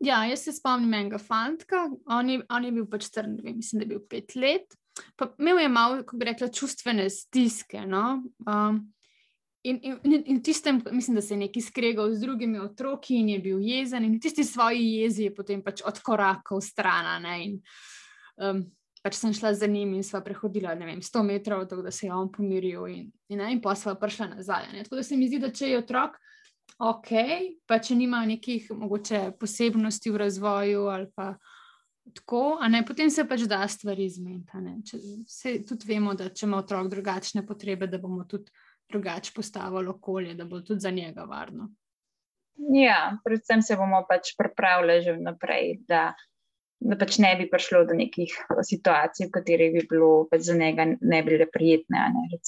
Ja, 0.00 0.22
jaz 0.24 0.46
se 0.46 0.54
spomnim 0.56 0.94
enega 0.96 1.18
fantka, 1.20 1.88
on 2.08 2.30
je, 2.30 2.40
on 2.48 2.64
je 2.64 2.72
bil 2.72 2.86
pač 2.88 3.10
star, 3.10 3.28
mislim, 3.28 3.82
da 3.82 3.84
je 3.84 3.90
bil 3.90 4.06
pet 4.08 4.36
let. 4.36 4.78
Pa 5.16 5.30
imel 5.38 5.60
je 5.62 5.68
malo, 5.68 6.00
kako 6.00 6.16
bi 6.18 6.30
rekla, 6.30 6.48
čustvene 6.54 7.10
stiske. 7.10 7.84
No? 7.86 8.22
Um, 8.46 8.86
In, 9.60 9.76
in, 9.84 10.22
in 10.24 10.38
tistem, 10.40 10.78
mislim, 10.88 11.18
da 11.18 11.20
se 11.20 11.34
je 11.34 11.38
nekaj 11.42 11.62
skregal 11.66 12.14
z 12.14 12.22
drugimi 12.22 12.56
otroki 12.64 13.18
in 13.20 13.26
je 13.28 13.42
bil 13.44 13.58
jezen, 13.60 14.06
in 14.08 14.14
tisti 14.16 14.40
svoji 14.48 14.86
jezi 15.02 15.26
je 15.26 15.34
potem 15.36 15.60
pač 15.60 15.82
odkorakal 15.84 16.62
stran. 16.64 17.26
In, 17.44 17.58
uh, 17.58 17.99
um, 18.40 18.64
pač 19.04 19.16
sem 19.16 19.32
šla 19.36 19.54
za 19.54 19.68
njim 19.70 19.94
in 19.94 20.04
sva 20.04 20.20
prehodila 20.24 20.74
vem, 20.74 21.00
100 21.00 21.22
metrov, 21.24 21.66
tako 21.68 21.82
da 21.82 21.90
se 21.90 22.06
je 22.06 22.14
on 22.14 22.32
pomiril, 22.32 22.86
in, 22.88 23.06
in, 23.28 23.40
in 23.40 23.60
pa 23.60 23.74
sva 23.76 23.94
prišla 23.94 24.34
nazaj. 24.34 24.72
Ne? 24.72 24.84
Tako 24.84 25.00
da 25.00 25.06
se 25.06 25.16
mi 25.16 25.28
zdi, 25.28 25.40
da 25.40 25.52
če 25.52 25.72
je 25.72 25.78
otrok 25.84 26.18
ok, 26.80 27.10
pa 27.68 27.78
če 27.82 27.96
nima 27.98 28.22
nekih 28.28 28.70
mogoče 28.76 29.30
posebnosti 29.40 30.12
v 30.12 30.22
razvoju 30.26 30.86
ali 30.92 31.10
pa. 31.14 31.34
Tako, 32.10 32.58
ne, 32.72 32.80
potem 32.82 33.10
se 33.12 33.22
pač 33.28 33.44
da 33.46 33.60
stvari 33.70 34.08
zmeniti. 34.10 34.98
Tudi 35.68 35.86
vemo, 35.86 36.14
da 36.18 36.30
če 36.34 36.46
ima 36.48 36.58
otrok 36.58 36.88
drugačne 36.90 37.44
potrebe, 37.46 37.86
da 37.86 38.00
bomo 38.02 38.24
tudi 38.26 38.50
drugače 38.90 39.30
postavili 39.36 39.92
okolje, 39.92 40.34
da 40.34 40.44
bo 40.48 40.58
tudi 40.64 40.80
za 40.82 40.90
njega 40.90 41.22
varno. 41.28 41.68
Ja, 42.74 43.14
predvsem 43.24 43.62
se 43.62 43.76
bomo 43.78 44.02
pač 44.08 44.32
pripravljali 44.38 45.04
že 45.04 45.14
vnaprej, 45.20 45.76
da 45.86 46.08
da 46.80 46.96
pač 46.96 47.18
ne 47.20 47.34
bi 47.36 47.46
prišlo 47.50 47.84
do 47.88 47.94
nekih 47.96 48.32
situacij, 48.64 49.28
v 49.28 49.34
katerih 49.34 49.72
bi 49.74 49.82
bilo 49.88 50.24
pač 50.30 50.48
za 50.48 50.56
njega 50.56 50.86
ne 50.96 51.20
bile 51.26 51.46
prijetne. 51.52 52.06
Ne, 52.14 52.40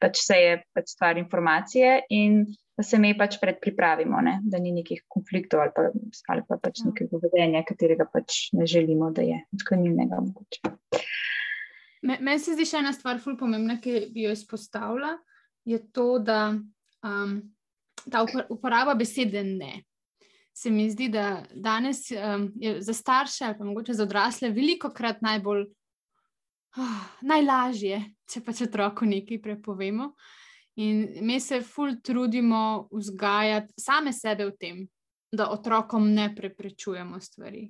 pač 0.00 0.20
vse 0.20 0.38
je 0.38 0.56
pač 0.76 0.92
stvar 0.92 1.20
informacije 1.20 2.02
in 2.12 2.42
da 2.78 2.84
se 2.86 3.00
mi 3.02 3.14
pač 3.18 3.40
predpripravimo, 3.42 4.20
ne, 4.22 4.36
da 4.46 4.60
ni 4.62 4.70
nekih 4.76 5.02
konfliktov 5.10 5.64
ali 5.64 5.72
pa, 5.74 5.88
ali 6.34 6.44
pa 6.46 6.60
pač 6.62 6.84
ja. 6.84 6.90
nekega 6.90 7.18
vedenja, 7.24 7.64
katerega 7.66 8.06
pač 8.12 8.52
ne 8.54 8.68
želimo, 8.70 9.10
da 9.10 9.24
je 9.26 9.40
odklonilnega 9.56 10.20
mogoče. 10.22 10.74
Meni 12.06 12.38
se 12.38 12.54
zdi 12.54 12.68
še 12.68 12.84
ena 12.84 12.92
stvar, 12.94 13.18
zelo 13.24 13.34
pomembna, 13.40 13.80
ki 13.82 14.12
bi 14.14 14.28
jo 14.28 14.36
izpostavila, 14.36 15.16
je 15.66 15.80
to, 15.90 16.20
da 16.22 16.52
um, 16.54 17.40
ta 18.06 18.22
uporaba 18.46 18.94
besede 18.94 19.42
ne 19.42 19.80
se 20.58 20.70
mi 20.70 20.90
zdi, 20.90 21.06
da 21.08 21.42
danes 21.54 22.10
um, 22.10 22.52
je 22.56 22.82
za 22.82 22.92
starše 22.92 23.44
ali 23.44 23.58
pa 23.58 23.64
mogoče 23.64 23.94
za 23.94 24.02
odrasle 24.02 24.50
veliko 24.50 24.90
krat 24.90 25.20
najbolj 25.22 25.66
oh, 26.76 27.02
najlažje, 27.22 28.00
če 28.26 28.42
pač 28.42 28.64
otroku 28.66 29.06
nekaj 29.06 29.38
prepovemo. 29.42 30.12
In 30.82 31.04
mi 31.26 31.38
se 31.40 31.60
ful 31.62 31.94
trudimo 32.02 32.88
vzgajati 32.90 33.74
same 33.78 34.12
sebe 34.12 34.48
v 34.50 34.56
tem, 34.58 34.80
da 35.30 35.48
otrokom 35.54 36.10
ne 36.14 36.28
preprečujemo 36.34 37.20
stvari. 37.20 37.68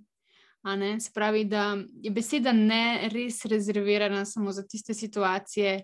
Se 1.01 1.13
pravi, 1.15 1.45
da 1.45 1.77
je 2.03 2.11
beseda 2.13 2.53
ne 2.53 3.09
res 3.13 3.45
rezervirana 3.49 4.25
samo 4.25 4.53
za 4.53 4.65
tiste 4.69 4.95
situacije, 4.95 5.77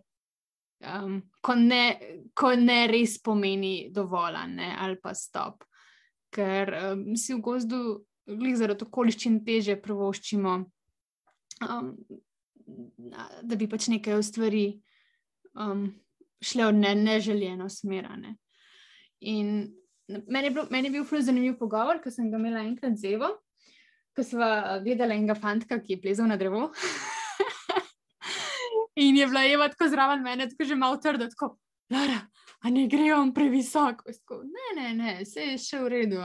um, 0.89 1.21
ko, 1.41 1.55
ne, 1.55 1.85
ko 2.37 2.53
ne 2.57 2.81
res 2.89 3.21
pomeni 3.23 3.91
dovolj 3.93 4.41
ali 4.79 5.01
pa 5.01 5.15
stop. 5.15 5.65
Ker 6.35 6.73
um, 6.75 7.05
si 7.21 7.35
v 7.35 7.43
gozdu, 7.45 7.81
glih 8.27 8.57
zaradi 8.59 8.87
okoliščin, 8.87 9.43
teže 9.47 9.77
prvoščimo, 9.83 10.55
um, 11.69 11.93
da 13.45 13.59
bi 13.61 13.69
pač 13.71 13.87
nekaj 13.93 14.23
stvari 14.27 14.65
um, 15.55 15.87
šle 16.43 16.71
v 16.71 16.77
ne, 16.81 16.95
neželjeno 16.99 17.69
smerane. 17.71 18.35
In 19.25 19.71
meni 20.09 20.51
je, 20.51 20.55
bilo, 20.57 20.67
meni 20.75 20.91
je 20.91 20.97
bil 20.97 21.07
zelo 21.09 21.23
zanimiv 21.31 21.59
pogovor, 21.61 22.03
ko 22.03 22.11
sem 22.11 22.33
ga 22.33 22.41
imela 22.41 22.65
enkrat 22.67 22.99
z 22.99 23.15
Evo 23.15 23.31
ko 24.15 24.23
smo 24.23 24.47
gledali 24.85 25.17
enega 25.19 25.35
fanta, 25.35 25.81
ki 25.83 25.97
je 25.97 26.01
plezal 26.01 26.29
na 26.31 26.37
drevo. 26.39 26.69
in 29.05 29.17
je 29.17 29.27
bila 29.27 29.45
Eva 29.47 29.69
tako 29.69 29.89
zraven 29.91 30.23
mene, 30.23 30.49
tako 30.51 30.65
že 30.65 30.79
malo 30.79 30.97
trdo, 31.03 31.27
tako, 31.29 31.57
Lara, 31.91 32.21
a 32.65 32.71
ne 32.71 32.87
grejo 32.89 33.21
on 33.21 33.35
previsoko. 33.35 34.15
Ne, 34.49 34.69
ne, 34.81 34.89
ne, 34.97 35.15
vse 35.23 35.53
je 35.53 35.61
še 35.61 35.83
v 35.85 35.91
redu. 35.93 36.21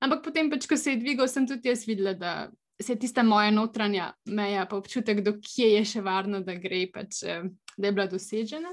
Ampak 0.00 0.22
potem, 0.24 0.50
pač, 0.52 0.68
ko 0.70 0.78
se 0.78 0.94
je 0.94 1.00
dvigal, 1.02 1.28
sem 1.28 1.48
tudi 1.48 1.68
jaz 1.68 1.82
videla, 1.88 2.14
da 2.14 2.34
se 2.80 2.94
je 2.94 3.00
tista 3.02 3.24
moja 3.26 3.50
notranja 3.50 4.12
meja, 4.30 4.64
pa 4.70 4.78
občutek, 4.78 5.24
do 5.26 5.34
kje 5.42 5.72
je 5.74 5.82
še 5.84 6.04
varno, 6.06 6.40
da 6.46 6.54
gre, 6.56 6.86
pač, 6.94 7.24
eh, 7.26 7.42
da 7.76 7.90
je 7.90 7.96
bila 7.96 8.06
dosežena. 8.08 8.72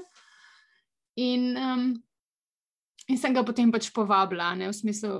In, 1.18 1.50
um, 1.58 1.88
in 3.10 3.18
sem 3.18 3.34
ga 3.34 3.42
potem 3.44 3.74
pač 3.74 3.90
povabila, 3.92 4.54
ne, 4.56 4.70
v 4.70 4.78
smislu, 4.78 5.18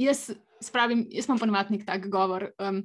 jaz 0.00 0.30
spravim, 0.64 1.04
jaz 1.12 1.28
imam 1.28 1.44
ponovadi 1.44 1.76
nek 1.76 1.86
tak 1.86 2.08
govor. 2.08 2.48
Um, 2.58 2.82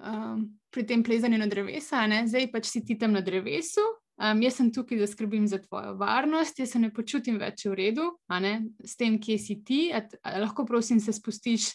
um, 0.00 0.48
pri 0.72 0.88
tem 0.88 1.04
plezanju 1.04 1.38
na 1.38 1.46
drevesa, 1.52 2.06
ne? 2.08 2.24
zdaj 2.28 2.50
pač 2.52 2.72
si 2.72 2.84
ti 2.84 2.96
tam 2.98 3.14
na 3.16 3.22
drevesu, 3.24 3.84
um, 4.18 4.42
jaz 4.42 4.58
sem 4.58 4.72
tukaj, 4.74 4.98
da 4.98 5.06
skrbim 5.06 5.46
za 5.48 5.60
tvojo 5.62 5.94
varnost, 6.00 6.58
jaz 6.58 6.74
se 6.74 6.82
ne 6.82 6.90
počutim 6.94 7.38
več 7.38 7.64
v 7.66 7.74
redu 7.78 8.10
s 8.84 8.96
tem, 8.96 9.18
kje 9.20 9.38
si 9.38 9.60
ti. 9.64 9.80
A, 9.94 10.02
a 10.22 10.38
lahko, 10.42 10.66
prosim, 10.66 11.00
se 11.00 11.12
spustiš 11.12 11.72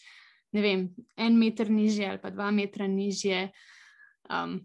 vem, 0.53 0.89
en 1.17 1.39
meter 1.39 1.71
nižje 1.71 2.09
ali 2.09 2.21
pa 2.21 2.29
dva 2.29 2.51
metra 2.51 2.87
nižje. 2.87 3.47
Um, 4.29 4.59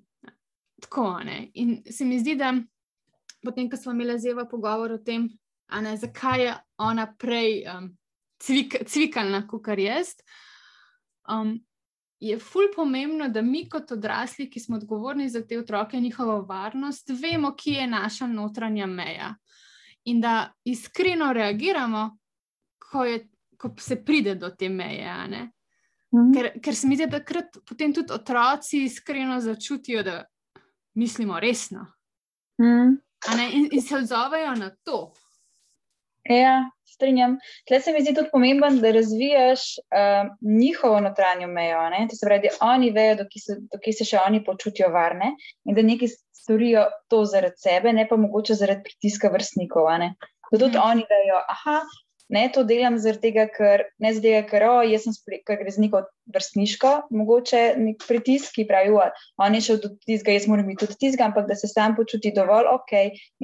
tako 0.80 1.20
ne. 1.24 1.48
In 1.54 1.80
se 1.90 2.04
mi 2.04 2.18
zdi, 2.20 2.36
da 2.36 2.52
potem, 3.44 3.70
ko 3.70 3.76
smo 3.76 3.94
imeli 3.96 4.18
zelo 4.20 4.44
pogovor 4.50 4.98
o 4.98 4.98
tem, 4.98 5.30
ne, 5.82 5.96
zakaj 5.96 6.44
je 6.44 6.52
ona 6.78 7.08
prej. 7.18 7.64
Um, 7.72 7.88
cvik, 8.42 8.82
cvikalna, 8.86 9.42
kot 9.48 9.64
kar 9.66 9.80
jaz. 9.80 10.14
Um, 11.28 11.58
je 12.20 12.38
fulj 12.38 12.66
pomembno, 12.76 13.28
da 13.28 13.42
mi, 13.42 13.68
kot 13.68 13.92
odrasli, 13.92 14.48
ki 14.50 14.60
smo 14.60 14.76
odgovorni 14.76 15.28
za 15.28 15.46
te 15.46 15.58
otroke 15.58 15.96
in 15.96 16.02
njihovo 16.02 16.40
varnost, 16.42 17.10
vemo, 17.22 17.54
kje 17.56 17.72
je 17.72 17.86
naša 17.86 18.26
notranja 18.26 18.86
meja. 18.86 19.34
In 20.04 20.20
da 20.20 20.52
iskreno 20.64 21.32
reagiramo, 21.32 22.18
ko, 22.78 23.04
je, 23.04 23.28
ko 23.58 23.70
se 23.78 24.04
pride 24.04 24.34
do 24.34 24.50
te 24.50 24.68
meje. 24.68 25.14
Mm. 26.14 26.32
Ker, 26.34 26.50
ker 26.62 26.74
se 26.74 26.88
mi 26.88 26.96
zdi, 26.96 27.06
da 27.06 27.18
takrat 27.18 27.58
potem 27.68 27.94
tudi 27.94 28.12
otroci 28.12 28.84
iskreno 28.84 29.40
začutijo, 29.40 30.02
da 30.02 30.24
mislimo 30.94 31.40
resno. 31.40 31.86
Mm. 32.62 32.98
In, 33.52 33.68
in 33.72 33.82
se 33.82 33.96
odzovejo 33.96 34.54
na 34.54 34.70
to. 34.84 35.12
Ja, 36.28 36.70
strinjam. 36.84 37.38
Tle 37.68 37.80
se 37.80 37.92
mi 37.92 38.02
zdi 38.02 38.14
tudi 38.14 38.28
pomembno, 38.32 38.70
da 38.82 38.90
razvijaš 38.92 39.60
uh, 39.78 40.30
njihovo 40.60 41.00
notranjo 41.00 41.48
mejo. 41.48 41.84
To 42.10 42.16
se 42.16 42.26
pravi, 42.26 42.48
da 42.48 42.66
oni 42.66 42.90
vejo, 42.90 43.14
da 43.14 43.92
se 43.92 44.04
še 44.04 44.20
oni 44.26 44.42
počutijo 44.44 44.90
varne 44.92 45.34
in 45.64 45.74
da 45.74 45.82
nekaj 45.82 46.12
storijo 46.48 46.84
to 47.08 47.24
zaradi 47.24 47.60
sebe, 47.64 47.92
ne 47.92 48.08
pa 48.08 48.16
mogoče 48.16 48.54
zaradi 48.54 48.84
pritiska 48.90 49.30
vrstnikov. 49.32 49.88
Da 49.88 50.58
tudi 50.58 50.78
mm. 50.78 50.84
oni 50.84 51.06
vejo, 51.10 51.40
da 51.48 51.80
ne 52.28 52.44
to 52.52 52.64
delam 52.64 52.98
zaradi 53.00 53.28
tega, 53.28 53.46
ker 53.52 53.84
ne 54.02 54.12
zaradi 54.12 54.28
tega, 54.28 54.42
ker 54.50 54.64
oh, 54.68 54.80
jaz 54.84 55.06
sem 55.06 55.40
ker 55.46 55.60
gre 55.62 55.72
z 55.72 55.82
neko 55.84 56.02
vrstniško, 56.34 56.92
mogoče 57.14 57.62
nek 57.80 58.04
pritisk, 58.04 58.52
ki 58.56 58.66
pravi, 58.68 58.92
on 59.40 59.56
je 59.56 59.64
šel 59.68 59.80
do 59.84 59.90
tizga, 60.04 60.34
jaz 60.36 60.48
moram 60.50 60.68
biti 60.68 60.84
tudi 60.84 60.98
tizga, 61.06 61.28
ampak 61.30 61.48
da 61.48 61.56
se 61.58 61.70
sam 61.70 61.96
počuti 61.96 62.32
dovolj 62.36 62.68
ok 62.74 62.94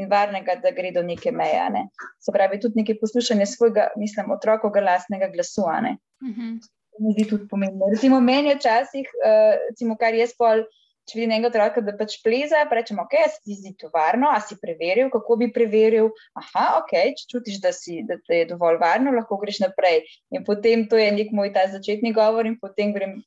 in 0.00 0.08
varnega, 0.10 0.58
da 0.62 0.74
gre 0.76 0.92
do 0.94 1.02
neke 1.02 1.32
meje. 1.32 1.64
Ne? 1.74 1.86
Se 2.20 2.34
pravi, 2.34 2.60
tudi 2.60 2.82
nekaj 2.82 3.00
poslušanja 3.00 3.48
svojega, 3.54 3.88
mislim, 4.00 4.32
otrokovega 4.36 4.84
lastnega 4.92 5.32
glasu. 5.32 5.64
Mm 5.64 6.32
-hmm. 6.32 6.56
Mi 7.00 7.12
zdi 7.12 7.24
tudi 7.28 7.48
pomembno. 7.50 7.88
Recimo, 7.90 8.20
meni 8.20 8.48
je 8.48 8.56
včasih, 8.56 9.08
uh, 9.18 9.54
recimo, 9.70 9.96
kar 9.96 10.14
jaz 10.14 10.36
pol 10.38 10.62
če 11.08 11.18
vidim 11.18 11.34
enega 11.34 11.50
otroka, 11.50 11.82
da 11.84 11.92
pač 11.98 12.16
pleza, 12.24 12.62
rečemo, 12.70 13.04
ok, 13.04 13.16
si 13.32 13.40
ti 13.44 13.56
zdi 13.58 13.72
to 13.80 13.90
varno, 13.94 14.30
a 14.32 14.40
si 14.40 14.56
preveril, 14.60 15.10
kako 15.12 15.36
bi 15.42 15.50
preveril. 15.52 16.08
Aha, 16.40 16.66
ok, 16.80 16.94
če 17.18 17.26
čutiš, 17.32 17.58
da, 17.64 17.74
si, 17.76 18.00
da 18.08 18.16
je 18.32 18.46
dovolj 18.48 18.80
varno, 18.80 19.12
lahko 19.16 19.38
greš 19.42 19.60
naprej. 19.66 20.02
In 20.34 20.46
potem 20.46 20.86
to 20.88 21.00
je 21.00 21.10
nek 21.12 21.34
moj 21.36 21.52
ta 21.56 21.66
začetni 21.72 22.14
govor, 22.16 22.48
in 22.48 22.56
potem 22.60 22.94
grem, 22.96 23.18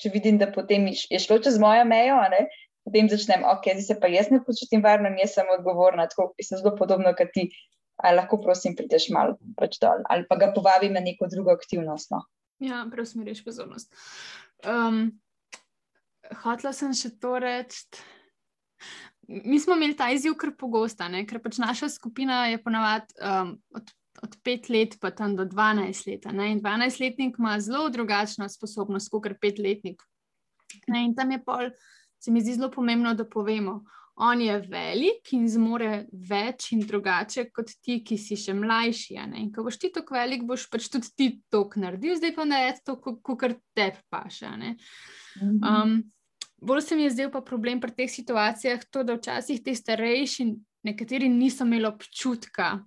če 0.00 0.12
vidim, 0.12 0.40
da 0.42 0.50
potem 0.52 0.90
je 0.92 1.22
šlo 1.22 1.40
čez 1.44 1.56
mojo 1.62 1.86
mejo. 1.88 2.20
Ne? 2.34 2.44
Potem 2.84 3.08
začnem, 3.08 3.46
ok, 3.48 3.70
zdaj 3.78 3.86
se 3.86 3.96
pa 4.00 4.12
jaz 4.12 4.28
ne 4.28 4.42
počutim 4.44 4.84
varno, 4.84 5.08
jaz 5.16 5.38
sem 5.38 5.48
odgovorna, 5.56 6.04
tako 6.12 6.34
je 6.36 6.50
zelo 6.52 6.74
podobno, 6.76 7.14
kot 7.16 7.32
ti. 7.32 7.48
Ali 8.04 8.18
lahko, 8.18 8.40
prosim, 8.42 8.74
prideš 8.76 9.06
malo 9.14 9.38
pač 9.56 9.78
dol, 9.80 10.02
ali 10.10 10.26
pa 10.28 10.36
ga 10.36 10.50
povabim 10.52 10.96
na 10.96 11.00
neko 11.00 11.30
drugo 11.30 11.54
aktivnost. 11.54 12.10
No? 12.10 12.24
Ja, 12.62 12.82
preusmeriš 12.90 13.44
pozornost. 13.46 13.94
Um, 14.66 15.14
hotla 16.44 16.72
sem 16.72 16.94
še 16.96 17.14
to 17.20 17.38
reči. 17.42 17.84
Mi 19.28 19.56
smo 19.60 19.76
imeli 19.76 19.96
ta 19.96 20.10
izziv 20.12 20.36
kar 20.36 20.52
pogosto, 20.58 21.06
ker 21.28 21.40
pač 21.40 21.58
naša 21.62 21.88
skupina 21.88 22.44
je 22.52 22.60
ponavadi 22.60 23.16
um, 23.24 23.54
od, 23.72 23.92
od 24.22 24.36
5 24.44 24.68
let 24.74 24.96
pa 25.00 25.10
tam 25.16 25.36
do 25.36 25.46
12 25.48 26.04
let. 26.10 26.28
Ne? 26.32 26.50
In 26.52 26.60
12-letnik 26.60 27.38
ima 27.40 27.56
zelo 27.60 27.88
drugačno 27.88 28.48
sposobnost 28.48 29.08
kot 29.10 29.32
5-letnik. 29.40 30.04
In 30.92 31.14
tam 31.16 31.32
je 31.32 31.40
pol, 31.44 31.72
se 32.20 32.32
mi 32.32 32.42
zdi 32.44 32.58
zelo 32.58 32.70
pomembno, 32.70 33.14
da 33.14 33.24
povemo. 33.24 33.80
On 34.16 34.40
je 34.40 34.54
velik 34.70 35.32
in 35.34 35.48
zmore 35.50 36.04
več 36.12 36.68
in 36.72 36.84
drugače 36.86 37.48
kot 37.50 37.72
ti, 37.82 37.98
ki 38.06 38.18
si 38.18 38.36
še 38.38 38.54
mlajši. 38.54 39.16
In 39.40 39.48
ko 39.52 39.64
boš 39.66 39.80
ti 39.82 39.90
tako 39.94 40.14
velik, 40.14 40.44
boš 40.46 40.68
pač 40.70 40.86
tudi 40.92 41.10
ti 41.18 41.28
to 41.50 41.64
naredil, 41.82 42.14
zdaj 42.20 42.34
pa 42.36 42.46
ne 42.46 42.60
je 42.62 42.76
to, 42.86 42.94
kar 43.34 43.56
te 43.74 43.88
paše. 44.10 44.52
Mhm. 44.54 45.58
Um, 45.66 45.96
bolj 46.62 46.82
se 46.86 46.96
mi 46.96 47.08
je 47.08 47.10
zdel 47.16 47.30
pa 47.30 47.42
problem 47.42 47.80
pri 47.80 47.90
teh 47.90 48.10
situacijah 48.10 48.86
to, 48.90 49.02
da 49.02 49.18
včasih 49.18 49.62
ti 49.62 49.74
starejši 49.74 50.46
nekateri 50.84 51.28
niso 51.28 51.64
imeli 51.64 51.88
občutka, 51.88 52.78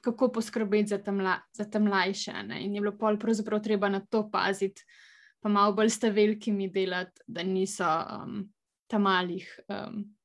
kako 0.00 0.28
poskrbeti 0.32 0.94
za 1.52 1.64
te 1.64 1.80
mlajše. 1.80 2.32
Ne? 2.46 2.62
In 2.64 2.74
je 2.74 2.80
bilo 2.80 2.94
pol 2.98 3.18
pravzaprav 3.18 3.62
treba 3.62 3.88
na 3.88 4.00
to 4.00 4.28
paziti, 4.30 4.84
pa 5.42 5.48
malo 5.48 5.74
bolj 5.74 5.90
sta 5.90 6.08
velikimi 6.14 6.70
delati, 6.70 7.26
da 7.26 7.42
niso 7.42 7.86
um, 7.86 8.44
tam 8.86 9.02
malih. 9.02 9.48
Um, 9.66 10.15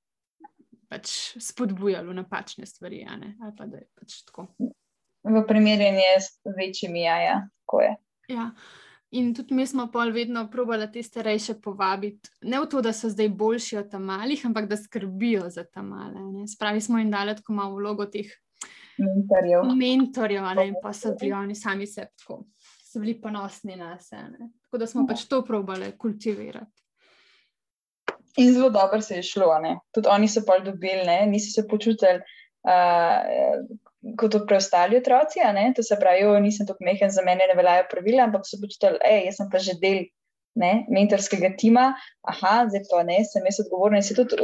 Pač 0.91 1.11
spodbujalo 1.39 2.13
napačne 2.13 2.65
stvari, 2.67 3.05
ali 3.07 3.31
pa 3.57 3.65
da 3.65 3.79
je 3.79 3.87
pač 3.95 4.21
tako. 4.27 4.49
V 5.23 5.43
primerjanju 5.47 6.15
s 6.19 6.55
večjimi, 6.57 7.05
ja, 7.05 7.17
ja, 7.21 7.35
tako 7.63 7.81
je. 7.85 7.95
Ja. 8.35 8.49
In 9.11 9.33
tudi 9.35 9.55
mi 9.55 9.65
smo 9.67 9.89
pol 9.91 10.13
vedno 10.15 10.45
probali 10.51 10.85
te 10.91 11.03
starejše 11.03 11.57
povabiti, 11.63 12.29
ne 12.47 12.61
v 12.63 12.67
to, 12.71 12.81
da 12.81 12.93
so 12.95 13.09
zdaj 13.11 13.29
boljši 13.29 13.77
od 13.77 13.95
malih, 13.99 14.45
ampak 14.47 14.69
da 14.71 14.77
skrbijo 14.79 15.49
za 15.51 15.65
tam 15.67 15.91
male. 15.91 16.21
Ne. 16.31 16.47
Spravi 16.47 16.81
smo 16.81 16.99
jim 16.99 17.11
dali 17.11 17.35
tako 17.35 17.53
malo 17.53 17.75
vlogo 17.75 18.05
teh 18.05 18.31
mentorjev. 18.97 19.67
Mentorjev, 19.75 20.47
ne, 20.55 20.67
in 20.67 20.77
pa 20.83 20.93
so 20.93 21.15
bili 21.19 21.33
oni 21.33 21.55
sami 21.55 21.87
se 21.87 22.07
tako, 22.17 22.45
so 22.87 22.99
bili 22.99 23.17
ponosni 23.21 23.75
na 23.75 23.97
sebe. 23.99 24.47
Tako 24.63 24.77
da 24.77 24.87
smo 24.87 25.05
pač 25.07 25.25
to 25.27 25.41
probali 25.45 25.91
kultivirati. 25.97 26.80
In 28.37 28.53
zelo 28.53 28.69
dobro 28.69 29.01
se 29.01 29.19
je 29.19 29.23
šlo, 29.23 29.51
ne. 29.59 29.77
tudi 29.91 30.07
oni 30.07 30.27
so 30.27 30.45
pol 30.47 30.63
dobili, 30.63 31.03
ne. 31.05 31.25
niso 31.27 31.51
se 31.55 31.67
počutili. 31.67 32.21
Uh, 32.61 33.65
kot 34.17 34.35
preostali 34.47 34.97
otroci. 34.97 35.41
To 35.75 35.83
se 35.83 35.97
pravi, 35.99 36.21
jo, 36.21 36.39
nisem 36.39 36.67
tako 36.67 36.85
mehen, 36.85 37.11
za 37.11 37.21
mene 37.25 37.47
ne 37.49 37.57
veljajo 37.57 37.85
pravila, 37.91 38.25
ampak 38.25 38.45
so 38.45 38.57
počutili, 38.61 38.97
da 39.01 39.35
sem 39.35 39.49
pa 39.51 39.61
že 39.61 39.77
del 39.81 40.05
ne, 40.55 40.71
mentorskega 40.91 41.53
tima. 41.57 41.91
Aha, 42.27 42.53
zdaj 42.69 42.83
pa 42.89 43.03
ne, 43.07 43.21
sem 43.27 43.45
jaz 43.47 43.61
odgovoren. 43.63 44.03
Se 44.03 44.15
tudi, 44.17 44.37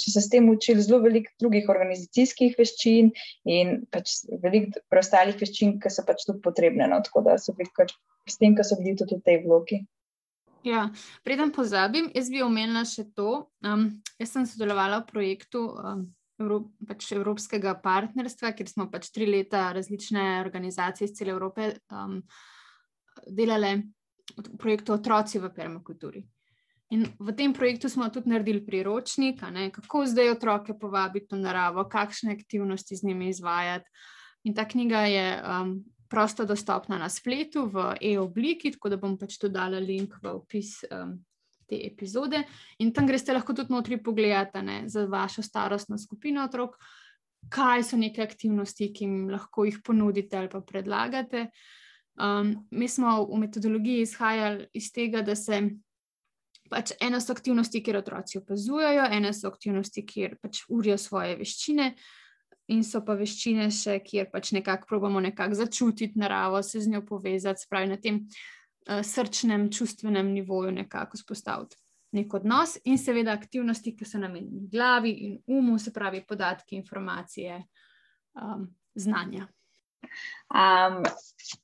so 0.00 0.12
se 0.12 0.24
s 0.24 0.30
tem 0.32 0.48
učili 0.50 0.82
zelo 0.84 1.00
veliko 1.04 1.32
drugih 1.40 1.70
organizacijskih 1.72 2.58
veščin 2.58 3.12
in 3.48 3.74
pač 3.94 4.18
veliko 4.42 4.82
preostalih 4.92 5.38
veščin, 5.40 5.78
ki 5.80 5.92
so 5.92 6.04
pač 6.06 6.26
tudi 6.28 6.42
potrebne. 6.44 6.88
No, 6.90 7.00
tako 7.04 7.24
da 7.28 7.38
so 7.40 7.56
bili 7.56 7.70
s 8.28 8.40
tem, 8.40 8.56
ki 8.56 8.66
so 8.66 8.80
bili 8.80 8.96
tudi 9.00 9.20
v 9.20 9.24
tej 9.24 9.42
vlogi. 9.46 9.84
Ja, 10.64 10.88
preden 11.24 11.50
pozabim, 11.52 12.06
jaz 12.16 12.30
bi 12.32 12.40
omenila 12.40 12.86
še 12.88 13.04
to. 13.12 13.50
Um, 13.64 13.90
jaz 14.16 14.30
sem 14.32 14.46
sodelovala 14.48 15.02
v 15.02 15.10
projektu 15.10 15.66
um, 15.76 16.06
Evrop, 16.40 16.70
pač 16.88 17.10
Evropskega 17.12 17.74
partnerstva, 17.84 18.54
kjer 18.56 18.70
smo 18.70 18.86
pač 18.90 19.10
tri 19.12 19.28
leta 19.28 19.66
različne 19.76 20.40
organizacije 20.40 21.10
iz 21.10 21.12
cele 21.18 21.34
Evrope 21.36 21.68
um, 21.92 22.16
delale 23.28 23.74
projektu 24.56 24.96
Otroci 24.96 25.42
v 25.42 25.52
permakulturi. 25.52 26.24
In 26.96 27.04
v 27.18 27.36
tem 27.36 27.52
projektu 27.52 27.90
smo 27.92 28.08
tudi 28.08 28.32
naredili 28.32 28.64
priročnik, 28.64 29.44
ne, 29.52 29.68
kako 29.72 30.06
zdaj 30.08 30.32
otroke 30.32 30.78
povabiti 30.80 31.36
v 31.36 31.42
naravo, 31.44 31.84
kakšne 31.90 32.32
aktivnosti 32.32 32.96
z 32.96 33.04
njimi 33.04 33.28
izvajati. 33.28 33.88
In 34.44 34.56
ta 34.56 34.64
knjiga 34.68 35.04
je 35.08 35.28
um, 35.40 35.76
prosto 36.14 36.44
dostopna 36.46 36.98
na 36.98 37.08
spletu 37.10 37.66
v 37.66 37.90
e-obliki, 38.00 38.70
tako 38.70 38.92
da 38.92 38.98
bom 39.02 39.16
pač 39.18 39.34
tudi 39.40 39.56
dala 39.56 39.80
link 39.82 40.14
v 40.22 40.34
opis 40.38 40.76
um, 40.86 41.16
te 41.66 41.80
epizode. 41.82 42.44
In 42.78 42.92
tam 42.94 43.08
greste 43.10 43.34
lahko 43.34 43.56
tudi 43.56 43.74
notri 43.74 43.98
pogledati 43.98 44.62
ne, 44.62 44.84
za 44.86 45.08
vašo 45.10 45.42
starostno 45.42 45.98
skupino 45.98 46.44
otrok, 46.46 46.76
kaj 47.50 47.82
so 47.90 47.98
neke 47.98 48.22
aktivnosti, 48.22 48.92
ki 48.94 49.08
jim 49.08 49.16
lahko 49.32 49.66
jih 49.66 49.80
ponudite 49.82 50.38
ali 50.38 50.52
pa 50.52 50.62
predlagate. 50.62 51.48
Um, 52.14 52.54
mi 52.70 52.86
smo 52.88 53.24
v 53.26 53.40
metodologiji 53.42 54.06
izhajali 54.06 54.68
iz 54.78 54.92
tega, 54.94 55.24
da 55.26 55.34
se 55.34 55.58
pač 56.70 56.94
eno 57.02 57.18
so 57.20 57.34
aktivnosti, 57.34 57.82
kjer 57.82 57.98
otroci 57.98 58.38
opazujejo, 58.38 59.08
ene 59.18 59.34
so 59.34 59.50
aktivnosti, 59.50 60.06
kjer 60.06 60.38
pač 60.42 60.62
urijo 60.70 60.96
svoje 60.98 61.34
veščine, 61.42 61.90
in 62.72 62.84
so 62.84 63.02
pa 63.04 63.16
veščine 63.18 63.68
še, 63.72 63.98
kjer 64.04 64.30
pač 64.32 64.52
nekako 64.56 64.88
probujemo 64.88 65.20
nekako 65.20 65.58
začutiti 65.58 66.18
naravo, 66.20 66.62
se 66.62 66.80
z 66.80 66.92
njo 66.92 67.02
povezati, 67.06 67.64
spravi 67.66 67.90
na 67.90 67.98
tem 68.00 68.22
uh, 68.24 69.02
srčnem, 69.04 69.70
čustvenem 69.72 70.32
nivoju 70.32 70.72
nekako 70.72 71.20
spostaviti. 71.20 71.76
Nek 72.14 72.34
odnos 72.38 72.76
in 72.86 72.98
seveda 72.98 73.34
aktivnosti, 73.34 73.92
ki 73.96 74.06
so 74.06 74.20
namenjene 74.22 74.68
glavi 74.70 75.12
in 75.26 75.38
umu, 75.50 75.78
se 75.82 75.92
pravi 75.92 76.22
podatki, 76.28 76.76
informacije, 76.78 77.58
um, 78.38 78.68
znanja. 78.94 79.48
Um, 80.54 81.02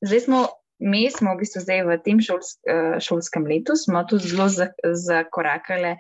zdaj 0.03 0.27
smo 0.27 0.47
mi 0.81 1.11
smo 1.11 1.35
v 1.35 1.45
bistvu 1.45 1.61
zdaj 1.61 1.85
v 1.85 1.99
tem 2.05 2.21
šols, 2.25 2.57
eh, 2.65 2.97
šolskem 3.01 3.45
letu, 3.45 3.77
smo 3.77 4.01
tudi 4.09 4.33
zelo 4.33 4.49
zakorakali 4.49 5.97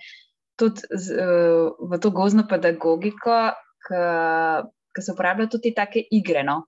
tudi 0.56 0.80
z, 0.90 1.12
eh, 1.12 1.70
v 1.80 1.98
to 2.00 2.10
gozno 2.10 2.46
pedagogiko, 2.48 3.52
ki 3.86 4.00
se 4.98 5.14
uporabljajo 5.14 5.54
tudi 5.56 5.74
take 5.76 6.02
igre. 6.10 6.42
No? 6.46 6.64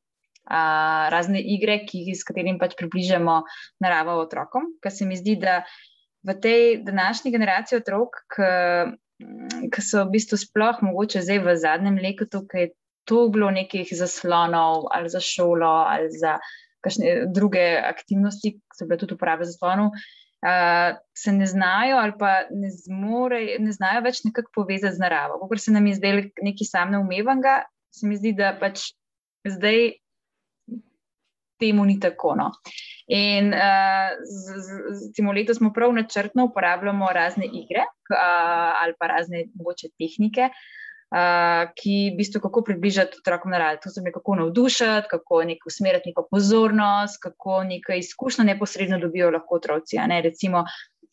A, 0.46 1.08
razne 1.12 1.42
igre, 1.42 1.82
ki, 1.86 2.04
s 2.14 2.26
katerimi 2.26 2.58
pač 2.58 2.76
približamo 2.78 3.40
naravo 3.82 4.18
otrokom. 4.22 4.74
Ker 4.82 4.94
se 4.94 5.06
mi 5.06 5.18
zdi, 5.18 5.36
da 5.42 5.62
v 6.22 6.36
tej 6.40 6.62
današnji 6.86 7.32
generaciji 7.34 7.80
otrok, 7.82 8.22
ki 9.72 9.82
so 9.82 10.04
v 10.06 10.14
bistvu 10.14 10.38
sploh 10.38 10.82
mogoče 10.82 11.22
zdaj 11.22 11.42
v 11.42 11.56
zadnjem 11.58 11.98
letu, 12.02 12.42
ki 12.46 12.66
je 12.66 12.72
to 13.04 13.26
bilo 13.34 13.50
nekih 13.50 13.88
zaslonov 13.90 14.86
ali 14.94 15.10
za 15.10 15.20
šolo 15.20 15.70
ali 15.90 16.10
za 16.10 16.38
kakšne 16.82 17.30
druge 17.34 17.78
aktivnosti, 17.78 18.56
ki 18.58 18.78
so 18.78 18.86
bile 18.86 18.98
tudi 18.98 19.14
uporabe 19.14 19.46
za 19.46 19.54
slonu, 19.54 19.90
uh, 19.94 20.98
se 21.14 21.32
ne 21.32 21.46
znajo 21.46 21.96
ali 21.96 22.14
pa 22.18 22.32
ne, 22.50 22.70
zmore, 22.74 23.42
ne 23.62 23.72
znajo 23.72 24.02
več 24.02 24.24
nekako 24.26 24.50
povezati 24.54 24.96
z 24.96 25.04
naravo. 25.04 25.38
Ker 25.50 25.62
se 25.62 25.74
nam 25.74 25.86
je 25.86 25.98
zdelo 26.00 26.24
nekaj 26.42 26.70
samega 26.70 27.02
umevanga, 27.04 27.60
se 27.92 28.06
mi 28.06 28.16
zdi, 28.16 28.32
da 28.36 28.54
pač 28.60 28.90
zdaj 29.44 29.92
temu 31.62 31.84
ni 31.86 32.00
tako. 32.00 32.34
No. 32.38 32.50
In 33.12 33.52
uh, 33.54 34.10
z, 34.26 34.58
z, 34.66 34.68
z, 35.14 35.24
letos 35.36 35.60
smo 35.60 35.72
prav 35.72 35.92
načrtno 35.94 36.48
uporabljamo 36.50 37.10
razne 37.12 37.46
igre 37.46 37.84
uh, 37.86 38.82
ali 38.82 38.94
pa 38.98 39.12
razne 39.14 39.46
mogoče 39.54 39.94
tehnike. 39.98 40.50
Uh, 41.12 41.68
ki 41.76 42.14
v 42.14 42.16
bistvu 42.16 42.40
kako 42.40 42.62
približati 42.64 43.18
otrokom 43.20 43.52
naravo. 43.52 43.76
To 43.84 43.90
mi 44.00 44.12
kako 44.12 44.34
navdušiti, 44.34 45.10
kako 45.10 45.42
neko 45.44 45.68
usmeriti 45.68 46.08
neko 46.08 46.24
pozornost, 46.30 47.18
kako 47.20 47.64
neko 47.68 47.92
izkušnjo 47.92 48.44
neposredno 48.48 48.98
dobijo 48.98 49.30
lahko 49.30 49.58
otroci. 49.60 50.00
Ne? 50.08 50.22
Recimo, 50.24 50.64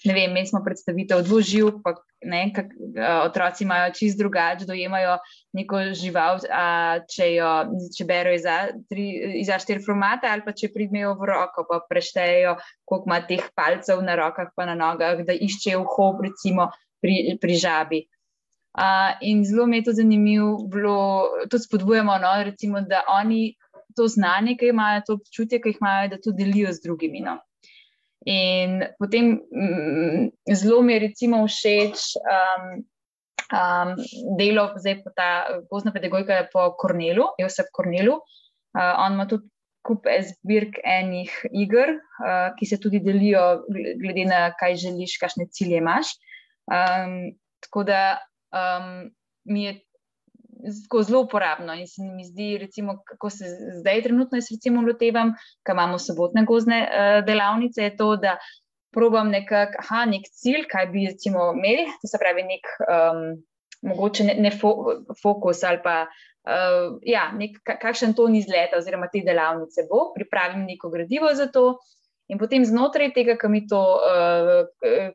ne 0.05 0.13
vem, 0.13 0.33
mi 0.33 0.45
smo 0.47 0.61
predstavitev 0.63 1.21
dvoživ, 1.27 1.71
pa 1.83 1.93
ne, 2.23 2.41
kak, 2.55 2.71
otroci 3.25 3.63
imajo 3.63 3.91
čist 3.95 4.17
drugače, 4.19 4.67
dojemajo 4.67 5.17
neko 5.55 5.81
žival, 5.95 6.39
a, 6.51 6.99
če, 7.09 7.27
jo, 7.35 7.49
če 7.95 8.07
berijo 8.07 8.37
iz 9.39 9.51
A4 9.51 9.83
formata 9.85 10.31
ali 10.31 10.45
pa 10.45 10.53
če 10.55 10.71
primejo 10.73 11.15
v 11.19 11.31
roko, 11.31 11.65
pa 11.67 11.81
preštejejo, 11.89 12.55
koliko 12.87 13.11
ima 13.11 13.19
teh 13.27 13.49
palcev 13.55 14.03
na 14.05 14.15
rokah 14.19 14.53
pa 14.55 14.67
na 14.69 14.77
nogah, 14.79 15.23
da 15.27 15.35
iščejo 15.35 15.83
vhod, 15.83 16.23
recimo 16.29 16.69
pri, 17.03 17.35
pri 17.41 17.59
žabi. 17.59 18.05
Uh, 18.79 19.17
in 19.25 19.41
zelo 19.43 19.65
mi 19.67 19.79
je 19.79 19.89
to 19.89 19.93
zanimivo, 19.97 20.53
bilo, 20.71 20.97
tudi 21.49 21.65
spodbujamo, 21.65 22.15
no, 22.21 22.35
recimo, 22.45 22.81
da 22.81 23.01
oni 23.11 23.55
to 23.97 24.07
znanje, 24.07 24.55
ki 24.59 24.69
imajo, 24.71 25.01
to 25.07 25.15
občutje, 25.17 25.59
ki 25.59 25.73
jih 25.73 25.79
imajo, 25.81 26.11
da 26.13 26.19
to 26.21 26.31
delijo 26.31 26.71
z 26.71 26.85
drugimi. 26.85 27.19
No. 27.25 27.39
In 28.27 28.83
potem 28.99 29.39
mm, 29.47 30.31
zelo 30.51 30.81
mi 30.83 30.93
je 30.93 30.99
recimo 30.99 31.45
všeč 31.47 32.19
um, 32.19 32.65
um, 33.53 33.93
delo, 34.35 34.69
zdaj 34.75 34.99
pa 35.05 35.11
ta 35.15 35.29
gozna 35.71 35.93
pedagogika 35.95 36.47
po 36.51 36.73
Kornelu, 36.75 37.31
Josep 37.39 37.71
Kornelu. 37.71 38.19
Uh, 38.75 38.93
on 39.05 39.15
ima 39.15 39.25
tudi 39.25 39.47
kup 39.87 40.03
zbirk 40.05 40.81
enih 40.83 41.31
iger, 41.55 41.95
uh, 42.19 42.51
ki 42.59 42.65
se 42.67 42.77
tudi 42.77 42.99
delijo, 42.99 43.63
glede 43.71 44.27
na 44.27 44.49
kaj 44.59 44.75
želiš, 44.83 45.15
kakšne 45.21 45.47
cilje 45.55 45.79
imaš. 45.79 46.11
Um, 46.69 47.31
tako 47.63 47.87
da 47.87 48.19
um, 48.51 49.09
mi 49.47 49.63
je 49.63 49.79
zelo 51.03 51.21
uporabno 51.21 51.73
in 51.73 51.87
se 51.87 52.03
mi 52.03 52.25
zdi, 52.25 52.57
recimo, 52.57 52.97
kako 53.05 53.29
se 53.29 53.45
zdaj 53.79 54.01
trenutno 54.03 54.37
jaz 54.37 54.49
recimo 54.51 54.81
lotevam, 54.81 55.33
ko 55.65 55.71
imamo 55.71 55.99
sobotne 55.99 56.45
gozne 56.45 56.81
uh, 56.83 57.25
delavnice, 57.25 57.83
je 57.83 57.95
to, 57.97 58.15
da 58.15 58.37
probam 58.93 59.29
nekak, 59.29 59.75
aha, 59.79 60.05
nek 60.09 60.25
cilj, 60.33 60.65
kaj 60.71 60.89
bi 60.93 61.05
recimo 61.07 61.51
imeli, 61.55 61.85
to 62.01 62.09
se 62.09 62.19
pravi 62.21 62.43
nek 62.47 62.73
um, 62.87 63.21
mogoče 63.89 64.25
ne, 64.27 64.35
ne 64.39 64.51
fo, 64.51 64.73
fokus 65.21 65.63
ali 65.63 65.79
pa 65.83 66.01
uh, 66.07 66.97
ja, 67.05 67.29
nek, 67.37 67.61
kakšen 67.63 68.15
ton 68.17 68.35
izleta 68.35 68.81
oziroma 68.81 69.07
te 69.13 69.21
delavnice 69.25 69.85
bo, 69.89 70.09
pripravim 70.15 70.65
neko 70.67 70.89
gradivo 70.89 71.31
za 71.37 71.47
to, 71.53 71.77
In 72.29 72.37
potem 72.37 72.65
znotraj 72.65 73.09
tega, 73.15 73.33
ki 73.41 73.49
mi 73.49 73.63
to, 73.67 73.79
uh, 74.05 74.67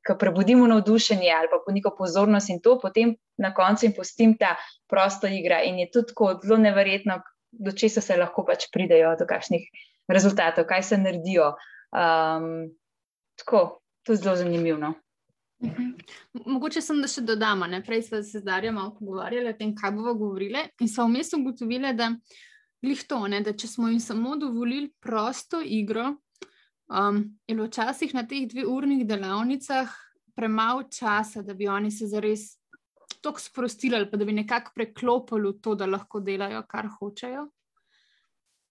ki 0.02 0.16
prebudimo 0.18 0.66
navdušenje 0.66 1.30
ali 1.30 1.50
pa 1.52 1.72
neko 1.72 1.94
pozornost 1.98 2.50
in 2.50 2.58
to, 2.60 2.74
potem 2.82 3.14
na 3.38 3.52
koncu 3.54 3.86
jim 3.86 3.94
pustim 3.94 4.34
ta 4.38 4.56
prosta 4.90 5.30
igra. 5.30 5.62
In 5.62 5.78
je 5.78 5.90
tudi 5.94 6.10
tako 6.10 6.32
zelo 6.42 6.58
neverjetno, 6.58 7.20
do 7.52 7.72
česa 7.72 8.02
se 8.02 8.16
lahko 8.18 8.42
pač 8.44 8.66
pridejo, 8.74 9.14
do 9.18 9.28
kakšnih 9.30 9.68
rezultatov, 10.10 10.66
kaj 10.66 10.82
se 10.82 10.98
naredijo. 10.98 11.54
Um, 11.94 12.74
tako, 13.38 13.78
to 14.02 14.12
je 14.12 14.16
zelo 14.16 14.36
zanimivo. 14.36 14.78
No. 14.78 14.94
Mhm. 15.62 15.90
Mogoče 16.46 16.82
sem, 16.82 16.98
da 17.02 17.08
še 17.08 17.22
dodamo. 17.22 17.68
Prej 17.86 18.02
smo 18.08 18.22
se 18.22 18.40
z 18.40 18.44
Darjem 18.44 18.74
malo 18.74 18.94
pogovarjali 18.98 19.54
o 19.54 19.58
tem, 19.58 19.74
kaj 19.76 19.94
bomo 19.94 20.14
govorili, 20.18 20.66
in 20.80 20.90
so 20.90 21.06
vmes 21.06 21.32
ugotovili, 21.32 21.94
da, 21.94 22.10
to, 23.08 23.20
ne, 23.28 23.40
da 23.40 23.54
če 23.54 23.70
smo 23.70 23.88
jim 23.88 24.00
samo 24.00 24.36
dovolili 24.36 24.90
prosto 25.00 25.62
igro, 25.62 26.16
Um, 26.94 27.38
in 27.50 27.58
včasih 27.58 28.14
na 28.14 28.22
teh 28.22 28.46
dveh 28.46 28.68
urnih 28.70 29.02
delavnicah 29.06 29.90
premalo 30.34 30.84
časa, 30.90 31.42
da 31.42 31.54
bi 31.54 31.66
oni 31.68 31.90
se 31.90 32.06
zares 32.06 32.54
tako 33.22 33.40
sprostili, 33.40 34.10
pa 34.10 34.16
da 34.16 34.24
bi 34.24 34.32
nekako 34.32 34.72
preklopili 34.74 35.54
to, 35.62 35.74
da 35.74 35.86
lahko 35.86 36.20
delajo, 36.20 36.62
kar 36.68 36.86
hočejo. 36.98 37.48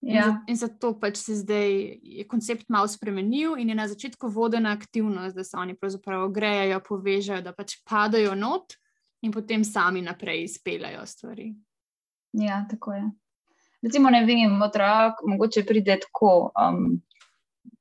Ja. 0.04 0.44
In 0.48 0.56
zato 0.60 0.94
pač 1.00 1.18
se 1.18 1.36
zdaj 1.36 1.72
je 2.04 2.26
koncept 2.28 2.70
malo 2.70 2.88
spremenil 2.88 3.56
in 3.58 3.70
je 3.70 3.76
na 3.76 3.88
začetku 3.88 4.28
vodena 4.28 4.72
aktivnost, 4.72 5.36
da 5.36 5.44
se 5.44 5.58
oni 5.58 5.76
pravzaprav 5.76 6.26
ogrejajo, 6.28 6.80
povežejo, 6.88 7.42
da 7.42 7.54
pač 7.56 7.78
padajo 7.88 8.36
not 8.36 8.76
in 9.24 9.32
potem 9.32 9.64
sami 9.64 10.02
naprej 10.02 10.44
izpeljajo 10.44 11.06
stvari. 11.06 11.54
Ja, 12.34 12.66
tako 12.70 12.94
je. 12.94 13.04
Recimo, 13.82 14.10
ne 14.10 14.26
vem, 14.26 14.62
otrok, 14.62 15.24
mogoče 15.28 15.64
pride 15.68 15.98
tako. 16.04 16.52
Um, 16.56 17.02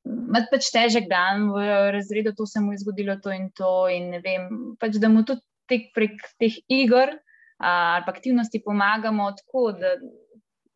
imeti 0.09 0.51
pač 0.51 0.71
težek 0.75 1.09
dan 1.11 1.51
v 1.55 1.65
razredu, 1.95 2.35
to 2.37 2.47
se 2.47 2.61
mu 2.61 2.73
je 2.73 2.83
zgodilo, 2.83 3.19
to 3.23 3.33
in 3.35 3.51
to. 3.57 3.89
In 3.93 4.19
vem, 4.25 4.49
pač, 4.81 4.99
da 5.03 5.11
mu 5.13 5.25
tudi 5.27 5.45
tek 5.71 5.93
prek 5.95 6.19
teh 6.41 6.59
iger 6.69 7.17
ali 7.63 8.11
aktivnosti 8.11 8.59
pomagamo, 8.65 9.29
tako, 9.39 9.69
da, 9.79 9.93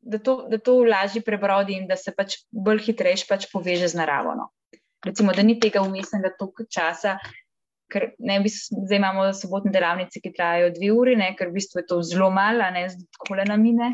da, 0.07 0.21
to, 0.23 0.37
da 0.47 0.59
to 0.63 0.77
lažje 0.87 1.23
prebrodi 1.27 1.75
in 1.75 1.89
da 1.91 1.97
se 1.99 2.13
pač 2.15 2.37
bolj 2.55 2.85
hitreje 2.87 3.25
pač 3.27 3.49
poveže 3.51 3.89
z 3.91 3.99
naravo. 3.99 4.37
No. 4.39 4.53
Recimo, 5.03 5.35
da 5.35 5.43
ni 5.43 5.59
tega 5.59 5.83
umestnega 5.83 6.31
toliko 6.39 6.69
časa, 6.71 7.17
ker 7.93 8.09
ne, 8.19 8.39
bi, 8.43 8.51
zdaj 8.51 8.99
imamo 8.99 9.27
sobotne 9.37 9.71
delavnice, 9.75 10.21
ki 10.23 10.33
trajajo 10.35 10.73
dve 10.75 10.91
uri, 10.95 11.15
ne, 11.19 11.29
ker 11.39 11.51
v 11.51 11.59
bistvu 11.61 11.83
je 11.83 11.87
to 11.91 12.01
zelo 12.07 12.29
malo, 12.35 12.67
ne 12.75 12.87
tako 13.19 13.39
le 13.39 13.47
na 13.47 13.57
mine. 13.61 13.93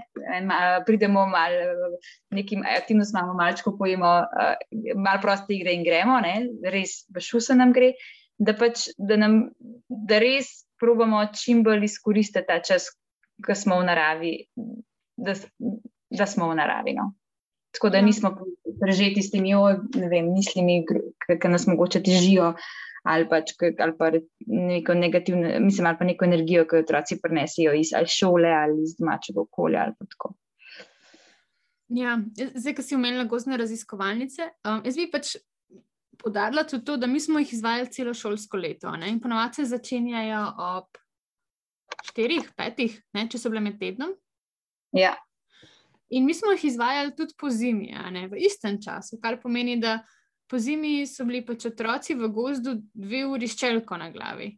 Ma, 0.49 0.59
pridemo 0.87 1.27
malo, 1.29 1.93
nekim 2.33 2.65
aktivnostim 2.65 3.19
imamo 3.19 3.37
malčko, 3.39 3.75
pojemo 3.79 4.13
uh, 4.25 4.55
malo 4.97 5.23
proste 5.23 5.57
igre 5.57 5.77
in 5.77 5.85
gremo, 5.87 6.19
ne, 6.25 6.37
res 6.73 7.03
bašusa 7.13 7.57
nam 7.59 7.75
gre, 7.77 7.93
da, 8.41 8.57
pač, 8.59 8.89
da, 8.99 9.19
nam, 9.21 9.43
da 9.89 10.21
res 10.23 10.63
probamo 10.81 11.25
čim 11.37 11.63
bolj 11.67 11.87
izkoristiti 11.91 12.49
ta 12.49 12.63
čas, 12.65 12.89
ko 13.45 13.55
smo 13.59 13.81
v 13.81 13.89
naravi, 13.91 14.33
da, 15.21 15.37
da 16.11 16.27
smo 16.27 16.49
v 16.51 16.57
naravi. 16.59 16.97
No. 16.97 17.13
Tako 17.73 17.89
da 17.93 18.01
ja. 18.01 18.05
nismo 18.05 18.35
prežeti 18.81 19.23
s 19.23 19.31
temi 19.33 19.55
mislimi, 20.27 20.83
ki 20.87 21.49
nas 21.49 21.67
mogoče 21.67 22.03
težijo, 22.05 22.53
ali 23.03 23.29
pa, 23.29 23.41
ali 23.79 23.97
pa 23.99 24.11
neko 24.47 24.95
negativno, 24.95 25.61
mislim, 25.61 25.87
ali 25.87 25.99
pa 25.99 26.05
neko 26.05 26.25
energijo, 26.25 26.67
ki 26.67 26.77
jo 26.77 26.83
otroci 26.83 27.19
prenesijo 27.23 27.75
iz 27.75 27.91
šole 28.19 28.49
ali 28.49 28.83
iz 28.83 28.97
domačega 28.99 29.41
okolja. 29.41 29.87
Ja, 31.89 32.19
zdaj, 32.55 32.75
ko 32.75 32.83
si 32.83 32.95
omenila 32.95 33.25
gozdne 33.25 33.57
raziskovalnice, 33.61 34.49
um, 34.65 34.81
jaz 34.85 34.97
bi 34.97 35.11
pač 35.13 35.35
podarila 36.23 36.65
tudi 36.65 36.85
to, 36.85 36.97
da 36.97 37.07
mi 37.07 37.21
smo 37.21 37.39
jih 37.39 37.53
izvajali 37.53 37.91
celo 37.93 38.15
šolsko 38.15 38.57
leto. 38.57 38.97
Ne? 38.97 39.11
In 39.11 39.21
ponovadi 39.21 39.61
se 39.61 39.65
začenjajo 39.75 40.45
ob 40.59 41.03
štirih, 42.09 42.53
petih, 42.57 42.97
ne? 43.13 43.27
če 43.29 43.39
so 43.39 43.51
bile 43.53 43.61
med 43.61 43.79
tednom. 43.81 44.15
Ja. 44.97 45.17
In 46.13 46.27
mi 46.29 46.35
smo 46.37 46.53
jih 46.53 46.65
izvajali 46.71 47.15
tudi 47.17 47.35
po 47.39 47.51
zimi, 47.51 47.93
v 48.31 48.41
istem 48.47 48.79
času, 48.81 49.19
kar 49.21 49.41
pomeni, 49.41 49.79
da 49.81 50.03
po 50.53 50.59
zimi 50.61 51.07
so 51.09 51.25
bili 51.25 51.41
pač 51.49 51.65
otroci 51.71 52.13
v 52.15 52.29
gozdu 52.29 52.75
dve 52.93 53.23
uri 53.25 53.49
s 53.49 53.57
čelko 53.57 53.97
na 53.97 54.11
glavi. 54.13 54.51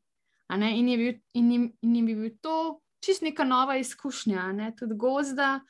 In 0.51 0.89
je, 0.89 0.97
bil, 0.99 1.13
in, 1.39 1.53
je, 1.53 1.61
in 1.87 1.95
je 1.95 2.03
bil 2.17 2.33
to 2.43 2.57
čist 3.05 3.23
neka 3.23 3.47
nova 3.47 3.77
izkušnja, 3.79 4.49
ne? 4.53 4.73
tudi 4.75 4.99
gozda. 4.99 5.61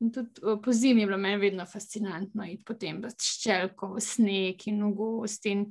In 0.00 0.12
tudi 0.14 0.40
po 0.62 0.72
zimi 0.72 1.02
je 1.02 1.06
bilo 1.10 1.18
meni 1.18 1.40
vedno 1.42 1.66
fascinantno 1.66 2.46
iti 2.46 2.62
potem 2.64 3.02
s 3.10 3.42
čelko 3.42 3.94
v 3.96 4.00
sneg 4.00 4.62
in 4.70 4.84
v 4.86 4.94
gost. 4.94 5.50
In, 5.50 5.66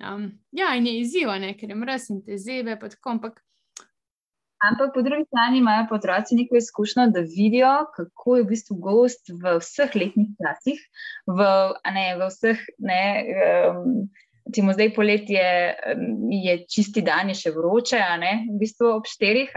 um, 0.00 0.30
ja, 0.52 0.72
in 0.76 0.88
je 0.88 0.98
izziv, 1.00 1.36
ker 1.60 1.68
je 1.68 1.76
mrz 1.76 2.10
in 2.10 2.24
te 2.24 2.40
zebe. 2.40 2.78
Ampak 3.04 3.41
Ampak 4.62 4.92
po 4.94 5.02
drugi 5.02 5.24
strani 5.26 5.58
imajo 5.58 5.86
otroci 5.90 6.36
neko 6.38 6.56
izkušnjo, 6.56 7.06
da 7.10 7.20
vidijo, 7.20 7.72
kako 7.96 8.36
je 8.36 8.42
v 8.42 8.46
bistvu 8.46 8.76
gost 8.78 9.32
v 9.42 9.56
vseh 9.58 9.96
letnih 9.98 10.28
časih, 10.38 10.82
v, 11.26 11.46
ne, 11.94 12.04
v 12.18 12.28
vseh. 12.30 12.60
Ne, 12.78 13.02
um, 13.70 13.96
Timo, 14.52 14.72
zdaj 14.74 14.88
poletje 14.94 15.42
je 16.34 16.54
čisti 16.66 17.02
dan, 17.06 17.28
je 17.30 17.36
še 17.38 17.52
vroče, 17.54 17.98
ne, 18.18 18.32
v 18.50 18.56
bistvu 18.58 18.88
ob 18.90 19.06
štirih, 19.06 19.52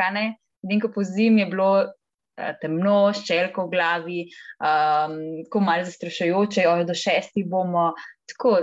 in 0.69 0.81
ko 0.81 0.91
po 0.93 1.01
zimi 1.03 1.41
je 1.41 1.47
bilo 1.49 1.71
uh, 1.81 2.51
temno, 2.61 3.09
ščelko 3.13 3.65
v 3.65 3.73
glavi, 3.73 4.19
um, 4.61 5.17
ko 5.49 5.61
malo 5.65 5.89
zastrašujoče, 5.89 6.67
oj, 6.69 6.85
do 6.85 6.93
šestih 6.93 7.49
bomo. 7.49 7.91
Tako, 8.29 8.59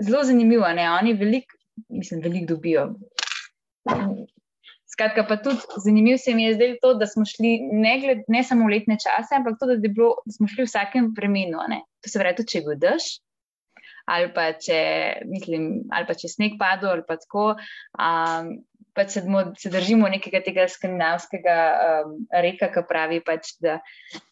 zelo 0.00 0.22
zanimivo, 0.22 0.70
ne, 0.70 0.86
oni 0.90 1.18
veliko, 1.18 1.58
mislim, 1.90 2.22
veliko 2.22 2.54
dobijo. 2.54 2.88
Skratka, 4.94 5.24
pa 5.26 5.36
tudi 5.42 5.58
zanimivo 5.82 6.18
se 6.22 6.34
mi 6.34 6.44
je 6.44 6.54
zdelo 6.54 6.76
to, 6.82 6.92
da 6.94 7.06
smo 7.10 7.24
šli 7.26 7.56
ne, 7.72 7.96
gled, 8.00 8.20
ne 8.30 8.44
samo 8.46 8.68
v 8.68 8.76
letne 8.76 8.94
čase, 9.02 9.34
ampak 9.34 9.58
tudi, 9.58 9.80
da, 9.82 9.90
bilo, 9.90 10.12
da 10.22 10.34
smo 10.36 10.46
šli 10.50 10.62
v 10.62 10.70
vsakem 10.70 11.08
vremenu. 11.16 11.62
To 12.04 12.10
se 12.12 12.20
pravi, 12.22 12.38
tudi, 12.38 12.52
če 12.52 12.60
je 12.60 12.66
bil 12.68 12.78
dež, 12.84 13.08
ali 14.14 14.30
pa 14.36 14.52
če, 14.54 14.78
mislim, 15.26 15.66
ali 15.90 16.06
pa 16.06 16.14
če 16.14 16.30
sneg 16.30 16.54
padel, 16.60 16.92
ali 16.92 17.06
pa 17.08 17.18
tako. 17.18 17.48
Um, 17.98 18.54
pa 18.94 19.08
se, 19.10 19.24
se 19.58 19.70
držimo 19.74 20.08
nekega 20.08 20.38
tega 20.46 20.68
skandinavskega 20.70 21.58
um, 21.74 22.16
reka, 22.30 22.70
ki 22.70 22.86
pravi, 22.86 23.18
pač, 23.26 23.56
da, 23.64 23.80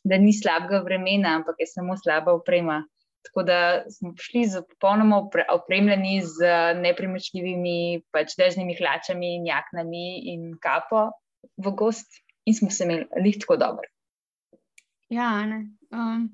da 0.06 0.18
ni 0.22 0.30
slabega 0.36 0.84
vremena, 0.86 1.34
ampak 1.40 1.58
je 1.58 1.72
samo 1.72 1.98
slaba 1.98 2.36
oprema. 2.38 2.84
Tako 3.22 3.42
da 3.46 3.84
smo 3.90 4.14
prišli 4.14 4.62
popolnoma 4.68 5.22
opremljeni 5.54 6.22
z 6.26 6.48
nepremičljivimi, 6.82 8.02
pač 8.10 8.34
dežnimi 8.38 8.74
hlačami 8.78 9.36
in 9.36 9.46
jaknami 9.46 10.06
in 10.34 10.48
kapo 10.60 11.10
v 11.56 11.74
gost, 11.78 12.18
in 12.44 12.54
smo 12.54 12.70
se 12.70 12.84
imeli 12.84 13.06
lih 13.22 13.38
tako 13.40 13.56
dobro. 13.56 13.86
Ja, 15.12 15.44
um, 15.92 16.32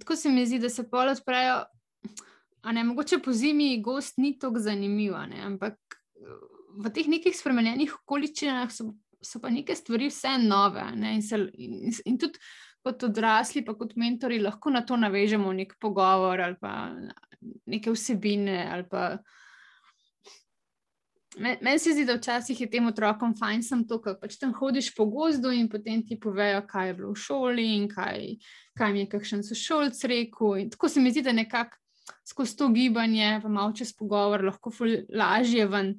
tako 0.00 0.16
se 0.16 0.30
mi 0.30 0.46
zdi, 0.46 0.58
da 0.58 0.70
se 0.70 0.86
pol 0.90 1.12
odprejo. 1.12 1.64
Ne, 2.72 2.84
mogoče 2.84 3.18
po 3.24 3.32
zimi 3.32 3.82
gost 3.82 4.18
ni 4.18 4.38
tako 4.38 4.58
zanimiv, 4.58 5.14
ampak 5.16 5.78
v 6.78 6.92
teh 6.94 7.08
nekih 7.08 7.36
spremenjenih 7.36 7.94
okoliščinah 8.02 8.70
so, 8.72 8.92
so 9.24 9.40
pa 9.40 9.50
neke 9.50 9.74
stvari 9.76 10.10
vse 10.10 10.36
nove. 10.44 10.84
Ne, 10.96 11.16
in, 11.18 11.22
se, 11.24 11.40
in, 11.54 11.90
in 12.04 12.18
tudi 12.20 12.38
kot 12.84 13.02
odrasli, 13.08 13.64
pa 13.64 13.74
kot 13.76 13.96
mentori, 14.00 14.40
lahko 14.40 14.72
na 14.72 14.82
to 14.86 14.96
navežemo 14.96 15.52
nek 15.52 15.76
pogovor 15.80 16.40
ali 16.40 16.56
pa 16.60 16.90
neke 17.66 17.92
vsebine. 17.92 18.58
Meni 21.38 21.78
se 21.78 21.92
zdi, 21.94 22.04
da 22.04 22.16
včasih 22.18 22.60
je 22.60 22.66
tem 22.70 22.86
otrokom 22.90 23.36
fajn, 23.38 23.62
sem 23.62 23.84
to, 23.88 24.00
ker 24.02 24.16
pač 24.18 24.34
tam 24.40 24.52
hodiš 24.56 24.90
po 24.96 25.06
gozdu 25.06 25.52
in 25.54 25.68
potem 25.70 26.02
ti 26.06 26.18
povejo, 26.20 26.64
kaj 26.68 26.90
je 26.90 26.96
bilo 26.98 27.12
v 27.14 27.22
šoli 27.22 27.66
in 27.76 27.86
kaj, 27.88 28.34
kaj 28.78 28.92
mi 28.92 29.04
je 29.04 29.10
kakšen 29.12 29.44
sošolc 29.46 30.00
rekel. 30.10 30.56
In 30.64 30.72
tako 30.74 30.90
se 30.90 31.00
mi 31.00 31.12
zdi, 31.14 31.22
da 31.22 31.36
nekako 31.36 31.78
skozi 32.26 32.56
to 32.56 32.68
gibanje, 32.74 33.38
pa 33.42 33.48
malo 33.48 33.72
čez 33.76 33.92
pogovor, 33.96 34.42
lahko 34.44 34.72
lažje 35.14 35.68
ven 35.70 35.94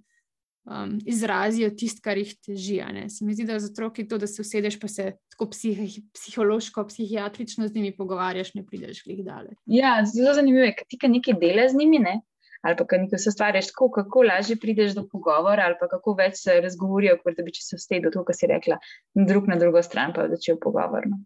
um, 0.66 0.98
izrazijo 1.06 1.70
tisto, 1.78 2.02
kar 2.04 2.18
jih 2.18 2.34
teži. 2.46 2.80
Se 3.10 3.26
mi 3.26 3.34
zdi, 3.34 3.46
da 3.50 3.60
za 3.60 3.70
otroke 3.72 4.08
to, 4.08 4.18
da 4.18 4.28
se 4.28 4.42
usedeš, 4.42 4.80
pa 4.80 4.88
se 4.88 5.12
tako 5.34 5.50
psih, 5.52 6.00
psihološko, 6.14 6.86
psihiatrično 6.88 7.68
z 7.68 7.76
njimi 7.76 7.96
pogovarjaš, 7.98 8.54
ne 8.54 8.66
prideš 8.66 9.06
jih 9.06 9.24
daleč. 9.26 9.58
Ja, 9.66 10.00
zelo 10.06 10.34
zanimivo 10.38 10.66
je, 10.66 10.76
ker 10.78 10.88
ti 10.90 11.00
nekaj 11.08 11.40
dela 11.42 11.70
z 11.70 11.78
njimi. 11.78 12.00
Ne? 12.00 12.20
Ali 12.62 12.78
pa 12.78 12.86
nekaj 12.98 13.20
se 13.20 13.32
stvariš, 13.34 13.72
tako, 13.72 13.90
kako 13.92 14.24
lažje 14.24 14.56
prideš 14.62 14.94
do 14.94 15.08
pogovora, 15.12 15.66
ali 15.66 15.76
pa 15.80 15.88
kako 15.90 16.14
več 16.20 16.44
se 16.44 16.60
razgovorijo, 16.62 17.18
kot 17.24 17.38
da 17.38 17.44
bi 17.44 17.54
se 17.58 17.78
vsedel 17.80 18.14
to, 18.14 18.22
kar 18.26 18.38
si 18.38 18.50
rekla, 18.52 18.78
drug 19.18 19.50
na 19.50 19.58
drugo 19.58 19.82
stran, 19.82 20.14
pa 20.14 20.28
začel 20.30 20.60
pogovor. 20.62 21.10
No. 21.10 21.24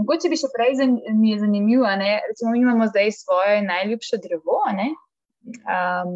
Mogoče 0.00 0.28
bi 0.32 0.36
še 0.40 0.48
prej 0.52 0.76
mi 1.16 1.32
je 1.32 1.40
zanimivo, 1.40 1.88
da 1.88 2.52
imamo 2.56 2.86
zdaj 2.88 3.10
svoje 3.16 3.62
najljubše 3.64 4.20
drevo. 4.24 4.60
Um, 4.68 6.12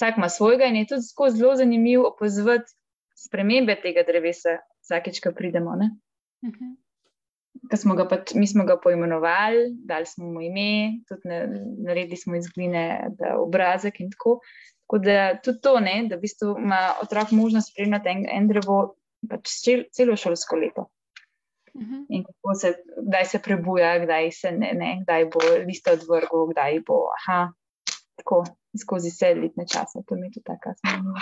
vsak 0.00 0.16
ima 0.16 0.28
svojega 0.28 0.64
in 0.64 0.76
je 0.76 0.86
tudi 0.86 1.36
zelo 1.36 1.56
zanimivo 1.56 2.08
opazovati 2.08 2.72
spremembe 3.26 3.76
tega 3.82 4.02
drevesa, 4.06 4.58
vsakeč, 4.80 5.20
ko 5.20 5.32
pridemo. 5.36 5.70
Uh 5.70 6.48
mhm. 6.48 6.54
-huh. 6.54 6.76
Smo 7.76 7.94
pač, 8.08 8.34
mi 8.34 8.46
smo 8.46 8.64
ga 8.64 8.78
poimenovali, 8.80 9.76
dali 9.84 10.06
smo 10.06 10.26
mu 10.26 10.40
ime, 10.40 11.02
tudi 11.08 11.20
ne, 11.24 11.48
naredili 11.86 12.16
smo 12.16 12.36
iz 12.36 12.46
gline 12.54 13.10
obrazek 13.38 14.00
in 14.00 14.10
tako. 14.10 14.40
Tako 14.80 14.98
da 14.98 15.38
tudi 15.44 15.60
to, 15.60 15.80
ne, 15.80 16.06
da 16.08 16.16
v 16.16 16.20
bistvu 16.20 16.56
ima 16.58 16.94
otrok 17.02 17.30
možnost 17.30 17.70
spremljati 17.72 18.08
en, 18.08 18.24
en 18.30 18.48
drevo 18.48 18.94
pač 19.30 19.52
cel, 19.64 19.84
celo 19.92 20.16
šolsko 20.16 20.56
leto. 20.56 20.86
Uh 21.74 21.82
mhm. 21.82 21.94
-huh. 21.94 22.06
In 22.08 22.24
kako 22.24 22.54
se, 22.54 22.74
kdaj 23.08 23.24
se 23.24 23.38
prebuja, 23.38 23.98
kdaj 23.98 24.30
se 24.30 24.52
ne, 24.52 24.72
ne 24.74 24.98
kdaj 25.02 25.24
bo 25.24 25.40
lista 25.66 25.92
odvrgel, 25.92 26.46
kdaj 26.50 26.80
bo. 26.86 27.04
Aha, 27.18 27.52
tako 28.16 28.44
skozi 28.78 29.10
vse 29.10 29.34
letne 29.34 29.66
čase. 29.66 30.04
To 30.06 30.14
mi 30.14 30.28
je 30.28 30.38
tudi 30.38 30.46
tako 30.46 30.74
zanimivo. 30.82 31.18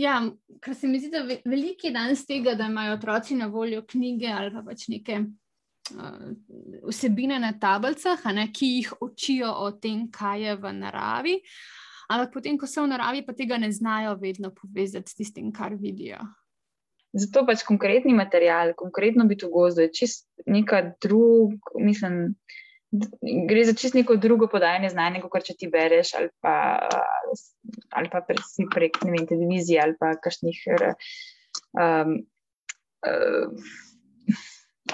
Ja, 0.00 0.22
ker 0.62 0.74
se 0.74 0.88
mi 0.88 1.00
zdi, 1.00 1.10
da 1.10 1.24
veliko 1.44 1.88
je 1.88 1.92
danes 1.92 2.24
tega, 2.26 2.54
da 2.54 2.70
imajo 2.70 2.94
otroci 2.94 3.36
na 3.36 3.50
voljo 3.50 3.82
knjige 3.86 4.30
ali 4.32 4.52
pa 4.54 4.62
pač 4.64 4.86
neke 4.88 5.18
uh, 5.20 6.30
vsebine 6.88 7.38
na 7.42 7.52
tablicah, 7.60 8.24
ne, 8.32 8.46
ki 8.52 8.70
jih 8.76 8.92
učijo 9.04 9.50
o 9.50 9.70
tem, 9.72 10.06
kaj 10.12 10.46
je 10.46 10.56
v 10.56 10.72
naravi. 10.78 11.36
Ampak 12.10 12.32
potem, 12.34 12.56
ko 12.58 12.66
so 12.66 12.84
v 12.86 12.90
naravi, 12.94 13.22
pa 13.26 13.34
tega 13.38 13.58
ne 13.58 13.70
znajo 13.72 14.16
vedno 14.18 14.50
povezati 14.54 15.10
s 15.10 15.18
tistim, 15.18 15.52
kar 15.52 15.76
vidijo. 15.78 16.22
Zato 17.12 17.42
pač 17.46 17.62
konkretni 17.66 18.14
material, 18.14 18.72
konkretno 18.78 19.26
biti 19.26 19.46
v 19.46 19.52
gozdu, 19.54 19.84
je 19.84 19.92
čist 19.94 20.28
neka 20.46 20.94
druga, 21.02 21.58
mislim 21.78 22.36
gre 23.48 23.64
za 23.64 23.74
čisto 23.74 23.98
neko 23.98 24.16
drugo 24.16 24.48
podajanje 24.50 24.88
znanja, 24.90 25.22
kot 25.22 25.46
če 25.46 25.54
ti 25.58 25.68
bereš 25.70 26.14
ali 26.18 26.28
pa, 26.42 26.54
ali 27.94 28.10
pa 28.10 28.22
si 28.46 28.66
prek 28.74 28.98
vem, 29.04 29.26
televizije 29.30 29.82
ali 29.82 29.94
pa 30.00 30.16
kakšnih 30.18 30.58
um, 31.78 32.16
uh, 33.06 33.70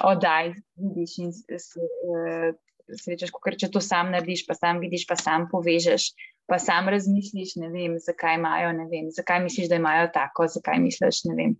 oddaj, 0.04 0.52
vidiš 0.76 1.18
in 1.24 1.32
se, 1.32 1.80
uh, 1.80 2.52
srečaš, 2.94 3.32
kot 3.34 3.56
če 3.58 3.70
to 3.72 3.80
sam 3.82 4.12
narediš, 4.14 4.44
pa 4.46 4.54
sam 4.58 4.80
vidiš, 4.82 5.06
pa 5.08 5.16
sam 5.18 5.48
povežeš. 5.50 6.12
Pa 6.46 6.60
sam 6.62 6.86
razmisliš, 6.92 7.56
ne 7.58 7.72
vem, 7.72 7.96
zakaj 7.98 8.36
imajo, 8.38 8.68
ne 8.76 8.84
vem, 8.86 9.08
zakaj 9.10 9.40
misliš, 9.42 9.66
da 9.66 9.80
imajo 9.80 10.04
tako, 10.14 10.44
zakaj 10.46 10.78
misliš, 10.78 11.24
ne 11.26 11.34
vem, 11.34 11.56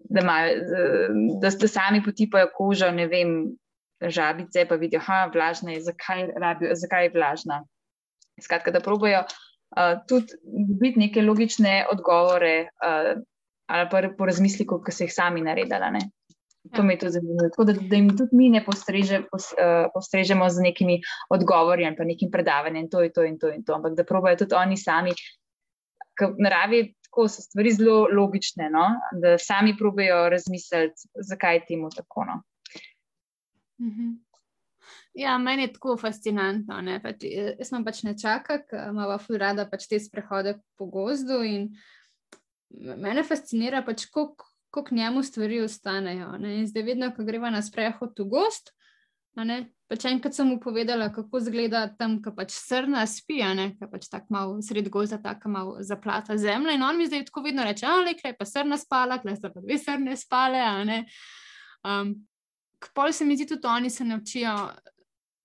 da, 0.00 0.22
imajo, 0.22 0.54
da, 1.42 1.50
da 1.60 1.68
sami 1.68 2.00
potipajo 2.00 2.48
kožo, 2.54 2.88
ne 2.96 3.04
vem, 3.10 3.34
žabice, 4.10 4.66
pa 4.68 4.74
vidijo, 4.74 5.00
da 5.06 5.22
je 5.22 5.30
vlažna, 5.34 5.78
zakaj, 5.80 6.28
rabijo, 6.40 6.74
zakaj 6.74 7.04
je 7.04 7.12
vlažna. 7.14 7.64
Skratka, 8.40 8.70
da 8.70 8.80
probojajo 8.80 9.24
uh, 9.24 10.00
tudi 10.08 10.38
dobiti 10.44 10.98
neke 10.98 11.22
logične 11.22 11.84
odgovore, 11.92 12.68
uh, 12.82 13.22
ali 13.66 13.88
pa 13.90 14.02
po 14.18 14.26
razmisliku, 14.26 14.80
ki 14.84 14.92
so 14.92 15.04
jih 15.04 15.14
sami 15.14 15.42
naredili. 15.42 15.90
Ne? 15.92 16.02
To 16.74 16.82
mi 16.82 16.94
je 16.94 16.98
tudi 16.98 17.12
zanimivo. 17.12 17.48
Tako 17.52 17.64
da, 17.64 17.72
da 17.72 17.96
jim 17.96 18.08
tudi 18.16 18.36
mi 18.36 18.48
ne 18.50 18.64
postreže, 18.64 19.22
pos, 19.30 19.52
uh, 19.52 19.86
postrežemo 19.94 20.48
z 20.50 20.64
nekimi 20.64 20.98
odgovori 21.30 21.86
ali 21.86 21.96
pa 21.96 22.04
nekim 22.04 22.30
predavanjem, 22.32 22.88
to 22.90 23.02
je 23.02 23.12
to 23.12 23.22
in 23.22 23.38
to 23.38 23.52
in 23.52 23.64
to, 23.64 23.74
ampak 23.74 23.94
da 23.94 24.04
probojajo 24.04 24.44
tudi 24.44 24.54
oni 24.54 24.76
sami, 24.76 25.12
ker 26.18 26.32
v 26.32 26.46
naravi 26.46 26.82
tako 27.04 27.28
so 27.28 27.42
stvari 27.42 27.72
zelo 27.72 28.08
logične, 28.10 28.70
no? 28.70 28.86
da 29.22 29.38
sami 29.38 29.76
probojajo 29.78 30.28
razmisliti, 30.28 31.08
zakaj 31.28 31.54
je 31.54 31.64
temu 31.68 31.90
tako. 31.94 32.24
No? 32.24 32.40
Mhm. 33.80 34.14
Ja, 35.14 35.38
meni 35.38 35.62
je 35.62 35.72
tako 35.72 35.96
fascinantno. 35.96 36.80
Pač, 37.02 37.24
jaz 37.24 37.70
sem 37.70 37.84
pač 37.86 38.02
ne 38.04 38.16
čakal, 38.18 38.64
imamo 38.90 39.18
ful 39.22 39.38
rada 39.40 39.66
pač 39.70 39.86
te 39.88 40.00
sprehode 40.02 40.58
po 40.78 40.88
gozdu. 40.90 41.40
Mene 42.74 43.22
fascinira, 43.24 43.84
pač, 43.86 44.08
koliko 44.10 44.84
njemu 44.90 45.22
stvari 45.22 45.60
ostanejo. 45.64 46.32
Ne? 46.42 46.58
In 46.60 46.66
zdaj, 46.66 46.82
vedno, 46.90 47.12
ko 47.14 47.24
greva 47.24 47.52
na 47.54 47.62
sprehod 47.62 48.18
v 48.18 48.26
gost, 48.32 48.74
pač 49.34 50.04
enkrat 50.10 50.34
sem 50.34 50.50
mu 50.50 50.58
povedala, 50.62 51.08
kako 51.14 51.38
izgleda 51.38 51.86
tam, 51.98 52.18
ko 52.22 52.34
pač 52.34 52.52
srna 52.58 53.06
spi, 53.06 53.38
ki 53.78 53.90
pač 53.90 54.10
tako 54.10 54.34
malo 54.34 54.60
sred 54.66 54.90
gozda, 54.90 55.20
tako 55.22 55.54
malo 55.54 55.78
zaplata 55.82 56.36
zemlja. 56.38 56.74
In 56.74 56.82
on 56.82 56.98
mi 56.98 57.06
zdaj 57.06 57.28
tako 57.30 57.46
vedno 57.46 57.64
reče: 57.64 57.86
le, 58.02 58.18
kaj 58.18 58.36
pa 58.38 58.44
srna 58.44 58.78
spala, 58.82 59.22
kaj 59.22 59.38
sta 59.38 59.54
pa 59.54 59.62
dve 59.62 59.78
srne 59.78 60.18
spale. 60.18 60.62
Um, 61.84 62.16
Pol 62.94 63.12
se 63.12 63.24
mi 63.24 63.36
zdi, 63.36 63.46
tudi 63.46 63.66
oni 63.66 63.90
se 63.90 64.04
naučijo 64.04 64.54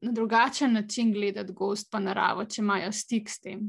na 0.02 0.12
drugačen 0.12 0.74
način 0.74 1.14
gledati 1.14 1.54
gost 1.54 1.92
pa 1.92 2.00
naravo, 2.00 2.46
če 2.46 2.62
imajo 2.62 2.92
stik 2.92 3.30
s 3.30 3.40
tem. 3.40 3.64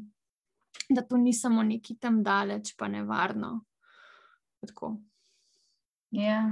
Da 0.88 1.02
to 1.06 1.16
ni 1.16 1.32
samo 1.34 1.62
neki 1.62 1.98
tam 2.00 2.22
daleč, 2.22 2.74
pa 2.78 2.88
nevarno. 2.88 3.60
Tako. 4.66 4.96
Ja. 6.10 6.42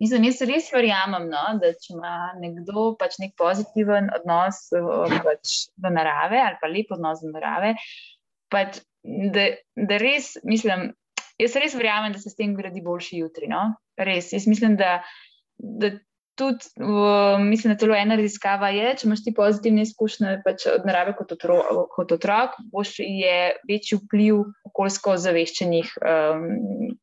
Mislim, 0.00 0.28
jaz 0.28 0.40
res 0.46 0.68
verjamem, 0.70 1.26
no, 1.30 1.42
da 1.58 1.72
če 1.74 1.94
ima 1.96 2.14
nekdo 2.38 2.92
pač 2.98 3.18
nek 3.18 3.34
pozitiven 3.38 4.12
odnos 4.14 4.68
pač 5.24 5.56
do 5.74 5.90
narave 5.90 6.38
ali 6.38 6.60
pa 6.60 6.70
lep 6.70 6.92
odnos 6.94 7.24
do 7.24 7.32
narave, 7.32 7.72
pač, 8.52 8.78
da, 9.02 9.48
da 9.74 9.98
res, 9.98 10.36
mislim, 10.46 10.92
jaz 11.40 11.58
res 11.58 11.74
verjamem, 11.78 12.14
da 12.14 12.22
se 12.22 12.30
s 12.30 12.38
tem 12.38 12.54
gradi 12.54 12.84
boljši 12.84 13.24
jutri. 13.24 13.50
No? 13.50 13.72
Res, 13.98 14.30
jaz 14.36 14.46
mislim, 14.46 14.78
da, 14.78 15.00
da 15.58 15.96
tudi, 16.42 16.68
uh, 16.82 17.38
mislim, 17.40 17.72
da 17.72 17.78
celo 17.78 17.94
ena 17.94 18.16
raziskava 18.18 18.72
je, 18.74 18.94
če 18.98 19.06
imaš 19.06 19.22
ti 19.24 19.34
pozitivne 19.36 19.84
izkušnje 19.86 20.34
pač 20.44 20.66
od 20.72 20.86
narave 20.88 21.14
kot, 21.18 21.34
otro, 21.36 21.58
kot 21.94 22.14
otrok, 22.16 22.58
boš 22.72 22.96
je 23.04 23.36
večji 23.68 24.00
vpliv 24.00 24.42
okoljsko 24.70 25.16
zaveščenih 25.22 25.94
um, 26.02 26.46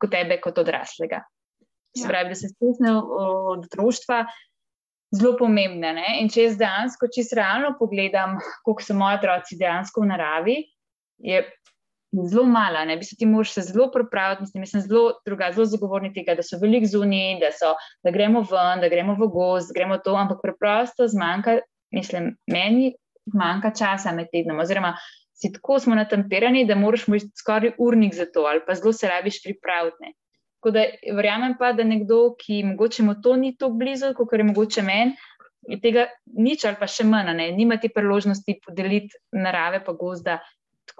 kot 0.00 0.12
tebe, 0.12 0.38
kot 0.44 0.60
odraslega. 0.62 1.24
Ja. 1.24 2.04
Spravi, 2.04 2.34
da 2.34 2.38
se 2.38 2.52
spusne 2.52 2.94
od 3.00 3.66
otroštva. 3.66 4.24
Zelo 5.10 5.32
pomembne. 5.40 5.88
Ne? 5.96 6.10
In 6.20 6.28
če 6.30 6.44
jaz 6.44 6.52
dejansko 6.60 7.08
čisto 7.10 7.34
realno 7.40 7.72
pogledam, 7.80 8.36
koliko 8.62 8.84
so 8.86 8.94
moji 8.94 9.18
otroci 9.18 9.58
dejansko 9.58 10.04
v 10.04 10.10
naravi, 10.12 10.54
je 11.26 11.40
zelo 12.12 12.44
mala, 12.46 12.84
ne 12.84 12.96
bi 12.96 13.04
se 13.04 13.16
ti 13.16 13.26
mož 13.26 13.50
se 13.50 13.62
zelo 13.62 13.90
pripraviti. 13.92 14.42
Mislim, 14.42 14.66
sem 14.66 14.80
zelo 14.80 15.12
druga, 15.26 15.52
zelo 15.54 15.66
zagovornik 15.66 16.14
tega, 16.14 16.34
da 16.34 16.42
so 16.42 16.58
velik 16.62 16.86
zunaj, 16.86 17.38
da, 17.42 17.74
da 18.04 18.10
gremo 18.10 18.42
ven, 18.50 18.82
da 18.82 18.88
gremo 18.88 19.14
v 19.18 19.30
gost, 19.30 19.74
gremo 19.74 19.98
to, 19.98 20.16
ampak 20.18 20.42
preprosto 20.42 21.08
zmanjka, 21.08 21.60
mislim, 21.94 22.34
meni 22.50 22.94
manjka 23.34 23.72
časa 23.78 24.12
med 24.16 24.30
tednom. 24.32 24.58
Oziroma, 24.58 24.96
si 25.40 25.52
tako 25.52 25.78
smo 25.80 25.94
natemperani, 25.94 26.66
da 26.66 26.76
moraš 26.76 27.08
imeti 27.08 27.30
skoraj 27.38 27.76
urnik 27.78 28.14
za 28.14 28.26
to, 28.34 28.44
ali 28.50 28.60
pa 28.66 28.74
zelo 28.74 28.92
se 28.92 29.08
rabiš 29.08 29.42
pripraviti. 29.44 30.14
Tako 30.60 30.70
da 30.76 30.84
verjamem 31.16 31.54
pa, 31.58 31.72
da 31.72 31.84
nekdo, 31.84 32.34
ki 32.36 32.64
mogoče 32.74 33.02
mu 33.02 33.14
to 33.22 33.36
ni 33.36 33.54
tako 33.56 33.78
blizu, 33.80 34.12
kot 34.16 34.32
je 34.32 34.44
mogoče 34.44 34.82
meni. 34.82 35.16
Tega 35.82 36.06
nič 36.40 36.64
ali 36.64 36.76
pa 36.80 36.86
še 36.88 37.04
manj, 37.04 37.34
ne, 37.36 37.50
nima 37.52 37.76
ti 37.76 37.90
priložnosti 37.92 38.54
podeliti 38.64 39.16
narave, 39.36 39.82
pa 39.84 39.92
gozda 39.92 40.38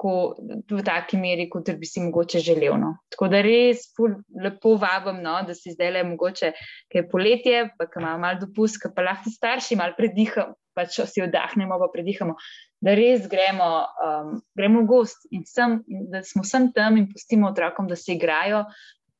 tako 0.01 0.35
v 0.71 0.83
taki 0.85 1.19
meri, 1.21 1.45
kot 1.51 1.69
bi 1.77 1.87
si 1.87 2.01
mogoče 2.01 2.41
želel. 2.41 2.79
No. 2.81 2.95
Tako 3.13 3.29
da 3.29 3.43
res 3.45 3.85
lepo 4.33 4.77
vabim, 4.81 5.21
no, 5.23 5.43
da 5.45 5.55
si 5.55 5.75
zdaj 5.75 5.91
le 5.93 6.05
mogoče, 6.15 6.53
ker 6.89 7.03
je 7.03 7.09
poletje, 7.11 7.59
pa 7.77 7.85
ima 8.01 8.17
malo 8.17 8.41
dopust, 8.41 8.81
pa 8.97 9.05
lahko 9.05 9.31
starši 9.31 9.77
malo 9.77 9.93
predihamo, 9.99 10.57
pa 10.75 10.87
če 10.89 11.05
si 11.07 11.21
oddahnemo, 11.21 11.77
pa 11.83 11.91
predihamo. 11.93 12.37
Da 12.81 12.95
res 12.97 13.27
gremo, 13.29 13.69
um, 14.01 14.39
gremo 14.57 14.87
v 14.87 14.89
gost 14.89 15.27
in 15.37 15.45
sem, 15.45 15.83
da 16.09 16.23
smo 16.25 16.47
vsem 16.47 16.71
tam 16.73 16.97
in 16.97 17.11
pustimo 17.13 17.51
otrokom, 17.51 17.91
da 17.91 17.97
se 17.97 18.15
igrajo, 18.17 18.65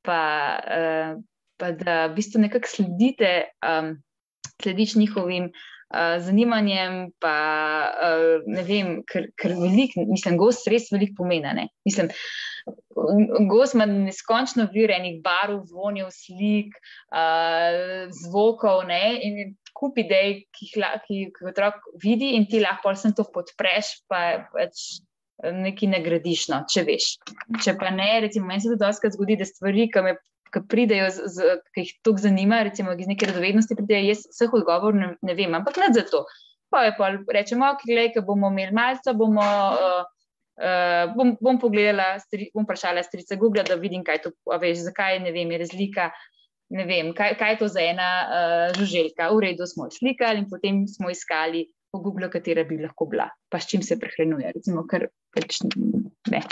pa, 0.07 0.23
uh, 0.65 1.19
pa 1.61 1.75
da 1.77 2.07
v 2.07 2.17
bistvu 2.17 2.47
nekako 2.47 2.73
sledite, 2.73 3.51
um, 3.61 3.99
slediš 4.63 4.97
njihovim 4.97 5.53
zanimanjem, 6.23 7.11
pa 7.23 7.37
uh, 7.91 8.47
ne 8.47 8.63
vem, 8.67 8.93
ker, 9.09 9.31
ker 9.39 9.57
velik, 9.59 9.97
mislim, 9.99 10.39
gost 10.39 10.69
res 10.71 10.91
veliko 10.93 11.25
pomeni. 11.25 11.67
Mislim, 11.87 12.11
gost 13.51 13.75
ima 13.75 13.87
neskončno 13.91 14.69
vir 14.75 14.93
enih 14.95 15.19
barv, 15.25 15.65
zvonjev, 15.71 16.13
slik, 16.15 16.77
uh, 17.11 18.07
zvokov 18.23 18.85
ne? 18.91 19.03
in 19.27 19.55
kup 19.75 19.99
idej, 19.99 20.45
ki 20.55 20.71
jih, 20.71 20.89
ki 21.07 21.21
jih 21.25 21.45
otrok 21.51 21.83
vidi 22.03 22.35
in 22.37 22.47
ti 22.51 22.61
lahko 22.63 22.93
vsem 22.95 23.15
to 23.17 23.25
podpreš, 23.35 23.97
pa 24.11 24.45
pač 24.53 25.01
nekaj 25.41 25.89
nagradiš, 25.95 26.49
no, 26.53 26.63
če 26.69 26.85
veš. 26.85 27.15
Če 27.65 27.75
pa 27.81 27.93
ne, 27.95 28.11
recimo, 28.27 28.51
meni 28.51 28.61
se 28.63 28.73
to 28.73 28.79
dosti 28.81 29.11
zgodi, 29.15 29.39
da 29.41 29.49
stvari, 29.49 29.89
ki 29.93 30.05
me 30.05 30.19
ki 30.55 30.63
pridejo, 30.69 31.09
ki 31.75 31.85
jih 31.85 31.93
to 32.05 32.15
zanima, 32.21 32.63
recimo 32.67 32.95
iz 32.99 33.11
neke 33.11 33.29
radovednosti, 33.31 33.77
pridejo, 33.79 34.09
jaz 34.11 34.25
vseh 34.31 34.55
odgovorov 34.61 34.99
ne, 34.99 35.11
ne 35.23 35.37
vem, 35.39 35.55
ampak 35.59 35.81
ne 35.83 35.91
za 35.97 36.07
to. 36.09 36.25
Pa 36.71 36.85
je 36.87 36.95
pa 36.99 37.11
rečemo, 37.35 37.67
ok, 37.75 37.85
gledaj, 37.87 38.13
ko 38.15 38.27
bomo 38.31 38.53
imeli 38.55 38.75
malce, 38.77 39.15
bomo. 39.17 39.45
Uh, 39.45 40.09
Uh, 40.61 41.09
bom, 41.17 41.31
bom 41.41 41.57
pogledala, 41.57 42.19
stri, 42.21 42.51
bom 42.53 42.67
vprašala 42.67 43.01
strica 43.01 43.39
Google, 43.41 43.63
da 43.65 43.79
vidim, 43.81 44.03
kaj 44.05 44.19
to 44.27 44.33
veš, 44.61 44.83
zakaj 44.91 45.17
ne 45.25 45.33
vem, 45.33 45.49
je 45.55 45.61
razlika. 45.63 46.11
Ne 46.77 46.85
vem, 46.85 47.15
kaj, 47.17 47.33
kaj 47.41 47.55
je 47.55 47.59
to 47.63 47.69
za 47.73 47.81
ena 47.81 48.09
uh, 48.27 48.75
žuželka. 48.77 49.31
V 49.33 49.41
redu 49.47 49.65
smo 49.67 49.89
slikali 49.91 50.45
in 50.45 50.51
potem 50.51 50.83
smo 50.85 51.09
iskali 51.09 51.65
po 51.91 51.99
Google, 51.99 52.29
katera 52.31 52.65
bi 52.65 52.79
lahko 52.79 53.09
bila, 53.11 53.27
pa 53.49 53.59
s 53.59 53.67
čim 53.73 53.83
se 53.83 53.97
prehranjuje. 53.99 54.53
Recimo, 54.55 54.85
ker 54.87 55.09
pač 55.35 55.63
ne. 56.31 56.43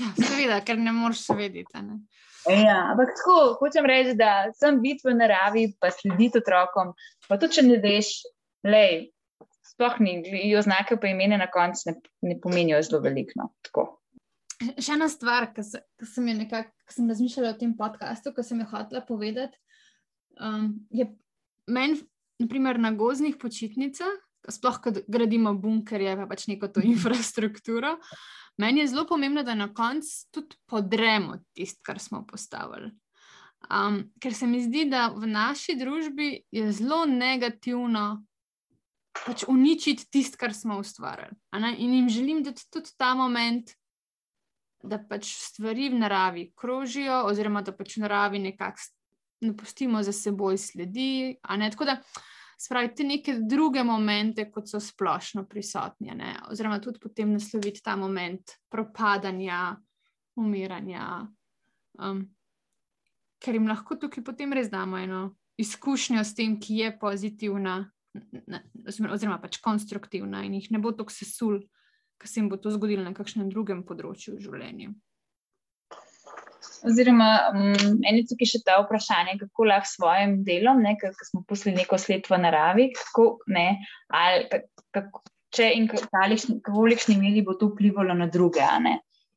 ja, 0.00 0.08
seveda, 0.16 0.58
ker 0.66 0.80
ne 0.80 0.96
moreš 0.96 1.28
vedeti. 1.38 1.84
Ja, 2.46 2.92
ampak 2.92 3.16
tako, 3.18 3.56
hočem 3.58 3.86
reči, 3.88 4.14
da 4.18 4.52
sem 4.54 4.78
biti 4.82 5.08
v 5.08 5.16
naravi, 5.18 5.64
pa 5.80 5.90
slediti 5.90 6.38
otrokom. 6.38 6.94
Pa 7.26 7.38
tudi, 7.40 7.58
če 7.58 7.64
ne 7.66 7.78
veš, 7.82 8.12
le, 8.68 8.84
sploh 9.72 9.98
ni, 10.02 10.18
jo 10.48 10.62
znake 10.62 10.98
pa 11.00 11.10
imene 11.10 11.38
na 11.40 11.48
koncu 11.50 11.90
ne, 11.90 11.96
ne 12.30 12.36
pomenijo 12.42 12.80
zelo 12.86 13.02
veliko. 13.04 13.42
No. 13.42 13.88
Še 14.78 14.94
ena 14.96 15.08
stvar, 15.10 15.50
ki 15.54 15.64
sem, 15.66 15.82
sem 16.02 17.10
razmišljala 17.10 17.52
o 17.54 17.58
tem 17.58 17.74
podkastu, 17.78 18.32
ki 18.34 18.46
sem 18.46 18.62
jo 18.62 18.70
hotela 18.72 19.02
povedati, 19.06 19.58
um, 20.42 20.72
je 20.94 21.06
meni, 21.70 22.00
naprimer, 22.42 22.78
na 22.78 22.94
gozdnih 22.94 23.36
počitnicah, 23.38 24.14
sploh, 24.52 24.80
ko 24.82 24.92
gradimo 25.08 25.54
bunkerje, 25.54 26.16
pa 26.16 26.26
pač 26.30 26.46
neko 26.50 26.70
to 26.72 26.84
infrastrukturo. 26.92 27.96
Meni 28.58 28.82
je 28.82 28.88
zelo 28.90 29.06
pomembno, 29.06 29.44
da 29.46 29.54
na 29.54 29.68
koncu 29.74 30.30
tudi 30.34 30.58
podremo 30.66 31.38
tisto, 31.54 31.80
kar 31.86 32.00
smo 32.02 32.24
postavili. 32.26 32.90
Um, 33.70 34.04
ker 34.22 34.34
se 34.34 34.46
mi 34.46 34.62
zdi, 34.62 34.84
da 34.90 35.08
v 35.14 35.26
naši 35.26 35.74
družbi 35.78 36.28
je 36.54 36.70
zelo 36.72 37.04
negativno 37.06 38.24
pač 39.24 39.44
uničiti 39.50 40.06
tisto, 40.10 40.38
kar 40.40 40.54
smo 40.54 40.78
ustvarili. 40.78 41.34
In 41.78 41.94
jim 41.94 42.08
želim 42.08 42.42
dati 42.42 42.64
tudi 42.70 42.90
ta 42.96 43.14
moment, 43.14 43.74
da 44.82 44.98
pač 44.98 45.26
stvari 45.34 45.88
v 45.90 45.98
naravi 45.98 46.44
krožijo, 46.56 47.24
oziroma 47.26 47.62
da 47.66 47.74
pač 47.74 47.96
v 47.96 48.06
naravi 48.06 48.38
nekako 48.38 48.86
ne 49.40 49.56
pustimo 49.56 50.02
za 50.02 50.12
seboj 50.12 50.58
sledi. 50.58 51.36
Tako 51.42 51.84
da 51.84 51.98
spravi 52.58 52.94
te 52.94 53.04
neke 53.04 53.34
druge 53.40 53.84
momente, 53.84 54.48
kot 54.50 54.68
so 54.70 54.80
splošno 54.82 55.44
prisotni, 55.48 56.10
ne? 56.14 56.34
oziroma 56.50 56.80
tudi 56.82 56.98
potem 57.02 57.32
nasloviti 57.32 57.82
ta 57.84 57.96
moment 57.96 58.56
propadanja, 58.70 59.76
umiranja. 60.36 61.28
Um, 61.98 62.24
ker 63.38 63.54
jim 63.54 63.68
lahko 63.70 63.96
tukaj 63.98 64.24
potem 64.26 64.52
res 64.52 64.70
damo 64.70 64.98
eno 64.98 65.28
izkušnjo 65.58 66.22
s 66.24 66.34
tem, 66.38 66.58
ki 66.60 66.82
je 66.82 66.92
pozitivna, 66.98 67.78
oziroma 68.86 69.38
pač 69.42 69.58
konstruktivna 69.62 70.44
in 70.46 70.54
jih 70.58 70.70
ne 70.74 70.82
bo 70.82 70.92
tako 70.94 71.14
sesul, 71.14 71.60
ker 72.18 72.30
se 72.30 72.40
jim 72.40 72.48
bo 72.50 72.58
to 72.58 72.70
zgodilo 72.74 73.04
na 73.06 73.14
kakšnem 73.14 73.50
drugem 73.50 73.84
področju 73.86 74.36
v 74.36 74.44
življenju. 74.46 74.94
Oziroma, 76.86 77.28
um, 77.52 77.98
eno 78.06 78.22
tukaj 78.28 78.50
še 78.52 78.60
ta 78.66 78.78
vprašanje, 78.82 79.38
kako 79.40 79.66
lahko 79.70 79.88
s 79.88 79.96
svojim 79.96 80.38
delom, 80.46 80.84
ker 81.00 81.14
smo 81.26 81.42
posli 81.48 81.74
neko 81.74 81.98
sled 81.98 82.26
v 82.30 82.38
naravi, 82.42 82.88
kako, 82.98 83.26
ne, 83.54 83.66
ali, 84.14 84.62
kako, 84.94 85.22
če 85.54 85.68
in 85.74 85.88
kolikšni 85.90 87.18
meri 87.20 87.44
bo 87.46 87.56
to 87.58 87.70
vplivalo 87.72 88.16
na 88.16 88.28
druge. 88.32 88.66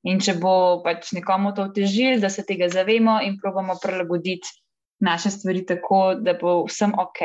In 0.09 0.17
če 0.23 0.35
bo 0.41 0.81
pač 0.85 1.11
nekomu 1.13 1.53
to 1.57 1.67
otežil, 1.69 2.19
da 2.21 2.29
se 2.33 2.45
tega 2.47 2.69
zavemo 2.73 3.19
in 3.21 3.37
probamo 3.41 3.77
prilagoditi 3.81 4.49
naše 5.05 5.31
stvari 5.33 5.65
tako, 5.65 6.01
da 6.17 6.33
bo 6.37 6.61
vsem 6.65 6.93
ok. 6.97 7.21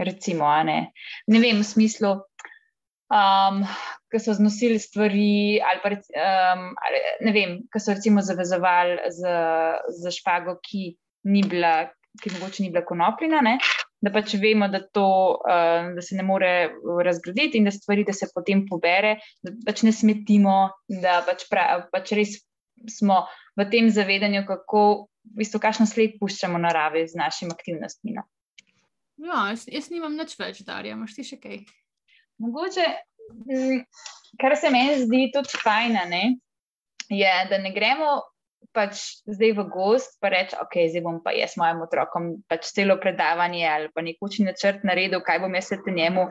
Recimo, 0.00 0.48
ne. 0.64 0.92
ne 1.28 1.38
vem, 1.42 1.60
v 1.60 1.66
smislu, 1.66 2.14
um, 3.10 3.62
ki 4.10 4.22
so 4.22 4.34
znosili 4.38 4.78
stvari, 4.82 5.60
ali 5.60 5.84
pa 5.84 5.92
um, 5.94 6.66
ali, 6.86 7.04
ne 7.26 7.34
vem, 7.36 7.56
ki 7.70 7.82
so 7.82 7.94
recimo 7.94 8.24
zavezovali 8.24 8.98
z, 9.14 9.36
z 10.00 10.16
špago, 10.18 10.58
ki 10.64 10.94
ni 11.30 11.44
bila, 11.46 11.90
ki 12.22 12.34
mogoče 12.38 12.64
ni 12.64 12.72
bila 12.72 12.86
konopljina. 12.86 13.44
Ne? 13.44 13.58
da 14.00 14.10
pač 14.12 14.34
vemo, 14.40 14.68
da, 14.72 14.80
to, 14.80 15.06
uh, 15.44 15.90
da 15.94 16.02
se 16.02 16.16
ne 16.16 16.24
more 16.24 16.70
razgraditi 17.04 17.60
in 17.60 17.68
da 17.68 17.72
stvari, 17.74 18.04
da 18.08 18.14
se 18.16 18.30
potem 18.34 18.64
pobere, 18.68 19.18
da 19.44 19.52
pač 19.66 19.84
ne 19.84 19.92
smetimo, 19.92 20.56
da 21.02 21.20
pač, 21.26 21.44
pra, 21.50 21.66
pač 21.92 22.14
res 22.16 22.38
smo 22.88 23.26
v 23.60 23.66
tem 23.72 23.90
zavedanju, 23.92 24.46
kako, 24.48 24.84
v 25.30 25.42
bistvu, 25.42 25.60
kakšno 25.60 25.84
sled 25.88 26.16
puščamo 26.20 26.60
naravi 26.62 27.04
z 27.08 27.20
našimi 27.20 27.52
aktivnostmi. 27.52 28.16
No. 28.16 28.24
Ja, 29.20 29.50
jaz, 29.52 29.66
jaz 29.68 29.90
nimam 29.92 30.16
nič 30.16 30.32
več, 30.40 30.62
Darja, 30.64 30.96
imaš 30.96 31.18
ti 31.18 31.26
še 31.28 31.36
kaj? 31.42 31.60
Mogoče, 32.40 32.86
kar 34.40 34.56
se 34.56 34.70
meni 34.72 35.00
zdi 35.04 35.26
tudi 35.34 35.60
fajn, 35.62 35.98
je, 37.10 37.32
da 37.50 37.58
ne 37.58 37.72
gremo 37.74 38.14
pač 38.76 39.00
zdaj 39.26 39.54
v 39.58 39.64
gost, 39.72 40.16
pa 40.22 40.30
reči, 40.32 40.56
ok, 40.60 40.76
zdaj 40.92 41.02
bom 41.04 41.18
pa 41.24 41.32
jaz 41.34 41.56
mojim 41.58 41.82
otrokom 41.84 42.32
pač 42.50 42.70
celo 42.76 42.96
predavanje 43.02 43.64
ali 43.66 43.88
pa 43.94 44.04
neki 44.04 44.22
učni 44.22 44.46
načrt 44.46 44.84
naredil, 44.86 45.22
kaj 45.26 45.40
bom 45.42 45.54
jaz 45.58 45.72
te 45.72 45.94
njemu 45.96 46.28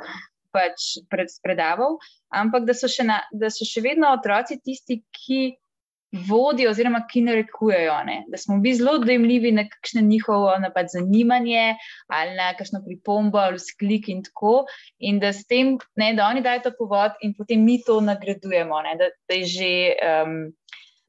pač 0.56 0.98
predaval. 1.44 1.98
Ampak 2.34 2.66
da 2.70 2.74
so, 2.78 2.90
na, 3.06 3.20
da 3.34 3.52
so 3.54 3.68
še 3.68 3.84
vedno 3.86 4.14
otroci 4.16 4.60
tisti, 4.64 5.02
ki 5.14 5.42
vodijo 6.12 6.72
oziroma 6.72 7.04
ki 7.12 7.22
narekujejo, 7.22 7.98
ne? 8.06 8.24
da 8.28 8.38
smo 8.38 8.58
bili 8.58 8.76
zelo 8.76 8.98
dojemljivi 8.98 9.52
na 9.52 9.68
kakšne 9.70 10.02
njihovo 10.02 10.56
napad 10.60 10.90
zanimanje 10.94 11.76
ali 12.08 12.36
na 12.36 12.54
kakšno 12.58 12.82
pripombo 12.86 13.38
ali 13.38 13.60
sklik 13.60 14.10
in 14.10 14.24
tako. 14.24 14.66
In 15.00 15.20
da 15.20 15.34
s 15.34 15.46
tem, 15.46 15.78
ne, 15.96 16.14
da 16.14 16.28
oni 16.28 16.42
dajo 16.42 16.64
to 16.66 16.72
povod 16.78 17.12
in 17.22 17.34
potem 17.38 17.64
mi 17.66 17.78
to 17.86 18.02
nagradujemo, 18.02 18.82
da, 18.98 19.14
da 19.30 19.42
je 19.42 19.46
že. 19.46 19.74
Um, 20.04 20.40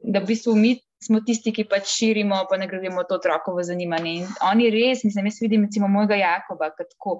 Da 0.01 0.23
v 0.25 0.31
bistvu 0.31 0.55
mi 0.57 0.79
smo 1.05 1.19
tisti, 1.21 1.53
ki 1.53 1.67
pač 1.69 1.91
širimo, 1.93 2.39
pa 2.49 2.57
nagradimo 2.57 3.03
to 3.05 3.19
otrokovo 3.19 3.61
zanimanje. 3.63 4.15
In 4.23 4.31
oni 4.49 4.71
res, 4.73 5.05
mislim, 5.05 5.29
jaz 5.29 5.41
vidim, 5.45 5.67
recimo, 5.69 5.89
mojega 5.93 6.17
Jakoba, 6.17 6.71
kako. 6.77 7.19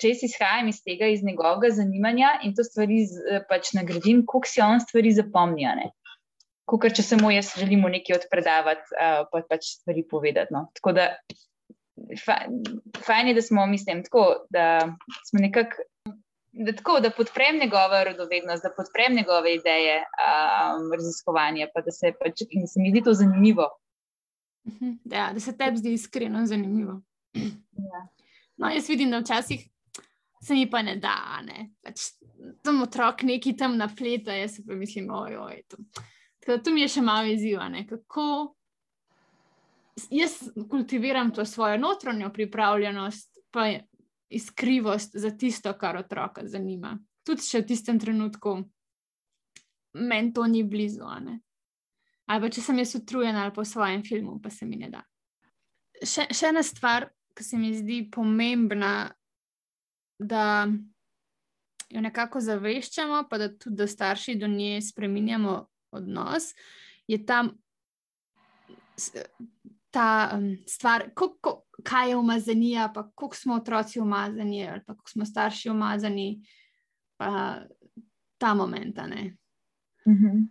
Če 0.00 0.14
si 0.16 0.30
izhajam 0.30 0.70
iz 0.72 0.78
tega, 0.80 1.06
iz 1.12 1.20
njegovega 1.22 1.68
zanimanja 1.76 2.30
in 2.48 2.54
to 2.56 2.64
stvari 2.64 3.02
pač 3.50 3.74
nagradim, 3.76 4.24
koliko 4.24 4.48
si 4.48 4.62
on 4.64 4.80
stvari 4.80 5.12
zapomnil. 5.12 5.84
Kot 6.64 6.86
če 6.96 7.02
samo 7.04 7.30
jaz 7.30 7.52
želim 7.60 7.84
nekaj 7.92 8.16
odpredavati, 8.22 8.94
uh, 8.96 9.24
pa 9.32 9.42
pač 9.48 9.74
stvari 9.80 10.04
povedati. 10.10 10.54
No. 10.54 10.66
Tako 10.78 10.94
da, 10.96 11.08
fajn 13.04 13.28
je, 13.28 13.34
da 13.34 13.42
smo, 13.42 13.66
mislim, 13.66 14.02
tako, 14.06 14.24
da 14.50 14.80
smo 15.28 15.42
nekako 15.44 15.84
da, 16.54 16.72
tako, 16.72 17.00
da 17.00 17.10
podprem 17.10 17.58
njegovo 17.60 18.04
radovednost, 18.04 18.62
da 18.62 18.70
podprem 18.76 19.16
njegove 19.16 19.54
ideje, 19.54 19.96
um, 19.98 20.92
raziskovanje. 20.92 21.68
Da 21.84 21.90
se, 21.90 22.12
pač, 22.20 22.46
in 22.50 22.66
se 22.66 22.80
mi 22.80 22.90
zdi 22.90 23.02
to 23.02 23.14
zanimivo. 23.14 23.68
Mhm, 24.68 24.90
ja, 25.04 25.30
da 25.32 25.40
se 25.40 25.56
tebi 25.56 25.76
zdi 25.76 25.92
iskreno 25.92 26.46
zanimivo. 26.46 27.00
Ja. 27.34 28.06
No, 28.56 28.70
jaz 28.70 28.88
vidim, 28.88 29.10
da 29.10 29.18
včasih 29.18 29.68
se 30.42 30.54
mi 30.54 30.70
pa 30.70 30.82
ne 30.82 30.96
da. 30.96 31.42
Ne? 31.42 31.70
Pač, 31.82 32.00
tam 32.62 32.82
otrok 32.82 33.22
neki 33.22 33.56
tam 33.56 33.76
napleta, 33.76 34.32
jaz 34.32 34.60
pa 34.66 34.74
mislim, 34.74 35.10
ojoj. 35.10 35.62
To. 35.68 35.76
To 36.46 36.70
mi 36.70 36.84
je 36.84 36.88
še 36.96 37.02
malo 37.02 37.30
izziva. 37.32 37.68
Kako 37.88 38.54
jaz 40.10 40.50
kultiviram 40.70 41.32
to 41.34 41.44
svojo 41.44 41.78
notranjo 41.78 42.32
pripravljenost, 42.32 43.38
pa 43.50 43.70
iskrivost 44.28 45.16
za 45.16 45.30
tisto, 45.30 45.72
kar 45.78 45.96
otroka 45.96 46.46
zanima. 46.46 46.98
Tudi 47.24 47.46
če 47.46 47.62
v 47.62 47.66
tistem 47.66 48.00
trenutku 48.00 48.58
meni 49.94 50.32
to 50.34 50.46
ni 50.46 50.64
blizu. 50.64 51.06
Ali 51.06 52.40
pa 52.40 52.50
če 52.50 52.60
sem 52.60 52.78
jaz 52.82 52.94
utrujen 52.98 53.36
ali 53.36 53.54
po 53.54 53.64
svojem 53.64 54.02
filmu, 54.04 54.40
pa 54.42 54.50
se 54.50 54.66
mi 54.66 54.76
ne 54.80 54.90
da. 54.90 55.04
Še, 56.02 56.26
še 56.34 56.50
ena 56.50 56.64
stvar, 56.66 57.06
ki 57.34 57.44
se 57.44 57.58
mi 57.58 57.70
zdi 57.74 58.02
pomembna, 58.12 59.12
da 60.18 60.66
jo 61.90 62.00
nekako 62.02 62.40
zaveščamo, 62.42 63.24
pa 63.30 63.38
da 63.38 63.48
tudi 63.54 63.76
da 63.76 63.86
starši 63.86 64.36
do 64.40 64.48
nje 64.50 64.80
spremenjamo 64.82 65.54
odnos, 65.94 66.52
je 67.06 67.18
tam 67.26 67.50
ta 69.90 70.30
um, 70.34 70.56
stvar, 70.66 71.10
kako 71.14 71.64
kaj 71.82 72.10
je 72.10 72.16
umazanija, 72.16 72.90
pa 72.94 73.10
koliko 73.10 73.36
smo 73.36 73.54
otroci 73.54 74.00
umazani, 74.00 74.68
ali 74.68 74.80
pa 74.86 74.94
koliko 74.94 75.10
smo 75.10 75.24
starši 75.24 75.70
umazani, 75.70 76.42
pa 77.16 77.56
ta 78.38 78.54
moment. 78.54 78.98
Uh 78.98 80.12
-huh. 80.12 80.48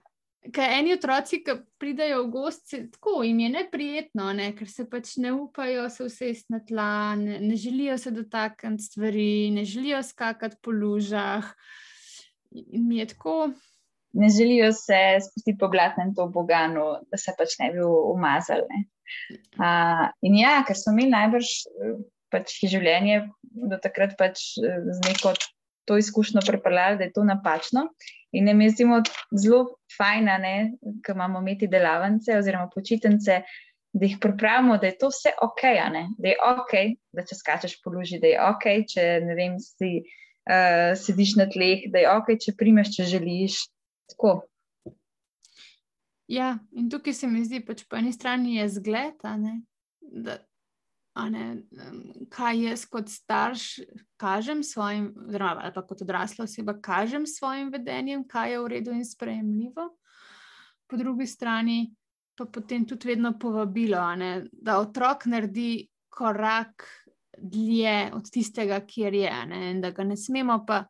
Ker 0.53 0.69
eni 0.69 0.93
otroci, 0.93 1.43
ki 1.43 1.51
pridejo 1.77 2.23
v 2.23 2.29
gost, 2.31 2.73
tako 2.91 3.23
jim 3.23 3.39
je 3.39 3.49
neprijetno, 3.49 4.33
ne? 4.33 4.55
ker 4.55 4.69
se 4.69 4.89
pač 4.89 5.15
ne 5.17 5.31
upajo 5.31 5.89
se 5.89 6.03
usesti 6.03 6.53
na 6.53 6.59
tla, 6.59 7.15
ne, 7.15 7.39
ne 7.39 7.55
želijo 7.55 7.97
se 7.97 8.11
dotakniti 8.11 8.83
stvari, 8.83 9.51
ne 9.51 9.65
želijo 9.65 10.03
skakati 10.03 10.55
po 10.61 10.71
lužah. 10.71 11.45
In 12.51 12.87
mi 12.87 12.97
je 12.97 13.05
tako. 13.05 13.51
Ne 14.13 14.29
želijo 14.29 14.71
se 14.77 14.99
spustiti 15.25 15.57
po 15.57 15.67
blatnem 15.73 16.13
to 16.15 16.27
boganu, 16.29 16.85
da 17.11 17.17
se 17.17 17.33
pač 17.37 17.57
ne 17.59 17.71
bi 17.73 17.81
umazali. 17.85 18.83
Uh, 19.57 20.05
in 20.21 20.37
ja, 20.37 20.59
ker 20.67 20.77
smo 20.77 20.93
imeli 20.93 21.11
najbrž 21.13 21.49
pač 22.33 22.55
življenje 22.69 23.23
do 23.41 23.77
takrat 23.81 24.15
pač 24.17 24.45
z 24.57 24.97
neko 25.05 25.33
to 25.85 25.97
izkušnjo 25.99 26.41
prepeljali, 26.47 26.97
da 26.97 27.07
je 27.07 27.13
to 27.13 27.25
napačno. 27.27 27.87
In 28.33 28.47
ne 28.49 28.53
mislimo 28.57 29.01
zelo 29.35 29.75
fajna, 29.97 30.39
ker 31.05 31.15
imamo 31.15 31.41
imeti 31.43 31.69
delavnice 31.69 32.37
oziroma 32.39 32.69
počitnice, 32.73 33.43
da 33.93 34.07
jih 34.07 34.17
pripravimo, 34.21 34.79
da 34.81 34.89
je 34.89 34.97
to 34.97 35.11
vse 35.11 35.35
ok, 35.41 35.61
da 36.17 36.31
je 36.31 36.37
ok, 36.41 36.73
da 37.13 37.25
če 37.29 37.37
skačeš 37.37 37.75
po 37.83 37.93
luži, 37.93 38.17
da 38.23 38.31
je 38.31 38.39
ok, 38.41 38.65
če 38.89 39.03
ne 39.21 39.35
vem, 39.37 39.59
si, 39.61 39.91
uh, 40.49 40.95
sediš 40.97 41.35
na 41.37 41.45
tleh, 41.51 41.85
da 41.93 42.01
je 42.01 42.09
ok, 42.15 42.33
če 42.41 42.55
primeš, 42.57 42.95
če 42.97 43.09
želiš. 43.11 43.59
Tako. 44.09 44.41
Ja, 46.27 46.57
in 46.71 46.89
tukaj 46.89 47.13
se 47.13 47.27
mi 47.27 47.43
zdi, 47.45 47.59
da 47.59 47.67
pač 47.71 47.83
po 47.89 47.99
eni 47.99 48.13
strani 48.13 48.55
je 48.55 48.69
zgled, 48.77 49.19
da, 49.21 49.35
ne, 51.29 51.47
kaj 52.33 52.61
jaz 52.63 52.85
kot 52.89 53.11
starš 53.11 53.65
kažem 54.17 54.63
svojim, 54.63 55.11
oziroma 55.27 55.71
pa 55.75 55.83
kot 55.85 56.01
odrasla 56.01 56.47
oseba 56.47 56.77
kažem 56.81 57.27
svojim 57.27 57.69
vedenjem, 57.73 58.23
kaj 58.27 58.51
je 58.51 58.61
v 58.63 58.71
redu 58.77 58.95
in 58.95 59.05
sprejemljivo. 59.05 59.89
Po 60.87 60.97
drugi 60.97 61.27
strani 61.27 61.93
pa 62.37 62.45
potem 62.45 62.85
tudi 62.87 63.07
vedno 63.07 63.35
povabilo, 63.39 64.01
ne, 64.15 64.47
da 64.51 64.79
otrok 64.81 65.27
naredi 65.29 65.87
korak 66.09 66.87
dlje 67.37 68.11
od 68.13 68.29
tistega, 68.31 68.79
kjer 68.87 69.13
je, 69.13 69.33
ne, 69.49 69.71
in 69.71 69.81
da 69.81 69.91
ga 69.91 70.03
ne 70.03 70.17
smemo 70.17 70.63
pa 70.65 70.83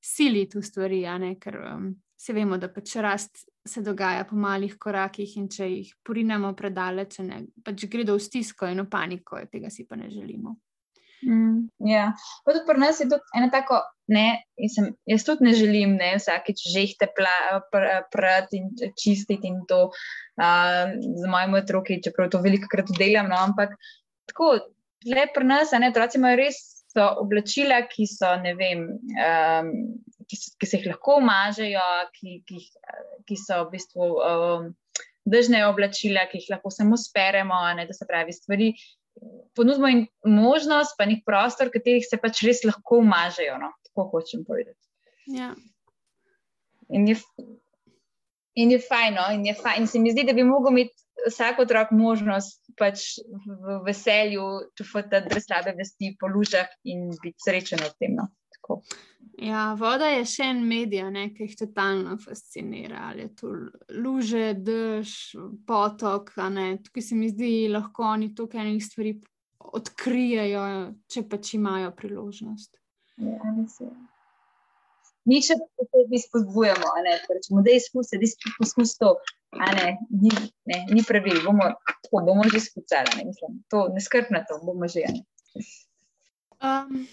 siliti 0.00 0.58
v 0.58 0.62
stvari, 0.62 1.02
ne, 1.18 1.34
ker 1.38 1.58
um, 1.74 1.88
se 2.18 2.34
vemo, 2.34 2.58
da 2.58 2.68
pač 2.72 2.96
rast 3.02 3.44
se 3.68 3.82
dogaja 3.84 4.24
po 4.26 4.36
malih 4.36 4.74
korakih 4.80 5.36
in 5.38 5.48
če 5.52 5.68
jih 5.70 5.90
porinemo 6.04 6.50
predaleč, 6.58 7.20
ne, 7.26 7.44
pač 7.64 7.86
gredo 7.90 8.16
v 8.16 8.24
stisko 8.24 8.70
in 8.70 8.82
v 8.82 8.88
paniko, 8.90 9.38
tega 9.52 9.70
si 9.70 9.86
pa 9.86 9.98
ne 10.00 10.10
želimo. 10.10 10.56
Mm, 11.26 11.66
ja, 11.90 12.12
pa 12.46 12.54
tudi 12.54 12.66
pri 12.66 12.78
nas 12.78 13.00
je 13.02 13.08
tudi 13.10 13.38
ena 13.38 13.48
tako, 13.50 13.80
ne, 14.14 14.26
sem, 14.70 14.92
jaz 15.10 15.24
tudi 15.26 15.48
ne 15.48 15.54
želim, 15.58 15.96
ne, 15.98 16.12
vsakeč 16.18 16.62
žehte 16.72 17.08
prati 17.10 18.60
in 18.60 18.70
čistiti 18.98 19.50
in 19.50 19.64
to 19.70 19.88
uh, 19.90 20.92
z 20.94 21.30
mojimi 21.30 21.58
otroki, 21.58 22.00
čeprav 22.04 22.30
to 22.34 22.42
veliko 22.42 22.70
krat 22.70 22.90
delam, 22.98 23.30
no, 23.32 23.38
ampak 23.50 23.74
tako, 24.30 24.54
le 25.10 25.26
pri 25.34 25.50
nas, 25.50 25.74
ne, 25.74 25.90
otroci 25.90 26.22
imajo 26.22 26.38
res 26.38 26.62
so 26.88 27.08
oblačila, 27.22 27.82
ki 27.90 28.06
so, 28.10 28.30
ne 28.42 28.54
vem, 28.58 28.86
um, 29.18 29.74
ki, 30.28 30.38
ki 30.60 30.68
se 30.68 30.80
jih 30.80 30.90
lahko 30.92 31.18
umažejo, 31.22 31.86
ki, 32.16 32.38
ki, 32.48 32.60
ki 33.28 33.38
so 33.40 33.62
v 33.64 33.76
bistvu 33.76 34.08
um, 34.16 34.70
držne 35.28 35.64
oblačila, 35.68 36.26
ki 36.30 36.42
jih 36.42 36.52
lahko 36.54 36.72
samo 36.74 36.98
speremo, 37.00 37.60
ne, 37.76 37.86
da 37.88 37.96
se 37.96 38.08
pravi 38.08 38.34
stvari. 38.36 38.72
Ponudimo 39.58 39.90
jim 39.90 40.04
možnost, 40.30 40.94
pa 40.98 41.08
nek 41.10 41.24
prostor, 41.26 41.68
v 41.68 41.78
katerih 41.78 42.04
se 42.06 42.20
pač 42.22 42.44
res 42.46 42.62
lahko 42.66 43.00
umažejo. 43.02 43.56
No? 43.62 43.72
Tako 43.88 44.06
hočem 44.12 44.44
povedati. 44.46 44.78
Ja. 45.34 45.50
In 46.94 47.08
je, 47.10 47.18
in 48.56 48.72
je 48.72 48.78
fajno, 48.80 49.26
in 49.34 49.44
je 49.48 49.56
fajn. 49.58 49.82
In 49.82 49.90
se 49.90 50.00
mi 50.00 50.14
zdi, 50.14 50.24
da 50.28 50.36
bi 50.36 50.46
lahko 50.46 50.72
imel 50.72 50.92
vsak 51.26 51.58
otrok 51.64 51.90
možnost 51.98 52.62
pač 52.78 53.18
v 53.18 53.80
veselju 53.86 54.44
čufati, 54.78 55.18
da 55.26 55.40
slabe 55.42 55.74
vesti 55.78 56.14
po 56.20 56.30
lužah 56.30 56.70
in 56.86 57.08
biti 57.18 57.42
srečen 57.42 57.82
v 57.82 57.90
tem. 57.98 58.14
No? 58.14 58.30
Ja, 59.38 59.74
voda 59.78 60.08
je 60.10 60.24
še 60.26 60.48
en 60.50 60.64
medij, 60.66 61.04
ki 61.36 61.46
jih 61.46 61.54
totalno 61.60 62.16
fascinira. 62.18 63.04
Ali 63.12 63.26
je 63.26 63.28
to 63.38 63.52
luže, 63.94 64.54
dež, 64.66 65.12
potok. 65.66 66.32
Tukaj 66.34 67.02
se 67.02 67.14
mi 67.14 67.30
zdi, 67.30 67.68
lahko 67.70 68.08
oni 68.16 68.32
tukaj 68.34 68.64
enih 68.64 68.82
stvari 68.82 69.14
odkrijajo, 69.78 70.64
če 71.06 71.22
pač 71.30 71.54
imajo 71.54 71.92
priložnost. 71.94 72.74
Ja, 73.22 73.54
Mi 75.28 75.42
še 75.44 75.58
posebej 75.76 76.22
spodbujamo, 76.24 76.90
rečemo, 77.04 77.60
da 77.62 77.74
je 77.74 77.82
izkusi, 77.82 78.16
da 78.16 78.24
je 78.24 78.52
poskus 78.56 78.94
to. 78.96 79.10
Ne, 79.60 79.90
ni, 80.08 80.30
ne, 80.68 80.78
ni 80.88 81.02
pravil, 81.04 81.42
bomo, 81.44 81.66
tako, 81.84 82.22
bomo 82.24 82.46
že 82.48 82.62
skucali. 82.64 83.26
Ne, 83.28 83.58
to 83.68 83.86
ne 83.92 84.00
skrb 84.00 84.32
na 84.32 84.40
to, 84.48 84.56
bomo 84.64 84.88
že. 84.88 85.04
Ne. 85.04 85.66
Um, 86.64 87.04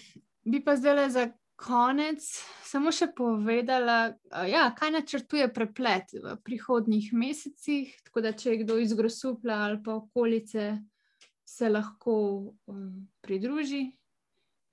bi 0.48 0.62
pa 0.64 0.78
zdaj 0.80 1.10
za 1.12 1.26
konec 1.56 2.22
samo 2.64 2.92
še 2.92 3.08
povedala, 3.16 4.14
ja, 4.48 4.68
kaj 4.76 4.92
načrtuje 4.98 5.48
preplet 5.54 6.12
v 6.20 6.36
prihodnjih 6.44 7.12
mesecih. 7.16 7.92
Tako 8.08 8.24
da, 8.24 8.32
če 8.36 8.52
je 8.52 8.62
kdo 8.64 8.78
iz 8.82 8.92
Grosupla 8.96 9.62
ali 9.68 9.80
pa 9.82 9.96
okolice, 9.96 10.74
se 11.46 11.70
lahko 11.70 12.16
um, 12.66 13.06
pridruži. 13.24 13.86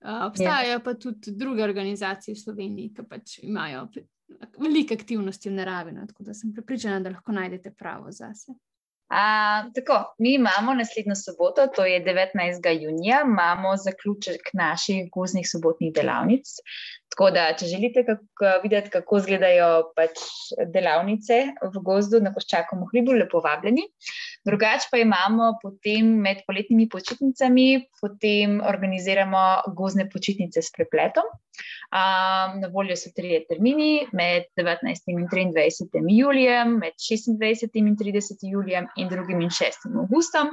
Uh, 0.04 0.26
obstajajo 0.28 0.74
ja. 0.76 0.82
pa 0.84 0.94
tudi 1.00 1.32
druge 1.32 1.64
organizacije 1.64 2.36
v 2.36 2.42
Sloveniji, 2.42 2.92
ki 2.98 3.06
pač 3.08 3.38
imajo 3.40 3.86
veliko 4.60 4.98
aktivnosti 4.98 5.50
v 5.50 5.56
naravi. 5.56 5.94
No, 5.96 6.04
tako 6.10 6.28
da 6.28 6.36
sem 6.36 6.52
pripričana, 6.54 7.00
da 7.00 7.14
lahko 7.14 7.32
najdete 7.32 7.72
pravo 7.72 8.12
zase. 8.12 8.52
A, 9.08 9.64
tako, 9.76 10.16
mi 10.18 10.34
imamo 10.34 10.74
naslednjo 10.74 11.16
soboto, 11.16 11.68
to 11.76 11.86
je 11.86 12.04
19. 12.06 12.70
junija, 12.82 13.22
imamo 13.26 13.76
zaključek 13.78 14.54
naših 14.54 15.10
gozdnih 15.12 15.48
sobotnih 15.52 15.94
delavnic. 15.94 16.56
Tako 17.14 17.30
da, 17.30 17.44
če 17.60 17.68
želite 17.70 18.06
kako, 18.08 18.54
videti, 18.64 18.90
kako 18.90 19.20
izgledajo 19.22 19.68
pač 19.96 20.24
delavnice 20.74 21.44
v 21.62 21.84
gozdu 21.86 22.24
na 22.24 22.32
Koščakovem 22.34 22.88
hribu, 22.90 23.14
lepo 23.20 23.44
vabljeni. 23.44 23.86
Drugače 24.46 24.90
pa 24.92 24.98
imamo 25.00 25.54
potem 25.62 26.10
med 26.20 26.42
poletnimi 26.48 26.90
počitnicami, 26.92 27.86
potem 28.02 28.60
organiziramo 28.60 29.40
gozdne 29.78 30.10
počitnice 30.12 30.62
s 30.62 30.72
prepletom. 30.76 31.30
Um, 31.94 32.60
na 32.60 32.68
voljo 32.74 32.98
so 33.00 33.14
tri 33.16 33.40
termini 33.48 34.08
med 34.12 34.50
19. 34.60 35.08
in 35.14 35.28
23. 35.32 36.04
julijem, 36.10 36.76
med 36.82 37.00
26. 37.00 37.72
in 37.80 37.96
30. 37.96 38.44
julijem 38.52 38.90
in 38.98 39.10
2. 39.10 39.40
in 39.40 39.50
6. 39.50 39.90
augustom. 40.04 40.52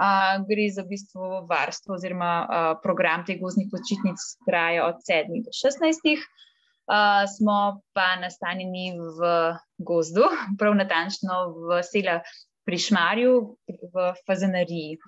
Uh, 0.00 0.40
gre 0.48 0.70
za 0.72 0.86
v 0.86 0.94
bistvu 0.94 1.42
varstvo 1.48 1.98
oziroma 1.98 2.34
uh, 2.40 2.68
program 2.82 3.26
teh 3.26 3.36
gozdnih 3.36 3.68
počitnic, 3.68 4.16
traja 4.48 4.86
od 4.88 5.02
7 5.04 5.42
do 5.44 5.52
16. 5.52 6.16
Uh, 6.90 7.26
smo 7.28 7.82
pa 7.92 8.16
nastanjeni 8.22 8.94
v 8.96 9.28
gozdu, 9.76 10.24
prav 10.58 10.72
natančno 10.74 11.42
v 11.68 11.82
sela 11.84 12.22
pri 12.66 12.78
Šmarju, 12.78 13.34
v 13.66 14.12
Fazenariji. 14.26 14.98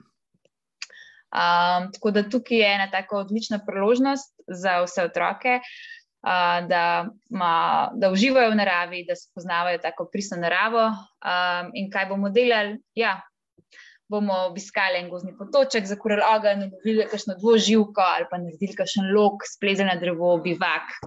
Um, 1.32 1.88
tako 1.92 2.10
da 2.12 2.26
tukaj 2.28 2.58
je 2.58 2.74
ena 2.74 2.90
tako 2.92 3.22
odlična 3.24 3.58
priložnost 3.66 4.34
za 4.48 4.82
vse 4.84 5.04
otroke, 5.08 5.60
uh, 5.60 6.68
da, 6.68 7.08
ma, 7.30 7.54
da 7.96 8.10
uživajo 8.12 8.50
v 8.52 8.58
naravi, 8.60 9.04
da 9.08 9.16
spoznavajo 9.16 9.80
tako 9.80 10.08
pristno 10.12 10.36
naravo. 10.42 10.90
Um, 10.92 11.70
in 11.74 11.88
kaj 11.90 12.10
bomo 12.12 12.28
delali? 12.28 12.76
Ja, 12.94 13.16
bomo 14.12 14.34
obiskali 14.50 15.00
en 15.00 15.08
gozni 15.10 15.32
potoček, 15.38 15.88
zakurili 15.88 16.24
ogenj, 16.34 16.66
naredili 16.66 17.08
kakšno 17.08 17.38
dvoživko 17.40 18.04
ali 18.04 18.28
pa 18.30 18.40
naredili 18.42 18.76
kakšen 18.76 19.08
lok, 19.16 19.46
splezali 19.54 19.88
na 19.88 19.96
drevo, 20.00 20.36
bivak, 20.44 20.98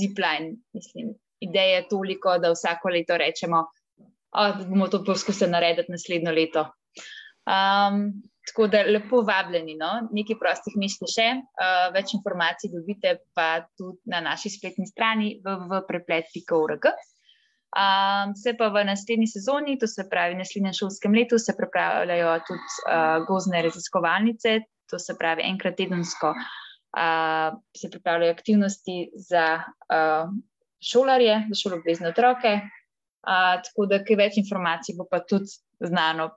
zipline. 0.00 0.58
Mislim, 0.76 1.14
ideja 1.40 1.80
je 1.80 1.88
toliko, 1.88 2.36
da 2.38 2.52
vsako 2.52 2.92
leto 2.92 3.16
rečemo, 3.16 3.64
da 4.32 4.66
bomo 4.68 4.88
to 4.88 5.02
poskusili 5.04 5.50
narediti 5.50 5.92
naslednjo 5.92 6.32
leto. 6.32 6.66
Um, 7.50 8.10
Tako 8.50 8.66
da 8.66 8.80
lepo 8.82 9.20
vabljeni, 9.22 9.76
no? 9.78 9.90
nekaj 10.16 10.38
prostih 10.40 10.74
mest 10.80 11.04
še, 11.12 11.26
uh, 11.38 11.90
več 11.94 12.14
informacij 12.16 12.72
dobite 12.72 13.12
pa 13.36 13.60
tudi 13.78 14.00
na 14.10 14.22
naši 14.24 14.50
spletni 14.50 14.88
strani 14.88 15.36
www.preplet.org. 15.44 16.88
Um, 17.70 18.32
se 18.34 18.56
pa 18.58 18.70
v 18.74 18.82
naslednji 18.88 19.28
sezoni, 19.30 19.76
to 19.78 19.86
se 19.86 20.08
pravi 20.10 20.34
v 20.34 20.40
naslednjem 20.40 20.74
šolskem 20.80 21.14
letu, 21.14 21.38
se 21.38 21.54
pripravljajo 21.54 22.32
tudi 22.48 22.74
uh, 22.88 23.20
gozne 23.28 23.62
raziskovalnice, 23.68 24.56
to 24.90 24.98
se 24.98 25.14
pravi 25.20 25.46
enkrat 25.46 25.78
tedensko 25.78 26.34
uh, 26.96 27.58
se 27.76 27.90
pripravljajo 27.90 28.32
aktivnosti 28.32 29.10
za 29.14 29.62
uh, 29.62 30.30
šolarje, 30.92 31.46
za 31.48 31.60
šolobvezne 31.62 32.08
otroke. 32.08 32.60
Tako 33.24 33.84
da, 33.86 34.00
kaj 34.04 34.16
več 34.16 34.38
informacij 34.40 34.96
bo 34.96 35.04
pa 35.10 35.20
tudi 35.20 35.52
znano 35.80 36.30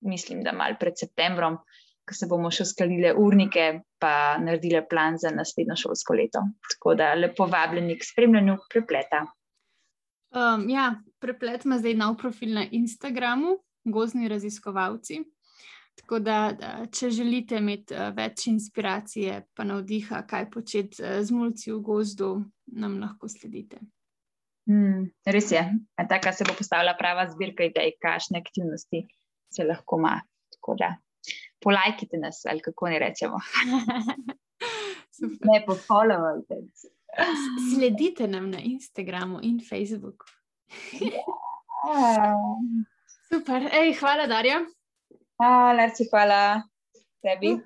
mislim, 0.00 0.42
da 0.42 0.52
malo 0.52 0.76
pred 0.80 0.92
septembrom, 0.96 1.58
ko 2.06 2.14
se 2.14 2.28
bomo 2.30 2.50
še 2.54 2.66
uskladili 2.66 3.12
urnike, 3.18 3.66
pa 3.98 4.36
naredili 4.38 4.82
plan 4.90 5.18
za 5.18 5.32
naslednjo 5.34 5.76
šolsko 5.76 6.14
leto. 6.14 6.42
Tako 6.74 6.94
da 6.94 7.14
lepo 7.14 7.48
vabljeni 7.50 7.98
k 7.98 8.06
spremljanju 8.06 8.58
prepleta. 8.70 9.24
Um, 10.36 10.68
ja, 10.70 10.90
preplet 11.22 11.64
ima 11.64 11.78
zdaj 11.80 11.96
nov 11.98 12.18
profil 12.20 12.54
na 12.54 12.66
Instagramu, 12.70 13.56
gozni 13.84 14.28
raziskovalci. 14.28 15.22
Tako 15.96 16.18
da, 16.20 16.38
da 16.52 16.70
če 16.92 17.10
želite 17.10 17.56
imeti 17.56 17.96
uh, 17.96 18.10
več 18.14 18.46
inspiracije, 18.52 19.40
pa 19.56 19.64
navdiha, 19.64 20.22
kaj 20.28 20.50
početi 20.52 21.02
uh, 21.02 21.18
z 21.24 21.32
mulci 21.34 21.72
v 21.72 21.80
gozdu, 21.82 22.30
nam 22.76 22.98
lahko 23.00 23.30
sledite. 23.32 23.80
Hmm, 24.66 25.06
res 25.26 25.52
je, 25.52 25.62
tako 26.08 26.32
se 26.34 26.44
bo 26.48 26.54
postavila 26.58 26.96
prava 26.98 27.28
zbirka 27.30 27.68
idej, 27.68 27.92
kakšne 28.02 28.40
aktivnosti 28.42 29.04
se 29.54 29.64
lahko 29.64 29.98
ima. 30.00 30.16
Tako 30.56 30.74
da, 30.80 30.88
polajkite 31.62 32.18
nas, 32.18 32.42
ali 32.50 32.62
kako 32.64 32.88
ne 32.90 32.98
rečemo. 32.98 33.38
ne 35.52 35.62
pofollowajte. 35.66 36.62
Sledite 37.70 38.26
nam 38.28 38.50
na 38.50 38.58
Instagramu 38.58 39.38
in 39.42 39.60
Facebooku. 39.68 40.26
Super, 43.28 43.70
Ej, 43.72 43.94
hvala, 44.00 44.26
Darja. 44.26 44.60
Hvala, 45.36 45.88
hvala 46.10 46.62
tebi. 47.22 47.54
Up, 47.54 47.62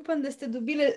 upam, 0.00 0.22
da 0.22 0.30
ste 0.30 0.48
dobili, 0.48 0.92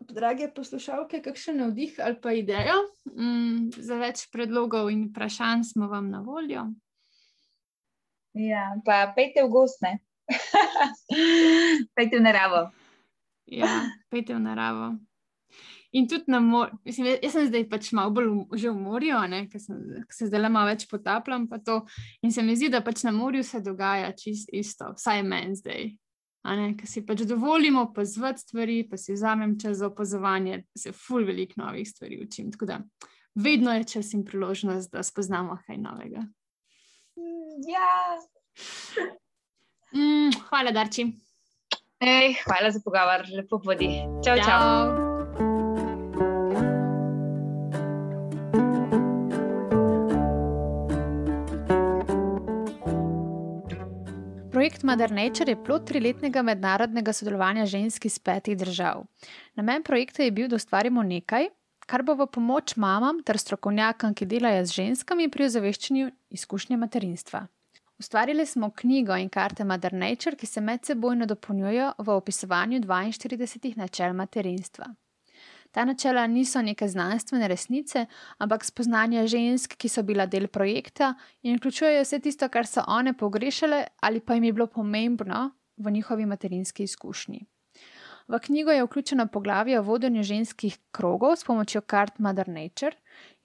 drage 0.00 0.48
poslušalke, 0.54 1.22
kakšen 1.22 1.60
navdih 1.60 1.98
ali 2.02 2.16
pa 2.22 2.32
idejo. 2.32 2.76
Mm, 3.12 3.70
za 3.76 3.98
več 4.00 4.26
predlogov 4.32 4.90
in 4.90 5.08
vprašanj 5.10 5.64
smo 5.72 5.88
vam 5.88 6.10
na 6.10 6.22
voljo. 6.24 6.66
Ja, 8.34 8.70
pa 8.86 9.12
pejte 9.16 9.44
v 9.44 9.50
gost, 9.50 9.82
ne. 9.82 9.98
pejte 11.96 12.18
v 12.18 12.22
naravo. 12.22 12.70
ja, 13.46 13.90
pejte 14.10 14.34
v 14.34 14.42
naravo. 14.44 14.94
In 15.92 16.06
tudi 16.06 16.30
na 16.30 16.38
morju, 16.40 16.78
jaz 16.86 17.32
sem 17.34 17.48
zdaj 17.48 17.64
pač 17.70 17.88
malo 17.98 18.12
bolj 18.14 18.28
že 18.54 18.70
v 18.70 18.78
morju, 18.78 19.16
ker 19.50 19.62
se 20.14 20.28
zdaj 20.28 20.40
le 20.44 20.50
malo 20.52 20.70
več 20.70 20.86
potapljam. 20.86 21.48
In 22.22 22.30
se 22.30 22.42
mi 22.46 22.54
zdi, 22.54 22.70
da 22.70 22.80
pač 22.80 23.02
na 23.02 23.10
morju 23.10 23.42
se 23.42 23.60
dogaja 23.60 24.12
čist 24.14 24.54
isto, 24.54 24.92
vsaj 24.94 25.24
meni 25.26 25.58
zdaj. 25.58 25.90
Ker 26.42 26.88
si 26.88 27.02
pač 27.06 27.26
dovolimo 27.28 27.82
opazovati 27.82 28.40
stvari, 28.40 28.78
pa 28.90 28.96
si 28.96 29.12
vzamem 29.12 29.58
čas 29.60 29.76
za 29.82 29.86
opazovanje, 29.86 30.64
se 30.78 30.92
ful 30.92 31.26
veliko 31.28 31.60
novih 31.60 31.88
stvari 31.88 32.20
učim. 32.22 32.52
Tako 32.52 32.66
da 32.66 32.80
vedno 33.34 33.74
je 33.74 33.84
čas 33.84 34.12
in 34.12 34.24
priložnost, 34.24 34.92
da 34.92 35.02
spoznamo 35.02 35.58
kaj 35.66 35.76
novega. 35.76 36.24
Ja. 37.68 38.16
Mm, 39.92 40.32
hvala, 40.48 40.70
Darči. 40.70 41.12
Ej, 42.00 42.34
hvala 42.46 42.70
za 42.70 42.80
pogovor, 42.84 43.28
lepo 43.36 43.60
vodi. 43.64 43.92
Čau, 44.24 44.36
čau. 44.36 44.44
čau. 44.46 45.09
Projekt 54.70 54.84
Mother 54.84 55.10
Nature 55.10 55.50
je 55.50 55.64
plot 55.64 55.88
triletnega 55.90 56.42
mednarodnega 56.46 57.12
sodelovanja 57.12 57.64
žensk 57.66 58.04
iz 58.06 58.18
petih 58.22 58.54
držav. 58.58 59.02
Namen 59.58 59.82
projekta 59.82 60.22
je 60.22 60.30
bil, 60.30 60.46
da 60.48 60.54
ustvarimo 60.56 61.02
nekaj, 61.02 61.48
kar 61.90 62.04
bo 62.06 62.14
v 62.14 62.28
pomoč 62.30 62.76
mamam 62.76 63.18
ter 63.26 63.38
strokovnjakom, 63.42 64.14
ki 64.14 64.28
delajo 64.30 64.62
z 64.70 64.76
ženskami 64.76 65.26
pri 65.28 65.48
ozaveščanju 65.48 66.12
izkušnje 66.38 66.78
materinstva. 66.78 67.42
Ustvarili 67.98 68.46
smo 68.46 68.70
knjigo 68.70 69.18
in 69.18 69.28
karte 69.28 69.66
Mother 69.66 69.92
Nature, 69.92 70.38
ki 70.38 70.46
se 70.46 70.62
medsebojno 70.62 71.26
dopolnjujejo 71.26 71.92
v 71.98 72.14
opisovanju 72.22 72.80
42 72.86 73.74
načel 73.76 74.14
materinstva. 74.14 74.86
Ta 75.70 75.84
načela 75.84 76.26
niso 76.26 76.62
neke 76.62 76.88
znanstvene 76.88 77.48
resnice, 77.48 78.06
ampak 78.38 78.64
spoznanja 78.64 79.26
žensk, 79.26 79.76
ki 79.78 79.88
so 79.88 80.02
bila 80.02 80.26
del 80.26 80.48
projekta 80.48 81.14
in 81.42 81.56
vključujejo 81.56 82.02
vse 82.02 82.18
tisto, 82.18 82.48
kar 82.48 82.66
so 82.66 82.82
one 82.86 83.14
pogrešale 83.14 83.84
ali 84.00 84.20
pa 84.20 84.34
jim 84.34 84.44
je 84.44 84.52
bilo 84.52 84.66
pomembno 84.66 85.50
v 85.76 85.90
njihovi 85.90 86.26
materinski 86.26 86.82
izkušnji. 86.82 87.46
V 88.30 88.38
knjigo 88.38 88.70
je 88.70 88.84
vključeno 88.84 89.26
poglavje 89.26 89.78
o 89.78 89.82
vodenju 89.82 90.22
ženskih 90.22 90.78
krogov 90.90 91.36
s 91.36 91.44
pomočjo 91.44 91.80
kart 91.80 92.18
Mother 92.18 92.48
Nature. 92.48 92.96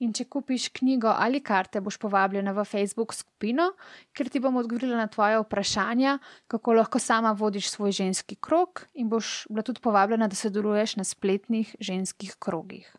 In 0.04 0.12
če 0.12 0.26
kupiš 0.28 0.68
knjigo 0.76 1.08
ali 1.08 1.40
karte, 1.40 1.80
boš 1.80 1.96
povabljena 2.02 2.52
v 2.56 2.64
Facebook 2.64 3.14
skupino, 3.14 3.70
kjer 4.12 4.30
ti 4.32 4.42
bom 4.44 4.56
odgovorila 4.60 4.98
na 5.00 5.08
tvoje 5.12 5.40
vprašanja, 5.40 6.18
kako 6.46 6.76
lahko 6.80 6.98
sama 6.98 7.32
vodiš 7.32 7.70
svoj 7.70 7.92
ženski 7.92 8.36
krog, 8.36 8.84
in 8.94 9.08
boš 9.08 9.46
bila 9.48 9.64
tudi 9.66 9.80
povabljena, 9.80 10.28
da 10.28 10.36
sodeluješ 10.36 10.96
na 10.96 11.04
spletnih 11.04 11.74
ženskih 11.80 12.36
krogih. 12.38 12.92